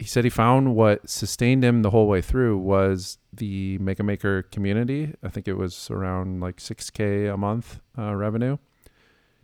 He 0.01 0.07
said 0.07 0.25
he 0.25 0.31
found 0.31 0.75
what 0.75 1.09
sustained 1.09 1.63
him 1.63 1.83
the 1.83 1.91
whole 1.91 2.09
way 2.09 2.21
through 2.21 2.59
was 2.59 3.19
the 3.33 3.79
Mega 3.79 4.03
Maker 4.03 4.43
community. 4.43 5.15
I 5.23 5.29
think 5.29 5.47
it 5.47 5.55
was 5.55 5.89
around 5.89 6.41
like 6.41 6.57
6K 6.57 7.33
a 7.33 7.37
month 7.37 7.81
uh, 7.97 8.15
revenue. 8.17 8.57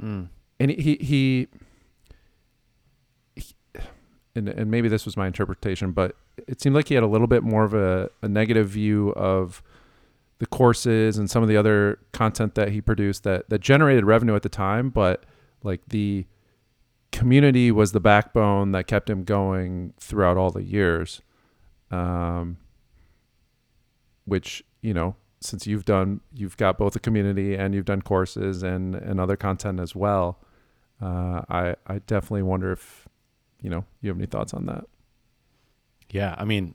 Mm. 0.02 0.28
And 0.58 0.70
he, 0.72 0.96
he, 1.00 1.48
he 3.36 3.44
and, 4.34 4.48
and 4.48 4.70
maybe 4.70 4.88
this 4.88 5.04
was 5.04 5.16
my 5.16 5.28
interpretation, 5.28 5.92
but 5.92 6.16
it 6.48 6.60
seemed 6.60 6.74
like 6.74 6.88
he 6.88 6.94
had 6.94 7.04
a 7.04 7.08
little 7.08 7.28
bit 7.28 7.44
more 7.44 7.62
of 7.62 7.74
a, 7.74 8.10
a 8.22 8.28
negative 8.28 8.70
view 8.70 9.10
of 9.10 9.62
the 10.38 10.46
courses 10.46 11.16
and 11.16 11.30
some 11.30 11.42
of 11.44 11.48
the 11.48 11.56
other 11.56 12.00
content 12.12 12.56
that 12.56 12.70
he 12.70 12.80
produced 12.80 13.22
that 13.22 13.48
that 13.50 13.60
generated 13.60 14.04
revenue 14.04 14.34
at 14.34 14.42
the 14.42 14.48
time, 14.48 14.90
but 14.90 15.24
like 15.62 15.80
the 15.88 16.26
community 17.16 17.72
was 17.72 17.92
the 17.92 18.00
backbone 18.00 18.72
that 18.72 18.86
kept 18.86 19.08
him 19.08 19.24
going 19.24 19.94
throughout 19.98 20.36
all 20.36 20.50
the 20.50 20.62
years. 20.62 21.22
Um, 21.90 22.58
which 24.26 24.62
you 24.82 24.92
know, 24.92 25.16
since 25.40 25.66
you've 25.66 25.84
done, 25.84 26.20
you've 26.34 26.56
got 26.56 26.76
both 26.76 26.92
the 26.92 27.00
community 27.00 27.54
and 27.54 27.74
you've 27.74 27.86
done 27.86 28.02
courses 28.02 28.62
and 28.62 28.94
and 28.94 29.18
other 29.18 29.36
content 29.36 29.80
as 29.80 29.94
well. 29.94 30.38
Uh, 31.00 31.42
I 31.48 31.76
I 31.86 32.00
definitely 32.06 32.42
wonder 32.42 32.70
if 32.72 33.08
you 33.62 33.70
know 33.70 33.84
you 34.02 34.10
have 34.10 34.18
any 34.18 34.26
thoughts 34.26 34.52
on 34.52 34.66
that. 34.66 34.84
Yeah, 36.10 36.34
I 36.36 36.44
mean, 36.44 36.74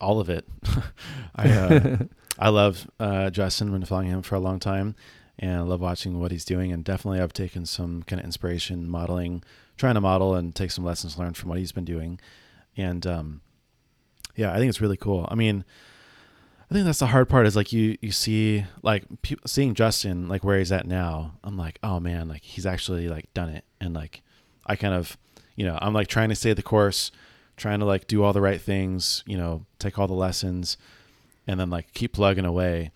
all 0.00 0.20
of 0.20 0.28
it. 0.28 0.46
I 1.36 1.50
uh, 1.50 1.96
I 2.38 2.48
love 2.48 2.90
uh, 2.98 3.30
Justin. 3.30 3.70
Been 3.70 3.84
following 3.84 4.08
him 4.08 4.22
for 4.22 4.34
a 4.34 4.40
long 4.40 4.58
time, 4.58 4.96
and 5.38 5.56
I 5.56 5.60
love 5.60 5.80
watching 5.80 6.20
what 6.20 6.30
he's 6.30 6.44
doing. 6.44 6.72
And 6.72 6.84
definitely, 6.84 7.20
I've 7.20 7.32
taken 7.32 7.66
some 7.66 8.02
kind 8.04 8.20
of 8.20 8.24
inspiration 8.26 8.88
modeling, 8.88 9.42
trying 9.76 9.94
to 9.94 10.00
model 10.00 10.34
and 10.34 10.54
take 10.54 10.70
some 10.70 10.84
lessons 10.84 11.18
learned 11.18 11.36
from 11.36 11.48
what 11.48 11.58
he's 11.58 11.72
been 11.72 11.84
doing. 11.84 12.20
And 12.76 13.06
um, 13.06 13.40
yeah, 14.36 14.52
I 14.52 14.58
think 14.58 14.68
it's 14.68 14.80
really 14.80 14.96
cool. 14.96 15.28
I 15.30 15.34
mean, 15.34 15.64
I 16.70 16.74
think 16.74 16.86
that's 16.86 17.00
the 17.00 17.06
hard 17.06 17.28
part 17.28 17.46
is 17.46 17.56
like 17.56 17.72
you 17.72 17.98
you 18.00 18.10
see 18.10 18.64
like 18.82 19.04
pe- 19.22 19.36
seeing 19.46 19.74
Justin 19.74 20.28
like 20.28 20.44
where 20.44 20.58
he's 20.58 20.72
at 20.72 20.86
now. 20.86 21.34
I'm 21.44 21.56
like, 21.56 21.78
oh 21.82 22.00
man, 22.00 22.28
like 22.28 22.42
he's 22.42 22.66
actually 22.66 23.08
like 23.08 23.32
done 23.34 23.48
it, 23.48 23.64
and 23.80 23.94
like 23.94 24.22
I 24.66 24.76
kind 24.76 24.94
of, 24.94 25.16
you 25.56 25.66
know, 25.66 25.78
I'm 25.80 25.92
like 25.92 26.08
trying 26.08 26.30
to 26.30 26.34
stay 26.34 26.52
the 26.52 26.62
course, 26.62 27.10
trying 27.56 27.80
to 27.80 27.84
like 27.84 28.06
do 28.06 28.22
all 28.22 28.32
the 28.32 28.40
right 28.40 28.60
things, 28.60 29.22
you 29.26 29.36
know, 29.36 29.66
take 29.78 29.98
all 29.98 30.06
the 30.06 30.14
lessons 30.14 30.76
and 31.46 31.60
then 31.60 31.70
like 31.70 31.92
keep 31.92 32.12
plugging 32.12 32.44
away 32.44 32.90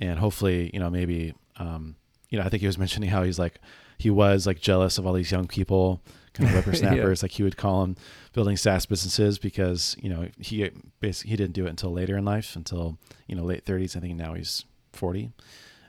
and 0.00 0.18
hopefully 0.18 0.70
you 0.72 0.80
know 0.80 0.90
maybe 0.90 1.34
um, 1.62 1.96
you 2.28 2.38
know, 2.38 2.44
I 2.44 2.48
think 2.48 2.60
he 2.60 2.66
was 2.66 2.78
mentioning 2.78 3.08
how 3.08 3.22
he's 3.22 3.38
like 3.38 3.60
he 3.98 4.10
was 4.10 4.46
like 4.46 4.60
jealous 4.60 4.98
of 4.98 5.06
all 5.06 5.12
these 5.12 5.30
young 5.30 5.46
people, 5.46 6.02
kind 6.34 6.48
of 6.48 6.54
whippersnappers, 6.56 7.22
like 7.22 7.32
he 7.32 7.42
would 7.42 7.56
call 7.56 7.82
them, 7.82 7.96
building 8.32 8.56
SaaS 8.56 8.86
businesses 8.86 9.38
because 9.38 9.96
you 10.00 10.10
know 10.10 10.28
he 10.38 10.70
basically 11.00 11.30
he 11.30 11.36
didn't 11.36 11.52
do 11.52 11.66
it 11.66 11.70
until 11.70 11.92
later 11.92 12.16
in 12.16 12.24
life, 12.24 12.56
until 12.56 12.98
you 13.26 13.36
know 13.36 13.44
late 13.44 13.64
thirties. 13.64 13.96
I 13.96 14.00
think 14.00 14.16
now 14.16 14.34
he's 14.34 14.64
forty, 14.92 15.30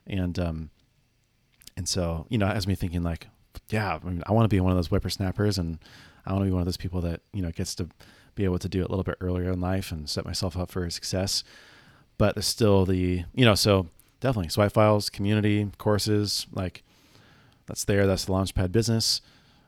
and 0.05 0.37
um, 0.37 0.69
and 1.75 1.87
so 1.87 2.27
you 2.29 2.37
know, 2.37 2.47
has 2.47 2.67
me 2.67 2.75
thinking 2.75 3.03
like, 3.03 3.27
yeah, 3.69 3.99
I, 4.01 4.07
mean, 4.07 4.23
I 4.27 4.31
want 4.31 4.45
to 4.45 4.55
be 4.55 4.59
one 4.59 4.71
of 4.71 4.77
those 4.77 4.87
whippersnappers, 4.87 5.57
and 5.57 5.79
I 6.25 6.33
want 6.33 6.43
to 6.43 6.49
be 6.49 6.53
one 6.53 6.61
of 6.61 6.67
those 6.67 6.77
people 6.77 7.01
that 7.01 7.21
you 7.33 7.41
know 7.41 7.51
gets 7.51 7.73
to 7.75 7.89
be 8.35 8.43
able 8.43 8.59
to 8.59 8.69
do 8.69 8.81
it 8.81 8.85
a 8.85 8.89
little 8.89 9.03
bit 9.03 9.17
earlier 9.21 9.51
in 9.51 9.59
life 9.59 9.91
and 9.91 10.09
set 10.09 10.25
myself 10.25 10.55
up 10.55 10.69
for 10.69 10.87
success. 10.89 11.43
But 12.17 12.35
there's 12.35 12.47
still 12.47 12.85
the 12.85 13.23
you 13.33 13.45
know 13.45 13.55
so 13.55 13.87
definitely 14.23 14.47
swipe 14.47 14.71
files, 14.71 15.09
community 15.09 15.69
courses 15.77 16.47
like 16.53 16.81
that's 17.65 17.83
there. 17.83 18.07
That's 18.07 18.23
the 18.23 18.31
Launchpad 18.31 18.71
business. 18.71 19.21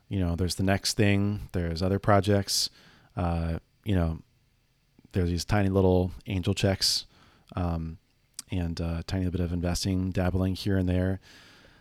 You 0.08 0.20
know, 0.20 0.36
there's 0.36 0.56
the 0.56 0.64
next 0.64 0.96
thing. 0.96 1.50
There's 1.52 1.84
other 1.84 2.00
projects. 2.00 2.70
Uh, 3.18 3.60
you 3.84 3.96
know, 3.96 4.20
there's 5.12 5.30
these 5.30 5.44
tiny 5.44 5.68
little 5.68 6.12
angel 6.26 6.54
checks 6.54 7.06
um, 7.58 7.98
and 8.50 8.80
a 8.80 8.86
uh, 8.86 9.02
tiny 9.06 9.30
bit 9.30 9.42
of 9.42 9.52
investing, 9.52 10.12
dabbling 10.12 10.56
here 10.56 10.78
and 10.78 10.88
there, 10.88 11.20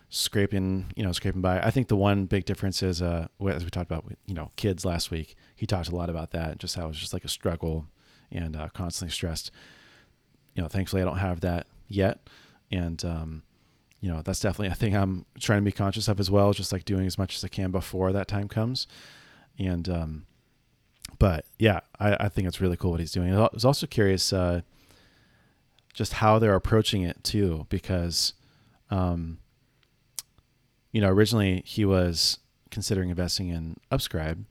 scraping, 0.09 0.87
you 0.97 1.03
know, 1.03 1.13
scraping 1.13 1.41
by. 1.41 1.61
I 1.61 1.71
think 1.71 1.87
the 1.87 1.95
one 1.95 2.25
big 2.25 2.43
difference 2.43 2.83
is, 2.83 3.01
uh, 3.01 3.27
as 3.47 3.63
we 3.63 3.69
talked 3.69 3.89
about, 3.89 4.05
you 4.25 4.33
know, 4.33 4.51
kids 4.57 4.83
last 4.83 5.11
week, 5.11 5.37
he 5.55 5.65
talked 5.65 5.87
a 5.87 5.95
lot 5.95 6.09
about 6.09 6.31
that, 6.31 6.57
just 6.57 6.75
how 6.75 6.89
it's 6.89 6.99
just 6.99 7.13
like 7.13 7.23
a 7.23 7.29
struggle 7.29 7.85
and 8.31 8.57
uh, 8.57 8.67
constantly 8.73 9.13
stressed. 9.13 9.49
You 10.55 10.61
know, 10.61 10.67
thankfully 10.67 11.01
I 11.01 11.05
don't 11.05 11.19
have 11.19 11.39
that 11.39 11.67
yet. 11.87 12.19
And, 12.71 13.03
um, 13.05 13.43
you 14.01 14.09
know, 14.11 14.21
that's 14.21 14.39
definitely 14.39 14.67
a 14.67 14.75
thing 14.75 14.95
I'm 14.95 15.25
trying 15.39 15.59
to 15.59 15.65
be 15.65 15.71
conscious 15.71 16.07
of 16.07 16.19
as 16.19 16.29
well, 16.29 16.53
just 16.53 16.71
like 16.71 16.85
doing 16.85 17.05
as 17.05 17.17
much 17.17 17.35
as 17.35 17.43
I 17.43 17.47
can 17.47 17.71
before 17.71 18.11
that 18.11 18.27
time 18.27 18.47
comes. 18.47 18.87
And, 19.57 19.87
um, 19.89 20.25
but 21.19 21.45
yeah, 21.57 21.81
I, 21.99 22.25
I 22.25 22.29
think 22.29 22.47
it's 22.47 22.61
really 22.61 22.77
cool 22.77 22.91
what 22.91 22.99
he's 22.99 23.11
doing. 23.11 23.33
I 23.33 23.49
was 23.53 23.65
also 23.65 23.87
curious, 23.87 24.33
uh, 24.33 24.61
just 25.93 26.13
how 26.13 26.39
they're 26.39 26.55
approaching 26.55 27.03
it 27.03 27.23
too, 27.23 27.65
because, 27.69 28.33
um, 28.89 29.37
you 30.91 31.01
know, 31.01 31.09
originally 31.09 31.63
he 31.65 31.85
was 31.85 32.39
considering 32.69 33.09
investing 33.09 33.47
in 33.49 33.77
Upscribe, 33.91 34.45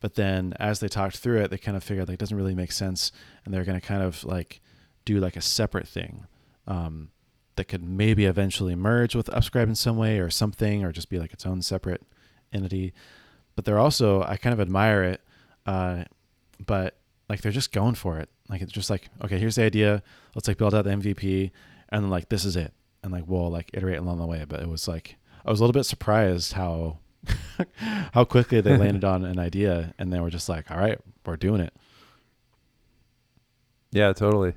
but 0.00 0.14
then 0.14 0.54
as 0.58 0.80
they 0.80 0.88
talked 0.88 1.18
through 1.18 1.40
it, 1.42 1.50
they 1.50 1.58
kind 1.58 1.76
of 1.76 1.84
figured 1.84 2.08
like 2.08 2.14
it 2.14 2.20
doesn't 2.20 2.36
really 2.36 2.54
make 2.54 2.72
sense, 2.72 3.12
and 3.44 3.52
they're 3.52 3.64
going 3.64 3.78
to 3.78 3.86
kind 3.86 4.02
of 4.02 4.24
like 4.24 4.60
do 5.04 5.20
like 5.20 5.36
a 5.36 5.40
separate 5.40 5.86
thing. 5.86 6.26
Um, 6.66 7.10
that 7.56 7.64
could 7.64 7.82
maybe 7.82 8.24
eventually 8.26 8.74
merge 8.74 9.14
with 9.14 9.26
Upscribe 9.28 9.64
in 9.68 9.74
some 9.74 9.96
way 9.96 10.18
or 10.18 10.30
something, 10.30 10.84
or 10.84 10.92
just 10.92 11.08
be 11.08 11.18
like 11.18 11.32
its 11.32 11.46
own 11.46 11.62
separate 11.62 12.02
entity. 12.52 12.92
But 13.54 13.64
they're 13.64 13.78
also, 13.78 14.22
I 14.22 14.36
kind 14.36 14.52
of 14.52 14.60
admire 14.60 15.02
it, 15.02 15.20
uh, 15.64 16.04
but 16.64 16.96
like 17.28 17.40
they're 17.40 17.52
just 17.52 17.72
going 17.72 17.94
for 17.94 18.18
it. 18.18 18.28
Like 18.48 18.62
it's 18.62 18.72
just 18.72 18.90
like, 18.90 19.08
okay, 19.24 19.38
here's 19.38 19.56
the 19.56 19.64
idea. 19.64 20.02
Let's 20.34 20.46
like 20.48 20.58
build 20.58 20.74
out 20.74 20.84
the 20.84 20.90
MVP, 20.90 21.50
and 21.88 22.04
then 22.04 22.10
like 22.10 22.28
this 22.28 22.44
is 22.44 22.56
it, 22.56 22.72
and 23.02 23.12
like 23.12 23.24
we'll 23.26 23.50
like 23.50 23.70
iterate 23.72 23.98
along 23.98 24.18
the 24.18 24.26
way. 24.26 24.44
But 24.46 24.60
it 24.60 24.68
was 24.68 24.86
like 24.86 25.16
I 25.44 25.50
was 25.50 25.60
a 25.60 25.62
little 25.62 25.78
bit 25.78 25.84
surprised 25.84 26.52
how 26.52 26.98
how 28.12 28.24
quickly 28.24 28.60
they 28.60 28.76
landed 28.76 29.04
on 29.04 29.24
an 29.24 29.38
idea, 29.38 29.94
and 29.98 30.12
they 30.12 30.20
were 30.20 30.30
just 30.30 30.48
like, 30.48 30.70
all 30.70 30.78
right, 30.78 30.98
we're 31.24 31.36
doing 31.36 31.60
it. 31.60 31.72
Yeah, 33.92 34.12
totally. 34.12 34.54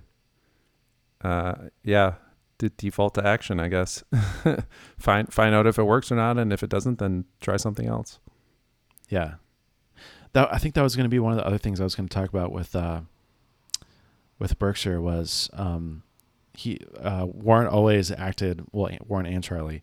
Uh, 1.21 1.55
yeah, 1.83 2.15
the 2.59 2.69
default 2.69 3.15
to 3.15 3.25
action, 3.25 3.59
I 3.59 3.67
guess. 3.67 4.03
find 4.99 5.33
find 5.33 5.55
out 5.55 5.67
if 5.67 5.79
it 5.79 5.83
works 5.83 6.11
or 6.11 6.15
not, 6.15 6.37
and 6.37 6.53
if 6.53 6.63
it 6.63 6.69
doesn't, 6.69 6.99
then 6.99 7.25
try 7.41 7.57
something 7.57 7.87
else. 7.87 8.19
Yeah, 9.09 9.35
that 10.33 10.53
I 10.53 10.57
think 10.57 10.75
that 10.75 10.83
was 10.83 10.95
going 10.95 11.05
to 11.05 11.09
be 11.09 11.19
one 11.19 11.31
of 11.31 11.37
the 11.37 11.45
other 11.45 11.57
things 11.57 11.81
I 11.81 11.83
was 11.83 11.95
going 11.95 12.07
to 12.07 12.13
talk 12.13 12.29
about 12.29 12.51
with 12.51 12.75
uh, 12.75 13.01
with 14.37 14.59
Berkshire 14.59 15.01
was 15.01 15.49
um, 15.53 16.03
he 16.53 16.79
uh, 16.99 17.25
Warren 17.27 17.67
always 17.67 18.11
acted 18.11 18.65
well. 18.71 18.95
Warren 19.07 19.25
and 19.25 19.43
Charlie, 19.43 19.81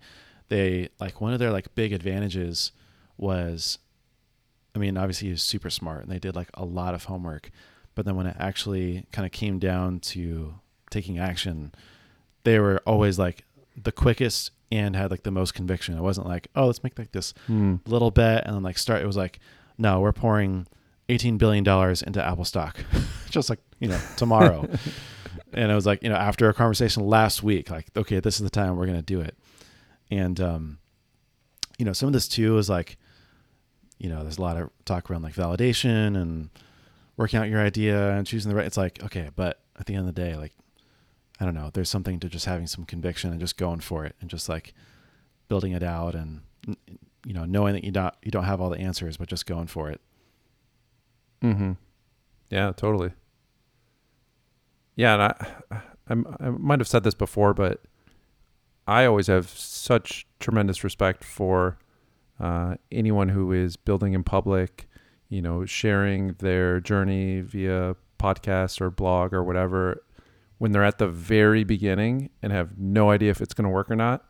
they 0.49 0.91
like 1.01 1.21
one 1.21 1.33
of 1.33 1.39
their 1.39 1.51
like 1.51 1.75
big 1.75 1.93
advantages 1.93 2.73
was, 3.17 3.79
I 4.75 4.79
mean, 4.79 4.97
obviously 4.97 5.29
he 5.29 5.33
was 5.33 5.43
super 5.43 5.71
smart 5.71 6.03
and 6.03 6.13
they 6.13 6.19
did 6.19 6.37
like 6.37 6.51
a 6.55 6.65
lot 6.65 6.95
of 6.95 7.05
homework, 7.05 7.51
but 7.95 8.05
then 8.05 8.15
when 8.15 8.27
it 8.27 8.37
actually 8.39 9.07
kind 9.11 9.25
of 9.25 9.33
came 9.33 9.59
down 9.59 10.01
to 10.01 10.55
taking 10.91 11.19
action 11.19 11.73
they 12.47 12.61
were 12.61 12.81
always 12.87 13.19
like 13.19 13.45
the 13.77 13.91
quickest 13.91 14.53
and 14.71 14.95
had 14.95 15.11
like 15.11 15.25
the 15.25 15.33
most 15.33 15.53
conviction. 15.53 15.99
It 15.99 16.01
wasn't 16.01 16.29
like, 16.29 16.47
oh, 16.55 16.67
let's 16.67 16.83
make 16.85 16.97
like 16.97 17.11
this 17.11 17.35
hmm. 17.49 17.77
little 17.87 18.13
bet 18.13 18.47
and 18.47 18.55
then 18.55 18.63
like 18.63 18.79
start. 18.79 19.03
It 19.03 19.07
was 19.07 19.17
like, 19.17 19.41
no, 19.77 19.99
we're 20.01 20.13
pouring 20.13 20.69
eighteen 21.09 21.39
billion 21.39 21.65
dollars 21.65 22.03
into 22.03 22.25
Apple 22.25 22.45
stock, 22.45 22.79
just 23.31 23.51
like 23.51 23.59
you 23.81 23.89
know 23.89 24.01
tomorrow. 24.17 24.61
and 25.53 25.73
it 25.73 25.75
was 25.75 25.87
like 25.87 26.05
you 26.05 26.09
know 26.09 26.15
after 26.15 26.49
a 26.49 26.55
conversation 26.55 27.05
last 27.05 27.43
week, 27.43 27.69
like 27.69 27.89
okay, 27.97 28.21
this 28.21 28.37
is 28.37 28.43
the 28.43 28.51
time 28.51 28.77
we're 28.77 28.87
gonna 28.87 29.03
do 29.03 29.21
it. 29.21 29.37
And 30.09 30.41
um, 30.41 30.79
you 31.79 31.85
know, 31.85 31.93
some 31.93 32.07
of 32.07 32.13
this 32.13 32.29
too 32.29 32.59
is 32.59 32.71
like, 32.71 32.97
you 33.99 34.09
know, 34.09 34.23
there's 34.23 34.39
a 34.39 34.43
lot 34.43 34.57
of 34.57 34.71
talk 34.85 35.11
around 35.11 35.23
like 35.23 35.35
validation 35.35 36.17
and 36.17 36.49
working 37.17 37.41
out 37.41 37.49
your 37.49 37.61
idea 37.61 38.13
and 38.13 38.25
choosing 38.25 38.51
the 38.51 38.57
right. 38.57 38.67
It's 38.67 38.77
like 38.77 39.03
okay, 39.03 39.31
but 39.35 39.61
at 39.77 39.87
the 39.87 39.97
end 39.97 40.09
of 40.09 40.15
the 40.15 40.21
day, 40.21 40.37
like 40.37 40.53
I 41.39 41.45
don't 41.45 41.55
know. 41.55 41.71
There's 41.73 41.91
something 41.91 42.19
to 42.21 42.29
just 42.29 42.47
having 42.47 42.67
some 42.67 42.85
conviction 42.85 43.31
and 43.31 43.41
just 43.41 43.57
going 43.57 43.81
for 43.81 44.05
it 44.05 44.15
and 44.21 44.31
just 44.31 44.49
like 44.49 44.73
building 45.49 45.73
it 45.73 45.83
out 45.83 46.15
and 46.15 46.41
you 47.25 47.33
know 47.33 47.45
knowing 47.45 47.75
that 47.75 47.85
you 47.85 47.93
don't 47.93 48.15
you 48.23 48.31
don't 48.31 48.45
have 48.45 48.61
all 48.61 48.71
the 48.71 48.79
answers, 48.81 49.17
but 49.17 49.29
just 49.29 49.47
going 49.47 49.67
for 49.67 49.91
it. 49.91 50.01
Hmm. 51.43 51.73
Yeah. 52.51 52.73
Totally. 52.75 53.13
Yeah, 54.95 55.15
and 55.15 55.23
I, 55.23 55.83
I, 56.09 56.47
I 56.47 56.51
might 56.51 56.81
have 56.81 56.89
said 56.89 57.05
this 57.05 57.15
before, 57.15 57.53
but 57.53 57.83
I 58.87 59.05
always 59.05 59.27
have 59.27 59.49
such 59.49 60.27
tremendous 60.41 60.83
respect 60.85 61.25
for 61.25 61.79
uh, 62.41 62.77
anyone 62.91 63.29
who 63.29 63.53
is 63.53 63.77
building 63.77 64.15
in 64.15 64.23
public, 64.23 64.89
you 65.29 65.43
know, 65.43 65.65
sharing 65.65 66.35
their 66.35 66.81
journey 66.81 67.41
via 67.41 67.97
podcast 68.19 68.81
or 68.81 68.91
blog 68.91 69.35
or 69.35 69.43
whatever 69.43 70.03
when 70.59 70.73
they're 70.73 70.85
at 70.85 70.99
the 70.99 71.09
very 71.09 71.65
beginning 71.65 72.31
and 72.43 72.53
have 72.53 72.79
no 72.79 73.11
idea 73.11 73.31
if 73.31 73.41
it's 73.41 73.55
going 73.55 73.65
to 73.65 73.71
work 73.71 73.91
or 73.91 73.97
not. 73.97 74.25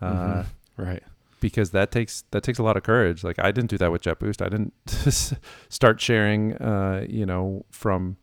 Uh, 0.00 0.12
mm-hmm. 0.12 0.82
Right. 0.82 1.02
Because 1.40 1.72
that 1.72 1.90
takes 1.90 2.22
that 2.30 2.44
takes 2.44 2.58
a 2.58 2.62
lot 2.62 2.76
of 2.76 2.84
courage. 2.84 3.24
Like 3.24 3.38
I 3.40 3.50
didn't 3.50 3.70
do 3.70 3.78
that 3.78 3.90
with 3.90 4.02
JetBoost. 4.02 4.44
I 4.44 4.48
didn't 4.48 4.72
start 5.68 6.00
sharing, 6.00 6.54
uh, 6.58 7.04
you 7.08 7.26
know, 7.26 7.64
from 7.70 8.16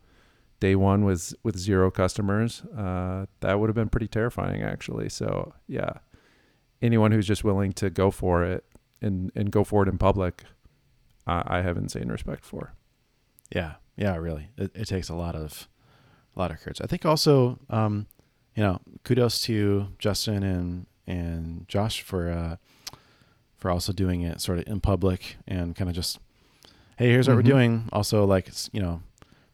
day 0.59 0.75
one 0.75 1.03
with 1.03 1.33
with 1.43 1.57
zero 1.57 1.91
customers. 1.91 2.61
Uh, 2.77 3.25
that 3.41 3.59
would 3.59 3.67
have 3.67 3.75
been 3.75 3.89
pretty 3.89 4.07
terrifying, 4.07 4.61
actually. 4.61 5.09
So 5.09 5.53
yeah, 5.67 5.93
anyone 6.81 7.11
who's 7.11 7.27
just 7.27 7.43
willing 7.43 7.73
to 7.73 7.89
go 7.89 8.09
for 8.09 8.43
it 8.43 8.63
and 9.01 9.31
and 9.35 9.51
go 9.51 9.65
for 9.65 9.83
it 9.83 9.89
in 9.89 9.97
public, 9.97 10.45
I, 11.27 11.43
I 11.45 11.61
have 11.61 11.75
insane 11.75 12.07
respect 12.07 12.45
for. 12.45 12.73
Yeah, 13.53 13.75
yeah, 13.97 14.15
really. 14.15 14.49
It, 14.57 14.71
it 14.75 14.85
takes 14.85 15.09
a 15.09 15.15
lot 15.15 15.35
of 15.35 15.67
a 16.35 16.39
lot 16.39 16.51
of 16.51 16.59
courage. 16.59 16.81
I 16.81 16.87
think 16.87 17.05
also, 17.05 17.59
um, 17.69 18.07
you 18.55 18.63
know, 18.63 18.79
kudos 19.03 19.41
to 19.43 19.87
Justin 19.99 20.43
and 20.43 20.85
and 21.07 21.67
Josh 21.67 22.01
for 22.01 22.29
uh, 22.29 22.55
for 23.57 23.71
also 23.71 23.91
doing 23.91 24.21
it 24.21 24.41
sort 24.41 24.59
of 24.59 24.67
in 24.67 24.79
public 24.79 25.37
and 25.47 25.75
kind 25.75 25.89
of 25.89 25.95
just, 25.95 26.19
hey, 26.97 27.09
here's 27.09 27.27
what 27.27 27.37
mm-hmm. 27.37 27.47
we're 27.47 27.53
doing. 27.53 27.89
Also, 27.91 28.25
like 28.25 28.47
it's 28.47 28.69
you 28.73 28.81
know, 28.81 29.01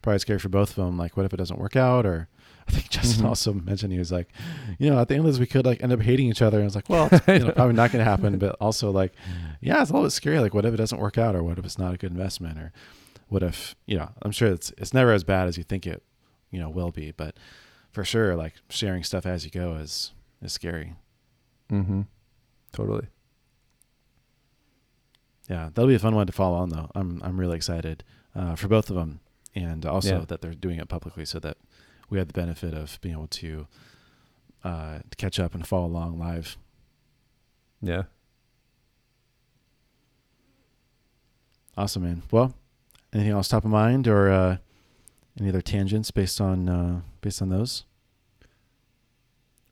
probably 0.02 0.18
scary 0.20 0.38
for 0.38 0.48
both 0.48 0.70
of 0.70 0.76
them. 0.76 0.96
Like, 0.96 1.16
what 1.16 1.26
if 1.26 1.32
it 1.32 1.36
doesn't 1.36 1.58
work 1.58 1.76
out? 1.76 2.06
Or 2.06 2.28
I 2.68 2.72
think 2.72 2.88
Justin 2.90 3.18
mm-hmm. 3.18 3.26
also 3.26 3.52
mentioned 3.52 3.92
he 3.92 3.98
was 3.98 4.12
like, 4.12 4.28
you 4.78 4.90
know, 4.90 5.00
at 5.00 5.08
the 5.08 5.14
end 5.14 5.24
of 5.24 5.32
this, 5.32 5.40
we 5.40 5.46
could 5.46 5.66
like 5.66 5.82
end 5.82 5.92
up 5.92 6.00
hating 6.00 6.28
each 6.28 6.42
other. 6.42 6.58
And 6.58 6.64
I 6.64 6.66
was 6.66 6.74
like, 6.74 6.88
well, 6.88 7.08
it's, 7.10 7.26
you 7.28 7.40
know, 7.40 7.52
probably 7.52 7.74
not 7.74 7.90
going 7.90 8.04
to 8.04 8.10
happen. 8.10 8.38
But 8.38 8.56
also 8.60 8.90
like, 8.90 9.12
yeah, 9.60 9.82
it's 9.82 9.90
a 9.90 9.92
little 9.92 10.06
bit 10.06 10.12
scary. 10.12 10.38
Like, 10.38 10.54
what 10.54 10.64
if 10.64 10.74
it 10.74 10.76
doesn't 10.76 10.98
work 10.98 11.18
out? 11.18 11.34
Or 11.34 11.42
what 11.42 11.58
if 11.58 11.64
it's 11.64 11.78
not 11.78 11.94
a 11.94 11.96
good 11.96 12.12
investment? 12.12 12.58
Or 12.58 12.72
what 13.28 13.42
if 13.42 13.74
you 13.86 13.96
know? 13.96 14.10
I'm 14.22 14.30
sure 14.30 14.48
it's 14.48 14.72
it's 14.78 14.94
never 14.94 15.12
as 15.12 15.24
bad 15.24 15.48
as 15.48 15.58
you 15.58 15.64
think 15.64 15.86
it 15.86 16.02
you 16.50 16.60
know 16.60 16.68
will 16.68 16.90
be. 16.90 17.12
But 17.12 17.36
for 17.92 18.04
sure 18.04 18.36
like 18.36 18.54
sharing 18.68 19.02
stuff 19.02 19.26
as 19.26 19.44
you 19.44 19.50
go 19.50 19.74
is 19.74 20.12
is 20.42 20.52
scary. 20.52 20.94
Mm-hmm. 21.70 22.02
Totally. 22.72 23.06
Yeah 25.48 25.70
that'll 25.74 25.88
be 25.88 25.94
a 25.94 26.00
fun 26.00 26.14
one 26.14 26.26
to 26.26 26.32
follow 26.32 26.56
on 26.56 26.70
though. 26.70 26.90
I'm 26.94 27.22
i'm 27.24 27.38
really 27.38 27.56
excited 27.56 28.04
uh, 28.34 28.54
for 28.54 28.68
both 28.68 28.90
of 28.90 28.96
them 28.96 29.20
and 29.54 29.86
also 29.86 30.18
yeah. 30.18 30.24
that 30.26 30.42
they're 30.42 30.52
doing 30.52 30.78
it 30.78 30.88
publicly 30.88 31.24
so 31.24 31.38
that 31.40 31.56
we 32.10 32.18
have 32.18 32.28
the 32.28 32.34
benefit 32.34 32.74
of 32.74 33.00
being 33.00 33.14
able 33.14 33.26
to 33.28 33.66
uh, 34.62 34.98
catch 35.16 35.40
up 35.40 35.54
and 35.54 35.66
follow 35.66 35.86
along 35.86 36.18
live. 36.18 36.56
Yeah. 37.80 38.04
Awesome 41.76 42.02
man. 42.02 42.22
Well 42.30 42.54
anything 43.12 43.32
else 43.32 43.48
top 43.48 43.64
of 43.64 43.70
mind 43.70 44.06
or 44.06 44.30
uh, 44.30 44.56
any 45.38 45.48
other 45.48 45.60
tangents 45.60 46.10
based 46.10 46.40
on 46.40 46.68
uh, 46.68 47.00
based 47.20 47.42
on 47.42 47.48
those? 47.48 47.84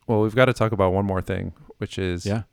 Well, 0.07 0.21
we've 0.21 0.35
got 0.35 0.45
to 0.45 0.53
talk 0.53 0.71
about 0.71 0.93
one 0.93 1.05
more 1.05 1.21
thing, 1.21 1.53
which 1.77 1.97
is 1.97 2.25
yeah. 2.25 2.43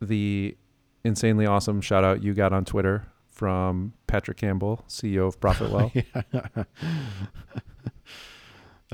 the 0.00 0.56
insanely 1.04 1.46
awesome 1.46 1.80
shout 1.80 2.02
out 2.02 2.22
you 2.22 2.32
got 2.32 2.52
on 2.52 2.64
Twitter 2.64 3.06
from 3.34 3.92
Patrick 4.06 4.38
Campbell, 4.38 4.84
CEO 4.88 5.26
of 5.26 5.38
Profitwell. 5.40 5.92
that 6.32 6.66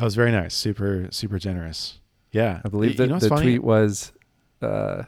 was 0.02 0.14
very 0.14 0.32
nice. 0.32 0.54
Super, 0.54 1.08
super 1.10 1.38
generous. 1.38 2.00
Yeah. 2.32 2.60
I 2.64 2.68
believe 2.68 2.96
that 2.96 3.10
what's 3.10 3.24
the 3.24 3.28
funny? 3.28 3.42
tweet 3.42 3.62
was, 3.62 4.12
uh, 4.62 5.04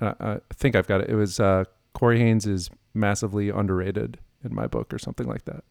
uh, 0.00 0.14
I 0.18 0.38
think 0.54 0.74
I've 0.74 0.88
got 0.88 1.02
it. 1.02 1.10
It 1.10 1.14
was 1.14 1.38
uh, 1.38 1.64
Corey 1.92 2.18
Haines 2.18 2.46
is 2.46 2.70
massively 2.94 3.50
underrated 3.50 4.18
in 4.42 4.54
my 4.54 4.66
book 4.66 4.92
or 4.92 4.98
something 4.98 5.28
like 5.28 5.44
that. 5.44 5.62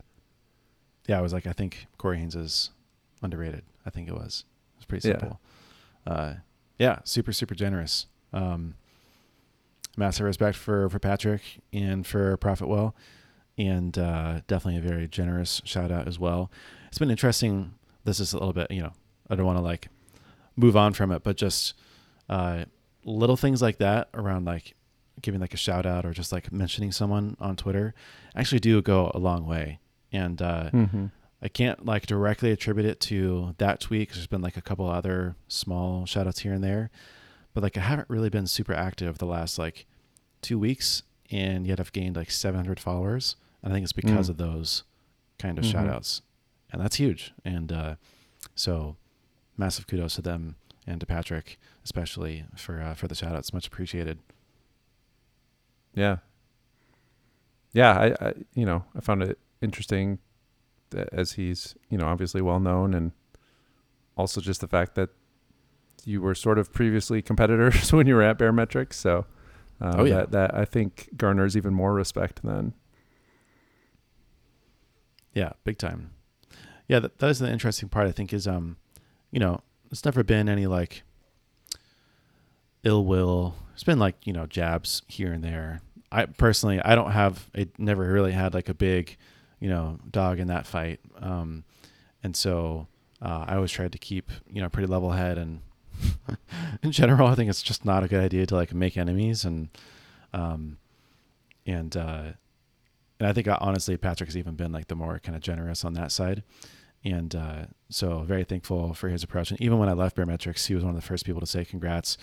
Yeah, 1.10 1.18
it 1.20 1.24
was 1.24 1.34
like 1.34 1.47
I 1.47 1.53
think 1.53 1.88
Corey 1.97 2.18
Haines 2.20 2.36
is 2.36 2.70
underrated. 3.24 3.64
I 3.86 3.89
think 3.89 4.07
it 4.07 4.14
was. 4.14 4.45
It 4.76 4.78
was 4.80 4.86
pretty 4.86 5.07
Yeah. 5.07 5.14
simple. 5.20 5.39
Uh, 6.05 6.34
yeah, 6.78 6.99
super 7.03 7.34
super 7.34 7.55
generous. 7.55 8.05
Um, 8.32 8.76
massive 9.97 10.26
respect 10.26 10.55
for 10.57 10.88
for 10.89 10.99
Patrick 10.99 11.41
and 11.74 12.05
for 12.05 12.38
Profitwell, 12.38 12.93
and 13.57 13.97
uh, 13.97 14.41
definitely 14.47 14.78
a 14.78 14.88
very 14.88 15.07
generous 15.07 15.62
shout 15.66 15.91
out 15.91 16.07
as 16.07 16.20
well. 16.20 16.51
It's 16.89 16.99
been 16.99 17.10
interesting. 17.12 17.74
This 18.05 18.20
is 18.20 18.32
a 18.34 18.38
little 18.38 18.53
bit, 18.53 18.70
you 18.72 18.82
know, 18.82 18.93
I 19.30 19.36
don't 19.36 19.45
want 19.45 19.57
to 19.57 19.64
like 19.64 19.89
move 20.55 20.78
on 20.78 20.93
from 20.93 21.12
it, 21.12 21.24
but 21.24 21.38
just 21.38 21.74
uh, 22.30 22.66
little 23.03 23.36
things 23.36 23.62
like 23.62 23.78
that 23.80 24.10
around 24.14 24.45
like 24.45 24.76
giving 25.22 25.41
like 25.41 25.53
a 25.53 25.57
shout 25.57 25.86
out 25.86 26.05
or 26.05 26.14
just 26.14 26.32
like 26.32 26.51
mentioning 26.51 26.91
someone 26.91 27.36
on 27.39 27.55
Twitter 27.55 27.93
actually 28.36 28.60
do 28.60 28.80
go 28.82 29.12
a 29.16 29.20
long 29.20 29.45
way. 29.45 29.80
And 30.12 30.41
uh, 30.41 30.70
Mm-hmm. 30.72 31.05
I 31.41 31.47
can't 31.47 31.86
like 31.86 32.05
directly 32.05 32.51
attribute 32.51 32.86
it 32.86 32.99
to 33.01 33.55
that 33.60 33.80
tweet 33.80 34.10
'cause 34.10 34.18
there's 34.18 34.28
been 34.28 34.41
like 34.41 34.57
a 34.57 34.62
couple 34.62 34.89
other 34.89 35.36
small 35.47 36.05
shout 36.05 36.28
outs 36.28 36.39
here 36.39 36.51
and 36.53 36.62
there. 36.64 36.89
But 37.53 37.64
like 37.64 37.78
I 37.78 37.82
haven't 37.82 38.10
really 38.10 38.30
been 38.30 38.45
super 38.47 38.74
active 38.74 39.20
the 39.20 39.26
last 39.26 39.57
like 39.57 39.86
two 40.41 40.60
weeks 40.60 41.03
and 41.32 41.66
yet 41.66 41.80
I've 41.80 41.93
gained 41.93 42.18
like 42.18 42.30
700 42.32 42.78
followers. 42.80 43.36
And 43.64 43.72
I 43.72 43.76
think 43.76 43.84
it's 43.86 43.93
because 43.93 44.28
Mm. 44.28 44.32
of 44.32 44.38
those 44.38 44.84
kind 45.38 45.57
of 45.57 45.64
Mhm. 45.64 45.72
shout 45.72 45.88
outs. 45.88 46.22
And 46.72 46.82
that's 46.82 46.97
huge. 46.97 47.34
And 47.45 47.72
uh, 47.72 47.95
so 48.55 48.97
massive 49.55 49.88
kudos 49.88 50.16
to 50.16 50.22
them 50.22 50.55
and 50.86 50.99
to 50.99 51.05
Patrick, 51.05 51.57
especially 51.86 52.43
for, 52.57 52.82
uh, 52.82 52.95
for 52.95 53.07
the 53.07 53.16
shout 53.16 53.34
outs. 53.36 53.53
Much 53.53 53.68
appreciated. 53.68 54.20
Yeah. 55.93 56.18
Yeah, 57.72 57.91
I, 57.97 58.28
I 58.30 58.34
you 58.55 58.66
know, 58.66 58.84
I 58.95 58.99
found 59.01 59.24
it 59.24 59.38
interesting 59.62 60.20
as 61.12 61.34
he's, 61.34 61.76
you 61.89 61.97
know, 61.97 62.05
obviously 62.05 62.41
well 62.41 62.60
known 62.60 62.93
and 62.93 63.12
also 64.18 64.41
just 64.41 64.62
the 64.62 64.68
fact 64.68 64.95
that 64.95 65.10
you 66.05 66.22
were 66.22 66.34
sort 66.36 66.57
of 66.57 66.74
previously 66.74 67.22
competitors 67.32 67.91
when 67.93 68.07
you 68.07 68.16
were 68.16 68.24
at 68.24 68.38
Baremetrics, 68.38 68.93
so 68.93 69.26
uh, 69.82 69.95
Oh, 69.97 70.03
yeah. 70.05 70.16
that 70.18 70.32
that 70.32 70.55
I 70.55 70.66
think 70.66 71.10
garners 71.16 71.55
even 71.55 71.74
more 71.74 71.93
respect 71.93 72.41
than 72.43 72.74
Yeah, 75.34 75.53
big 75.64 75.78
time. 75.78 76.12
Yeah, 76.88 76.99
that, 76.99 77.20
that 77.20 77.30
is 77.30 77.39
the 77.39 77.49
interesting 77.51 77.88
part. 77.89 78.07
I 78.07 78.12
think 78.12 78.34
is 78.34 78.47
um, 78.47 78.78
you 79.32 79.39
know, 79.39 79.62
it's 79.91 80.03
never 80.05 80.24
been 80.24 80.49
any 80.49 80.68
like 80.68 81.03
ill 82.84 83.05
will. 83.05 83.55
It's 83.74 83.84
been 83.84 83.99
like 83.99 84.16
you 84.26 84.34
know 84.34 84.45
jabs 84.47 85.01
here 85.07 85.32
and 85.32 85.43
there. 85.43 85.82
I 86.12 86.26
personally, 86.26 86.82
I 86.82 86.95
don't 86.95 87.12
have. 87.12 87.49
I 87.55 87.68
never 87.78 88.12
really 88.12 88.32
had 88.32 88.53
like 88.53 88.68
a 88.70 88.74
big, 88.74 89.18
you 89.60 89.70
know, 89.70 89.99
dog 90.10 90.39
in 90.39 90.47
that 90.47 90.66
fight. 90.66 90.99
Um, 91.20 91.64
and 92.24 92.36
so 92.36 92.88
uh, 93.22 93.45
I 93.47 93.55
always 93.55 93.72
tried 93.72 93.91
to 93.91 93.97
keep 93.97 94.32
you 94.51 94.62
know 94.62 94.70
pretty 94.70 94.88
level 94.88 95.12
head 95.12 95.38
and. 95.38 95.62
in 96.82 96.93
general, 96.93 97.28
I 97.28 97.36
think 97.36 97.49
it's 97.49 97.62
just 97.62 97.84
not 97.84 98.05
a 98.05 98.07
good 98.07 98.24
idea 98.24 98.45
to 98.45 98.55
like 98.55 98.74
make 98.74 98.95
enemies 98.95 99.43
and, 99.43 99.68
um, 100.32 100.78
and 101.66 101.97
uh, 101.97 102.24
and 103.20 103.28
I 103.28 103.34
think 103.34 103.47
uh, 103.47 103.57
honestly 103.60 103.97
Patrick 103.97 104.30
has 104.30 104.38
even 104.38 104.55
been 104.55 104.72
like 104.72 104.88
the 104.88 104.95
more 104.95 105.20
kind 105.20 105.36
of 105.36 105.41
generous 105.41 105.84
on 105.84 105.93
that 105.93 106.12
side, 106.12 106.43
and 107.03 107.36
uh, 107.36 107.66
so 107.89 108.20
very 108.20 108.43
thankful 108.43 108.93
for 108.93 109.10
his 109.10 109.24
approach. 109.24 109.51
And 109.51 109.62
even 109.62 109.78
when 109.78 109.89
I 109.89 109.93
left 109.93 110.16
Baremetrics, 110.16 110.68
he 110.68 110.76
was 110.76 110.84
one 110.84 110.95
of 110.95 111.01
the 111.01 111.05
first 111.05 111.26
people 111.26 111.41
to 111.41 111.47
say 111.47 111.66
congrats, 111.66 112.18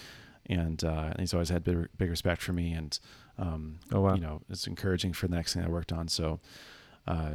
and, 0.47 0.83
uh, 0.83 1.09
and 1.11 1.21
he's 1.21 1.35
always 1.35 1.51
had 1.51 1.65
big, 1.65 1.89
big 1.99 2.11
respect 2.11 2.41
for 2.43 2.53
me, 2.53 2.73
and 2.73 2.99
um, 3.39 3.79
oh 3.93 4.01
wow. 4.01 4.15
you 4.15 4.21
know 4.21 4.41
it's 4.49 4.67
encouraging 4.67 5.13
for 5.13 5.29
the 5.29 5.37
next 5.37 5.55
thing 5.55 5.65
I 5.65 5.69
worked 5.69 5.93
on. 5.93 6.09
So, 6.09 6.41
uh, 7.07 7.31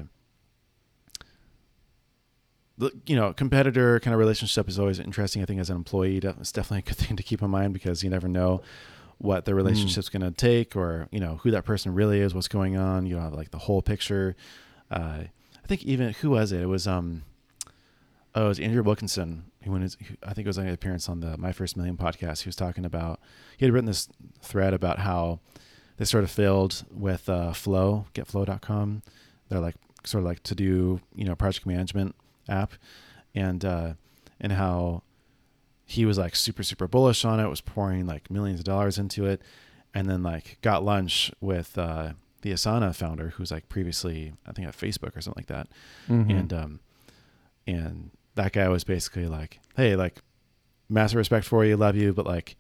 the 2.77 2.91
you 3.05 3.15
know 3.15 3.31
competitor 3.33 3.99
kind 3.99 4.13
of 4.13 4.19
relationship 4.19 4.67
is 4.67 4.79
always 4.79 4.99
interesting. 4.99 5.41
I 5.41 5.45
think 5.45 5.59
as 5.59 5.69
an 5.69 5.75
employee, 5.75 6.17
it's 6.17 6.51
definitely 6.51 6.79
a 6.79 6.81
good 6.93 6.97
thing 7.07 7.15
to 7.15 7.23
keep 7.23 7.41
in 7.41 7.49
mind 7.49 7.73
because 7.73 8.03
you 8.03 8.09
never 8.09 8.27
know 8.27 8.61
what 9.17 9.45
the 9.45 9.53
relationship's 9.53 10.09
going 10.09 10.23
to 10.23 10.31
take 10.31 10.75
or 10.75 11.07
you 11.11 11.19
know 11.19 11.39
who 11.43 11.51
that 11.51 11.63
person 11.63 11.93
really 11.93 12.19
is, 12.19 12.33
what's 12.33 12.47
going 12.47 12.75
on. 12.75 13.05
You 13.05 13.15
don't 13.15 13.23
have 13.23 13.33
like 13.33 13.51
the 13.51 13.59
whole 13.59 13.81
picture. 13.81 14.35
Uh, 14.89 15.23
I 15.63 15.67
think 15.67 15.83
even 15.83 16.11
who 16.13 16.31
was 16.31 16.51
it? 16.51 16.61
It 16.61 16.65
was 16.65 16.87
um, 16.87 17.23
oh, 18.35 18.45
it 18.45 18.47
was 18.47 18.59
Andrew 18.59 18.83
Wilkinson. 18.83 19.45
Who 19.63 19.71
went, 19.71 19.93
who, 19.93 20.15
I 20.23 20.33
think 20.33 20.45
it 20.45 20.49
was 20.49 20.57
on 20.57 20.65
an 20.65 20.73
appearance 20.73 21.07
on 21.07 21.19
the 21.19 21.37
My 21.37 21.51
First 21.51 21.77
Million 21.77 21.97
podcast. 21.97 22.41
He 22.41 22.47
was 22.47 22.55
talking 22.55 22.83
about 22.83 23.19
he 23.57 23.65
had 23.65 23.73
written 23.73 23.85
this 23.85 24.09
thread 24.41 24.73
about 24.73 24.99
how 24.99 25.39
they 25.97 26.05
sort 26.05 26.23
of 26.23 26.31
failed 26.31 26.83
with 26.89 27.29
uh, 27.29 27.53
Flow, 27.53 28.07
GetFlow.com. 28.15 29.03
They're 29.51 29.59
like 29.59 29.75
sort 30.05 30.23
of 30.23 30.25
like 30.25 30.41
to 30.43 30.55
do 30.55 31.01
you 31.13 31.25
know 31.25 31.35
project 31.35 31.65
management 31.65 32.15
app, 32.47 32.71
and 33.35 33.63
uh, 33.65 33.93
and 34.39 34.53
how 34.53 35.03
he 35.85 36.05
was 36.05 36.17
like 36.17 36.37
super 36.37 36.63
super 36.63 36.87
bullish 36.87 37.25
on 37.25 37.39
it, 37.41 37.47
was 37.49 37.59
pouring 37.59 38.05
like 38.07 38.31
millions 38.31 38.61
of 38.61 38.63
dollars 38.65 38.97
into 38.97 39.25
it, 39.25 39.41
and 39.93 40.09
then 40.09 40.23
like 40.23 40.57
got 40.61 40.85
lunch 40.85 41.31
with 41.41 41.77
uh, 41.77 42.13
the 42.43 42.51
Asana 42.53 42.95
founder, 42.95 43.29
who's 43.35 43.51
like 43.51 43.67
previously 43.67 44.31
I 44.47 44.53
think 44.53 44.69
at 44.69 44.77
Facebook 44.77 45.17
or 45.17 45.21
something 45.21 45.41
like 45.41 45.47
that, 45.47 45.67
Mhm. 46.09 46.39
and 46.39 46.53
um, 46.53 46.79
and 47.67 48.11
that 48.35 48.53
guy 48.53 48.69
was 48.69 48.85
basically 48.85 49.27
like, 49.27 49.59
hey, 49.75 49.97
like 49.97 50.21
massive 50.87 51.17
respect 51.17 51.45
for 51.45 51.65
you, 51.65 51.75
love 51.75 51.97
you, 51.97 52.13
but 52.13 52.25
like 52.25 52.55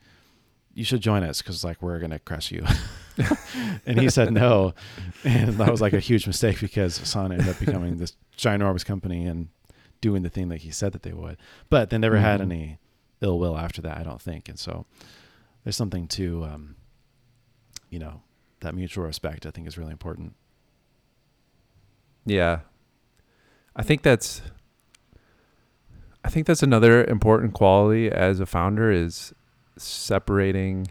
you 0.73 0.83
should 0.83 0.99
join 1.01 1.23
us 1.23 1.41
because 1.41 1.63
like 1.63 1.81
we're 1.81 1.99
gonna 1.99 2.19
crush 2.19 2.51
you. 2.51 2.65
and 3.85 3.99
he 3.99 4.09
said 4.09 4.31
no, 4.33 4.73
and 5.23 5.53
that 5.55 5.69
was 5.71 5.81
like 5.81 5.93
a 5.93 5.99
huge 5.99 6.27
mistake 6.27 6.59
because 6.59 6.99
Asana 6.99 7.33
ended 7.33 7.49
up 7.49 7.59
becoming 7.59 7.97
this 7.97 8.15
ginormous 8.37 8.85
company 8.85 9.25
and 9.25 9.49
doing 10.01 10.23
the 10.23 10.29
thing 10.29 10.49
that 10.49 10.57
he 10.61 10.71
said 10.71 10.93
that 10.93 11.03
they 11.03 11.13
would. 11.13 11.37
But 11.69 11.89
they 11.89 11.97
never 11.97 12.17
had 12.17 12.39
Mhm. 12.39 12.43
any 12.43 12.79
ill 13.21 13.37
will 13.39 13.57
after 13.57 13.81
that, 13.83 13.97
I 13.97 14.03
don't 14.03 14.21
think. 14.21 14.49
And 14.49 14.57
so 14.57 14.85
there's 15.63 15.75
something 15.75 16.07
to, 16.09 16.43
um, 16.43 16.75
you 17.89 17.99
know, 17.99 18.21
that 18.61 18.73
mutual 18.73 19.05
respect. 19.05 19.45
I 19.45 19.51
think 19.51 19.67
is 19.67 19.77
really 19.77 19.91
important. 19.91 20.33
Yeah. 22.25 22.61
I 23.75 23.83
think 23.83 24.01
that's 24.01 24.41
I 26.23 26.29
think 26.29 26.45
that's 26.45 26.61
another 26.61 27.03
important 27.03 27.53
quality 27.53 28.09
as 28.11 28.39
a 28.39 28.45
founder 28.45 28.91
is 28.91 29.33
separating 29.77 30.87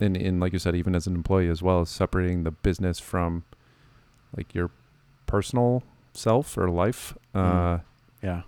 and 0.00 0.16
in 0.16 0.40
like 0.40 0.52
you 0.52 0.58
said, 0.58 0.74
even 0.74 0.94
as 0.94 1.06
an 1.06 1.14
employee 1.14 1.48
as 1.48 1.62
well, 1.62 1.84
separating 1.84 2.44
the 2.44 2.50
business 2.50 2.98
from 2.98 3.44
like 4.36 4.54
your 4.54 4.70
personal 5.26 5.82
self 6.12 6.56
or 6.58 6.68
life. 6.70 7.16
Uh 7.34 7.38
Mm. 7.78 7.82
Yeah. 8.22 8.42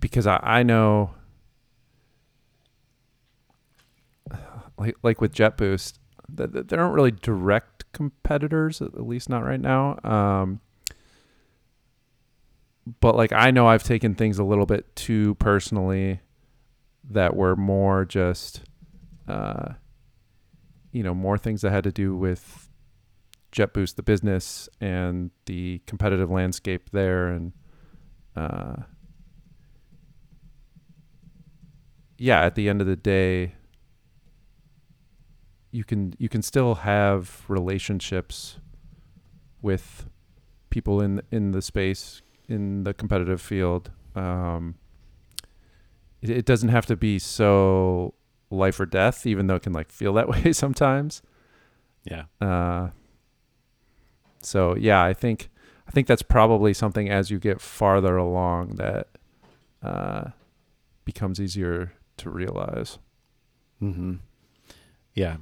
because 0.00 0.26
I, 0.26 0.40
I 0.42 0.62
know 0.62 1.10
like 4.78 4.96
like 5.02 5.20
with 5.20 5.34
JetBoost, 5.34 5.94
that 6.28 6.52
that 6.52 6.68
they 6.68 6.76
aren't 6.76 6.94
really 6.94 7.10
direct 7.10 7.84
competitors, 7.92 8.80
at 8.80 9.06
least 9.06 9.28
not 9.28 9.44
right 9.44 9.60
now. 9.60 9.98
Um, 10.04 10.60
but 13.00 13.14
like 13.16 13.32
I 13.32 13.50
know 13.50 13.66
I've 13.66 13.82
taken 13.82 14.14
things 14.14 14.38
a 14.38 14.44
little 14.44 14.66
bit 14.66 14.94
too 14.96 15.34
personally 15.36 16.20
that 17.10 17.36
were 17.36 17.56
more 17.56 18.04
just 18.04 18.62
uh, 19.28 19.74
you 20.92 21.02
know, 21.02 21.14
more 21.14 21.38
things 21.38 21.62
that 21.62 21.70
had 21.70 21.84
to 21.84 21.92
do 21.92 22.16
with 22.16 22.68
JetBoost, 23.52 23.96
the 23.96 24.02
business, 24.02 24.68
and 24.80 25.30
the 25.46 25.80
competitive 25.86 26.30
landscape 26.30 26.90
there, 26.90 27.28
and 27.28 27.52
uh, 28.36 28.76
yeah, 32.18 32.42
at 32.44 32.54
the 32.54 32.68
end 32.68 32.80
of 32.80 32.86
the 32.86 32.96
day, 32.96 33.54
you 35.70 35.84
can 35.84 36.14
you 36.18 36.28
can 36.28 36.42
still 36.42 36.76
have 36.76 37.44
relationships 37.48 38.58
with 39.62 40.06
people 40.70 41.00
in 41.00 41.22
in 41.30 41.52
the 41.52 41.62
space 41.62 42.22
in 42.48 42.84
the 42.84 42.92
competitive 42.92 43.40
field. 43.40 43.90
Um, 44.14 44.74
it, 46.20 46.30
it 46.30 46.44
doesn't 46.44 46.68
have 46.70 46.86
to 46.86 46.96
be 46.96 47.18
so 47.18 48.14
life 48.50 48.80
or 48.80 48.86
death, 48.86 49.26
even 49.26 49.46
though 49.46 49.54
it 49.56 49.62
can 49.62 49.72
like 49.72 49.90
feel 49.90 50.12
that 50.14 50.28
way 50.44 50.52
sometimes. 50.52 51.22
Yeah. 52.04 52.24
Uh, 52.40 52.90
so 54.42 54.74
yeah, 54.76 55.02
I 55.02 55.12
think 55.12 55.50
I 55.86 55.90
think 55.90 56.06
that's 56.06 56.22
probably 56.22 56.72
something 56.72 57.08
as 57.08 57.30
you 57.30 57.38
get 57.38 57.60
farther 57.60 58.16
along 58.16 58.76
that 58.76 59.08
uh, 59.82 60.30
becomes 61.04 61.40
easier 61.40 61.92
to 62.18 62.30
realize. 62.30 62.98
Mm-hmm. 63.82 64.16
Yeah, 65.14 65.38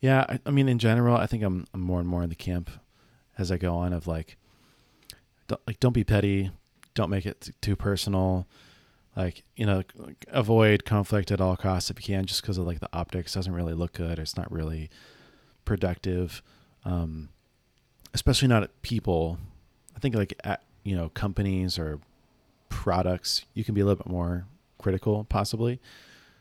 yeah. 0.00 0.24
I, 0.28 0.40
I 0.46 0.50
mean, 0.50 0.68
in 0.68 0.78
general, 0.78 1.16
I 1.16 1.26
think 1.26 1.42
I'm, 1.42 1.66
I'm 1.74 1.80
more 1.80 2.00
and 2.00 2.08
more 2.08 2.22
in 2.22 2.30
the 2.30 2.34
camp 2.34 2.70
as 3.36 3.52
I 3.52 3.58
go 3.58 3.74
on 3.74 3.92
of 3.92 4.06
like, 4.06 4.38
don't, 5.48 5.60
like 5.66 5.78
don't 5.78 5.92
be 5.92 6.04
petty, 6.04 6.50
don't 6.94 7.10
make 7.10 7.26
it 7.26 7.40
t- 7.42 7.52
too 7.60 7.76
personal. 7.76 8.46
Like 9.16 9.42
you 9.56 9.66
know, 9.66 9.82
avoid 10.28 10.84
conflict 10.84 11.30
at 11.30 11.40
all 11.40 11.56
costs 11.56 11.90
if 11.90 11.98
you 11.98 12.14
can, 12.14 12.24
just 12.24 12.42
because 12.42 12.58
of 12.58 12.66
like 12.66 12.80
the 12.80 12.88
optics 12.92 13.34
doesn't 13.34 13.52
really 13.52 13.74
look 13.74 13.92
good. 13.92 14.18
It's 14.18 14.36
not 14.36 14.50
really 14.50 14.88
productive, 15.64 16.42
um, 16.84 17.28
especially 18.14 18.48
not 18.48 18.62
at 18.62 18.82
people. 18.82 19.38
I 19.94 19.98
think 19.98 20.14
like 20.14 20.34
at 20.44 20.62
you 20.82 20.96
know 20.96 21.10
companies 21.10 21.78
or 21.78 22.00
products, 22.70 23.44
you 23.52 23.64
can 23.64 23.74
be 23.74 23.82
a 23.82 23.84
little 23.84 24.02
bit 24.02 24.10
more 24.10 24.46
critical, 24.78 25.24
possibly. 25.24 25.78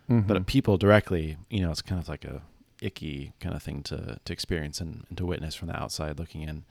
Mm-hmm. 0.10 0.28
But 0.28 0.38
at 0.38 0.46
people 0.46 0.78
directly, 0.78 1.38
you 1.50 1.62
know, 1.62 1.72
it's 1.72 1.82
kind 1.82 2.02
of 2.02 2.08
like 2.08 2.26
a 2.26 2.42
icky 2.82 3.34
kind 3.40 3.54
of 3.54 3.62
thing 3.62 3.84
to 3.84 4.18
to 4.24 4.34
experience 4.34 4.82
and, 4.82 5.06
and 5.10 5.18
to 5.18 5.26
witness 5.26 5.56
from 5.56 5.68
the 5.68 5.80
outside 5.80 6.20
looking 6.20 6.42
in. 6.42 6.64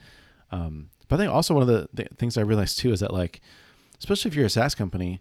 Um, 0.50 0.90
but 1.08 1.16
I 1.16 1.18
think 1.18 1.32
also 1.32 1.54
one 1.54 1.62
of 1.62 1.68
the 1.68 1.88
th- 1.94 2.16
things 2.16 2.36
I 2.36 2.42
realized 2.42 2.78
too 2.78 2.92
is 2.92 3.00
that 3.00 3.12
like, 3.12 3.40
especially 3.98 4.30
if 4.30 4.34
you're 4.34 4.46
a 4.46 4.50
SaaS 4.50 4.74
company, 4.74 5.20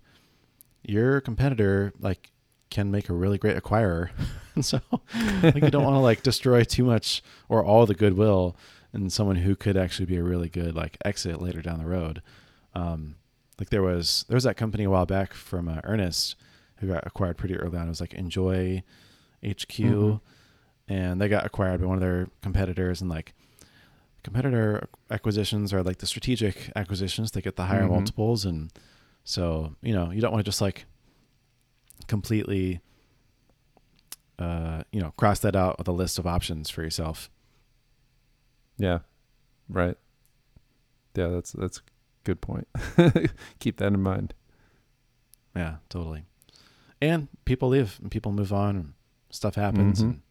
your 0.84 1.21
competitor 1.21 1.93
like 1.99 2.32
can 2.69 2.91
make 2.91 3.09
a 3.09 3.13
really 3.13 3.38
great 3.38 3.57
acquirer, 3.57 4.09
and 4.55 4.63
so 4.65 4.80
like 5.41 5.55
you 5.63 5.71
don't 5.71 5.84
want 5.84 5.95
to 5.95 5.99
like 5.99 6.21
destroy 6.23 6.63
too 6.63 6.84
much 6.84 7.21
or 7.47 7.63
all 7.63 7.86
the 7.86 7.95
goodwill 7.95 8.55
in 8.93 9.09
someone 9.09 9.36
who 9.38 9.55
could 9.55 9.77
actually 9.77 10.05
be 10.05 10.17
a 10.17 10.23
really 10.23 10.49
good 10.49 10.75
like 10.75 10.97
exit 11.05 11.41
later 11.41 11.61
down 11.61 11.80
the 11.80 11.86
road. 11.86 12.21
Um, 12.73 13.15
like 13.59 13.69
there 13.69 13.82
was 13.84 14.25
there 14.30 14.36
was 14.36 14.43
that 14.45 14.57
company 14.57 14.84
a 14.86 14.89
while 14.89 15.05
back 15.05 15.34
from 15.34 15.67
uh, 15.67 15.82
Earnest 15.84 16.36
who 16.77 16.88
got 16.88 17.05
acquired 17.05 17.38
pretty 17.38 17.55
early 17.57 17.77
on. 17.77 17.88
It 17.88 17.89
was 17.89 17.99
like 18.01 18.13
Enjoy 18.13 18.84
HQ, 19.43 19.67
Mhm. 19.80 20.21
and 20.88 21.19
they 21.19 21.27
got 21.27 21.45
acquired 21.45 21.82
by 21.82 21.88
one 21.88 21.97
of 21.97 22.01
their 22.01 22.30
competitors. 22.41 23.01
And 23.01 23.09
like 23.09 23.34
competitor 24.23 24.88
acquisitions 25.09 25.73
are 25.73 25.84
like 25.84 25.97
the 25.97 26.05
strategic 26.05 26.71
acquisitions; 26.75 27.32
they 27.32 27.41
get 27.41 27.55
the 27.55 27.65
higher 27.65 27.84
Mhm. 27.86 27.89
multiples, 27.89 28.45
and 28.45 28.71
so 29.24 29.76
you 29.82 29.93
know 29.93 30.11
you 30.11 30.22
don't 30.22 30.32
want 30.32 30.43
to 30.43 30.49
just 30.49 30.61
like 30.61 30.86
completely, 32.07 32.80
uh, 34.39 34.84
you 34.91 34.99
know, 35.01 35.11
cross 35.17 35.39
that 35.39 35.55
out 35.55 35.78
with 35.78 35.88
a 35.88 35.91
list 35.91 36.17
of 36.17 36.26
options 36.26 36.70
for 36.70 36.82
yourself. 36.82 37.30
Yeah. 38.78 38.99
Right. 39.67 39.97
Yeah, 41.15 41.28
that's 41.28 41.51
that's 41.51 41.78
a 41.80 41.82
good 42.24 42.41
point. 42.41 42.67
Keep 43.59 43.78
that 43.78 43.93
in 43.93 44.01
mind. 44.01 44.34
Yeah, 45.55 45.76
totally. 45.89 46.24
And 47.01 47.28
people 47.45 47.70
leave 47.70 47.99
and 48.01 48.09
people 48.11 48.32
move 48.32 48.53
on 48.53 48.76
and 48.76 48.93
stuff 49.30 49.55
happens 49.55 49.99
Mhm. 50.01 50.03
and 50.05 50.22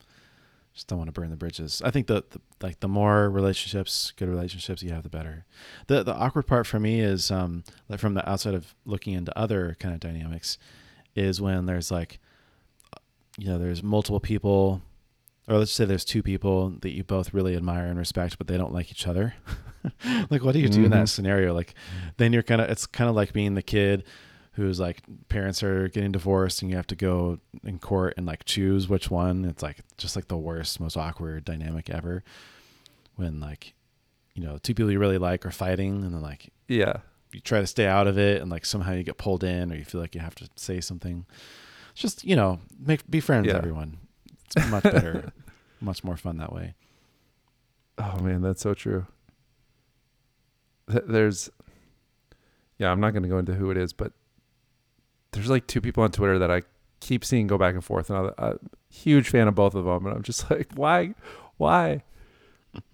just 0.78 0.86
don't 0.86 0.98
want 0.98 1.08
to 1.08 1.20
burn 1.20 1.28
the 1.30 1.36
bridges. 1.36 1.82
I 1.84 1.90
think 1.90 2.06
that 2.06 2.30
the, 2.30 2.40
like 2.62 2.78
the 2.78 2.86
more 2.86 3.28
relationships, 3.28 4.12
good 4.16 4.28
relationships 4.28 4.80
you 4.80 4.90
have, 4.92 5.02
the 5.02 5.08
better. 5.08 5.44
The 5.88 6.04
the 6.04 6.14
awkward 6.14 6.46
part 6.46 6.68
for 6.68 6.78
me 6.78 7.00
is 7.00 7.32
um 7.32 7.64
like 7.88 7.98
from 7.98 8.14
the 8.14 8.28
outside 8.30 8.54
of 8.54 8.76
looking 8.84 9.14
into 9.14 9.36
other 9.36 9.76
kind 9.80 9.92
of 9.92 9.98
dynamics 9.98 10.56
is 11.16 11.40
when 11.40 11.66
there's 11.66 11.90
like 11.90 12.20
you 13.36 13.46
know, 13.48 13.58
there's 13.58 13.82
multiple 13.82 14.20
people 14.20 14.80
or 15.48 15.58
let's 15.58 15.72
say 15.72 15.84
there's 15.84 16.04
two 16.04 16.22
people 16.22 16.70
that 16.82 16.90
you 16.90 17.02
both 17.02 17.34
really 17.34 17.56
admire 17.56 17.86
and 17.86 17.98
respect, 17.98 18.38
but 18.38 18.46
they 18.46 18.56
don't 18.56 18.72
like 18.72 18.90
each 18.92 19.06
other. 19.08 19.34
like, 20.30 20.44
what 20.44 20.52
do 20.52 20.60
you 20.60 20.68
do 20.68 20.82
in 20.84 20.88
Mhm. 20.88 20.90
that 20.90 21.08
scenario? 21.08 21.54
Like, 21.54 21.74
then 22.18 22.32
you're 22.34 22.42
kind 22.42 22.60
of, 22.60 22.68
it's 22.68 22.84
kind 22.86 23.08
of 23.08 23.16
like 23.16 23.32
being 23.32 23.54
the 23.54 23.62
kid 23.62 24.04
who's 24.58 24.78
like 24.80 25.02
parents 25.28 25.62
are 25.62 25.88
getting 25.88 26.10
divorced 26.12 26.60
and 26.62 26.70
you 26.70 26.76
have 26.76 26.86
to 26.88 26.96
go 26.96 27.38
in 27.64 27.78
court 27.78 28.14
and 28.16 28.26
like 28.26 28.44
choose 28.44 28.88
which 28.88 29.10
one. 29.10 29.44
It's 29.44 29.62
like 29.62 29.78
just 29.96 30.16
like 30.16 30.28
the 30.28 30.36
worst, 30.36 30.80
most 30.80 30.96
awkward 30.96 31.44
dynamic 31.44 31.88
ever. 31.88 32.24
When 33.16 33.38
like, 33.40 33.74
you 34.34 34.42
know, 34.44 34.58
two 34.58 34.74
people 34.74 34.90
you 34.90 34.98
really 34.98 35.18
like 35.18 35.46
are 35.46 35.50
fighting 35.50 36.02
and 36.04 36.12
then 36.12 36.20
like 36.22 36.50
Yeah. 36.66 36.98
you 37.32 37.40
try 37.40 37.60
to 37.60 37.66
stay 37.66 37.86
out 37.86 38.06
of 38.08 38.18
it 38.18 38.42
and 38.42 38.50
like 38.50 38.66
somehow 38.66 38.92
you 38.92 39.04
get 39.04 39.16
pulled 39.16 39.44
in 39.44 39.72
or 39.72 39.76
you 39.76 39.84
feel 39.84 40.00
like 40.00 40.14
you 40.14 40.20
have 40.20 40.34
to 40.36 40.48
say 40.56 40.80
something. 40.80 41.24
It's 41.92 42.00
just, 42.02 42.24
you 42.24 42.36
know, 42.36 42.58
make 42.78 43.08
be 43.10 43.20
friends, 43.20 43.46
Yeah. 43.46 43.56
everyone. 43.56 43.98
It's 44.44 44.68
much 44.70 44.82
better, 44.82 45.32
much 45.80 46.02
more 46.04 46.16
fun 46.16 46.36
that 46.38 46.52
way. 46.52 46.74
Oh 47.98 48.18
man, 48.20 48.42
that's 48.42 48.60
so 48.62 48.74
true. 48.74 49.06
Th- 50.90 51.04
There's, 51.06 51.50
yeah, 52.78 52.90
I'm 52.90 53.00
not 53.00 53.10
going 53.12 53.22
to 53.24 53.28
go 53.28 53.38
into 53.38 53.54
who 53.54 53.70
it 53.70 53.76
is, 53.76 53.92
but 53.92 54.12
there's 55.32 55.50
like 55.50 55.66
two 55.66 55.80
people 55.80 56.02
on 56.02 56.10
Twitter 56.10 56.38
that 56.38 56.50
I 56.50 56.62
keep 57.00 57.24
seeing 57.24 57.46
go 57.46 57.58
back 57.58 57.74
and 57.74 57.84
forth, 57.84 58.10
and 58.10 58.18
I'm 58.18 58.24
a 58.26 58.28
uh, 58.38 58.54
huge 58.90 59.28
fan 59.28 59.48
of 59.48 59.54
both 59.54 59.74
of 59.74 59.84
them. 59.84 60.06
And 60.06 60.16
I'm 60.16 60.22
just 60.22 60.50
like, 60.50 60.68
why, 60.74 61.14
why? 61.56 62.02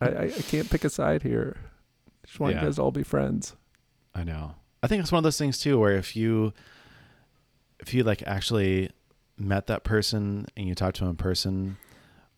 I, 0.01 0.07
I, 0.07 0.29
can't 0.31 0.71
pick 0.71 0.85
a 0.85 0.91
side 0.91 1.23
here. 1.23 1.57
I 2.23 2.27
just 2.27 2.41
want 2.41 2.55
Yeah. 2.55 2.61
you 2.61 2.67
guys 2.67 2.77
to 2.77 2.83
all 2.83 2.91
be 2.91 3.03
friends. 3.03 3.55
I 4.15 4.25
know. 4.25 4.55
I 4.83 4.87
think 4.87 5.03
it's 5.03 5.11
one 5.13 5.19
of 5.19 5.25
those 5.25 5.39
things 5.39 5.59
too, 5.59 5.79
where 5.79 5.97
if 5.97 6.15
you, 6.15 6.53
if 7.81 7.93
you 7.93 8.05
like 8.05 8.23
actually 8.27 8.91
met 9.37 9.67
that 9.67 9.83
person 9.85 10.47
and 10.57 10.69
you 10.69 10.75
talked 10.75 10.97
to 10.97 11.03
them 11.03 11.11
in 11.11 11.17
person, 11.17 11.77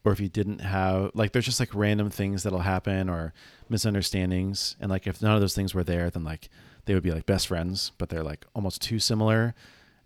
or 0.04 0.12
if 0.12 0.20
you 0.20 0.28
didn't 0.28 0.60
have 0.60 1.10
like, 1.14 1.32
there's 1.32 1.44
just 1.44 1.60
like 1.60 1.74
random 1.74 2.10
things 2.10 2.42
that'll 2.44 2.60
happen 2.60 3.10
or 3.10 3.32
misunderstandings, 3.68 4.76
and 4.80 4.90
like 4.90 5.06
if 5.06 5.20
none 5.20 5.34
of 5.34 5.40
those 5.40 5.54
things 5.54 5.74
were 5.74 5.84
there, 5.84 6.10
then 6.10 6.24
like 6.24 6.48
they 6.86 6.94
would 6.94 7.02
be 7.02 7.10
like 7.12 7.26
best 7.26 7.48
friends, 7.48 7.92
but 7.98 8.08
they're 8.08 8.22
like 8.22 8.46
almost 8.54 8.80
too 8.80 8.98
similar, 8.98 9.54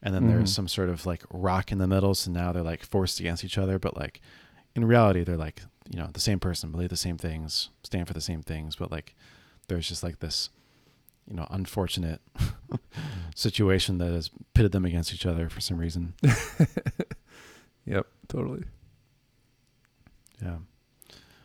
and 0.03 0.15
then 0.15 0.25
Mhm. 0.25 0.29
there's 0.29 0.53
some 0.55 0.69
sort 0.69 0.89
of 0.89 1.05
like 1.07 1.23
rock 1.33 1.71
in 1.73 1.79
the 1.79 1.87
middle, 1.87 2.15
so 2.15 2.31
now 2.31 2.53
they're 2.53 2.63
like 2.63 2.83
forced 2.85 3.21
against 3.21 3.45
each 3.45 3.59
other, 3.59 3.79
but 3.79 3.97
like 3.97 4.21
in 4.75 4.85
reality 4.85 5.25
they're 5.25 5.37
like 5.37 5.63
you 5.91 5.99
know 5.99 6.09
the 6.13 6.21
same 6.21 6.39
person, 6.39 6.71
believe 6.71 6.89
the 6.91 6.97
same 6.97 7.19
things, 7.19 7.71
stand 7.83 8.07
for 8.07 8.15
the 8.15 8.21
same 8.21 8.43
things, 8.43 8.77
but 8.77 8.91
like 8.91 9.15
there's 9.69 9.89
just 9.89 10.03
like 10.03 10.21
this 10.21 10.51
you 11.29 11.35
know 11.37 11.47
unfortunate 11.51 12.21
situation 13.35 13.99
that 13.99 14.13
has 14.13 14.31
pitted 14.55 14.73
them 14.73 14.85
against 14.85 15.13
each 15.15 15.27
other 15.27 15.49
for 15.49 15.61
some 15.61 15.79
reason. 15.79 16.15
Yep, 17.87 18.07
totally. 18.29 18.65
Yeah. 20.43 20.59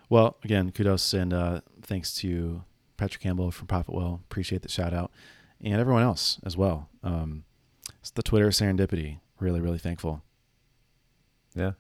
Well, 0.09 0.37
again, 0.43 0.71
kudos 0.71 1.13
and 1.13 1.33
uh, 1.33 1.61
thanks 1.81 2.13
to 2.17 2.63
Patrick 2.97 3.23
Campbell 3.23 3.51
from 3.51 3.67
Profitwell. 3.67 4.19
Appreciate 4.21 4.61
the 4.61 4.69
shout 4.69 4.93
out, 4.93 5.11
and 5.63 5.79
everyone 5.79 6.03
else 6.03 6.39
as 6.45 6.55
well. 6.55 6.89
Um, 7.03 7.45
it's 8.05 8.11
the 8.11 8.21
Twitter 8.21 8.49
serendipity. 8.49 9.17
Really, 9.39 9.59
really 9.59 9.79
thankful. 9.79 10.21
Yeah. 11.55 11.71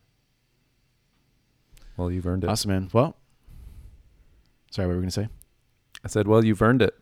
Well, 1.97 2.09
you've 2.09 2.25
earned 2.25 2.43
it. 2.43 2.49
Awesome, 2.49 2.71
man. 2.71 2.89
Well, 2.91 3.15
sorry, 4.71 4.87
what 4.87 4.93
were 4.93 4.97
we 4.97 5.03
gonna 5.03 5.11
say? 5.11 5.27
I 6.03 6.07
said, 6.07 6.27
well, 6.27 6.43
you've 6.43 6.63
earned 6.63 6.81
it. 6.81 6.95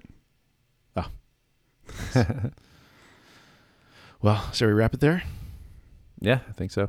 Oh. 0.97 1.07
Well, 4.21 4.51
shall 4.53 4.69
we 4.69 4.73
wrap 4.73 4.93
it 4.93 5.01
there? 5.01 5.23
yeah, 6.21 6.39
I 6.47 6.53
think 6.53 6.71
so. 6.71 6.87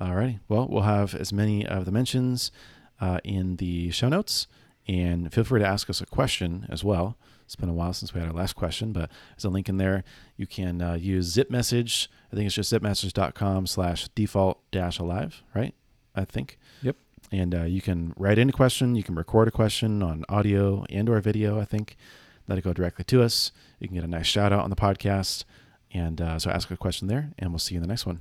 Alrighty. 0.00 0.40
Well, 0.48 0.66
we'll 0.70 0.84
have 0.84 1.14
as 1.14 1.30
many 1.30 1.66
of 1.66 1.84
the 1.84 1.92
mentions 1.92 2.50
uh, 2.98 3.18
in 3.24 3.56
the 3.56 3.90
show 3.90 4.08
notes, 4.08 4.46
and 4.88 5.30
feel 5.30 5.44
free 5.44 5.60
to 5.60 5.66
ask 5.66 5.90
us 5.90 6.00
a 6.00 6.06
question 6.06 6.66
as 6.70 6.82
well. 6.82 7.18
It's 7.46 7.56
been 7.56 7.68
a 7.68 7.72
while 7.72 7.92
since 7.92 8.12
we 8.12 8.20
had 8.20 8.28
our 8.28 8.34
last 8.34 8.56
question, 8.56 8.92
but 8.92 9.08
there's 9.30 9.44
a 9.44 9.48
link 9.48 9.68
in 9.68 9.78
there. 9.78 10.02
You 10.36 10.46
can 10.46 10.82
uh, 10.82 10.94
use 10.94 11.26
zip 11.26 11.48
message. 11.48 12.10
I 12.32 12.36
think 12.36 12.46
it's 12.46 12.56
just 12.56 12.72
zipmessage.com 12.72 13.66
slash 13.68 14.08
default 14.08 14.58
dash 14.72 14.98
alive, 14.98 15.42
right? 15.54 15.74
I 16.14 16.24
think. 16.24 16.58
Yep. 16.82 16.96
And 17.30 17.54
uh, 17.54 17.62
you 17.62 17.80
can 17.80 18.12
write 18.16 18.38
in 18.38 18.48
a 18.48 18.52
question. 18.52 18.96
You 18.96 19.04
can 19.04 19.14
record 19.14 19.46
a 19.48 19.52
question 19.52 20.02
on 20.02 20.24
audio 20.28 20.84
and 20.90 21.08
or 21.08 21.20
video, 21.20 21.60
I 21.60 21.64
think. 21.64 21.96
Let 22.48 22.58
it 22.58 22.62
go 22.62 22.72
directly 22.72 23.04
to 23.04 23.22
us. 23.22 23.52
You 23.78 23.88
can 23.88 23.94
get 23.94 24.04
a 24.04 24.08
nice 24.08 24.26
shout 24.26 24.52
out 24.52 24.64
on 24.64 24.70
the 24.70 24.76
podcast. 24.76 25.44
And 25.92 26.20
uh, 26.20 26.38
so 26.38 26.50
ask 26.50 26.70
a 26.70 26.76
question 26.76 27.08
there, 27.08 27.30
and 27.38 27.50
we'll 27.50 27.58
see 27.58 27.74
you 27.74 27.78
in 27.78 27.82
the 27.82 27.88
next 27.88 28.06
one. 28.06 28.20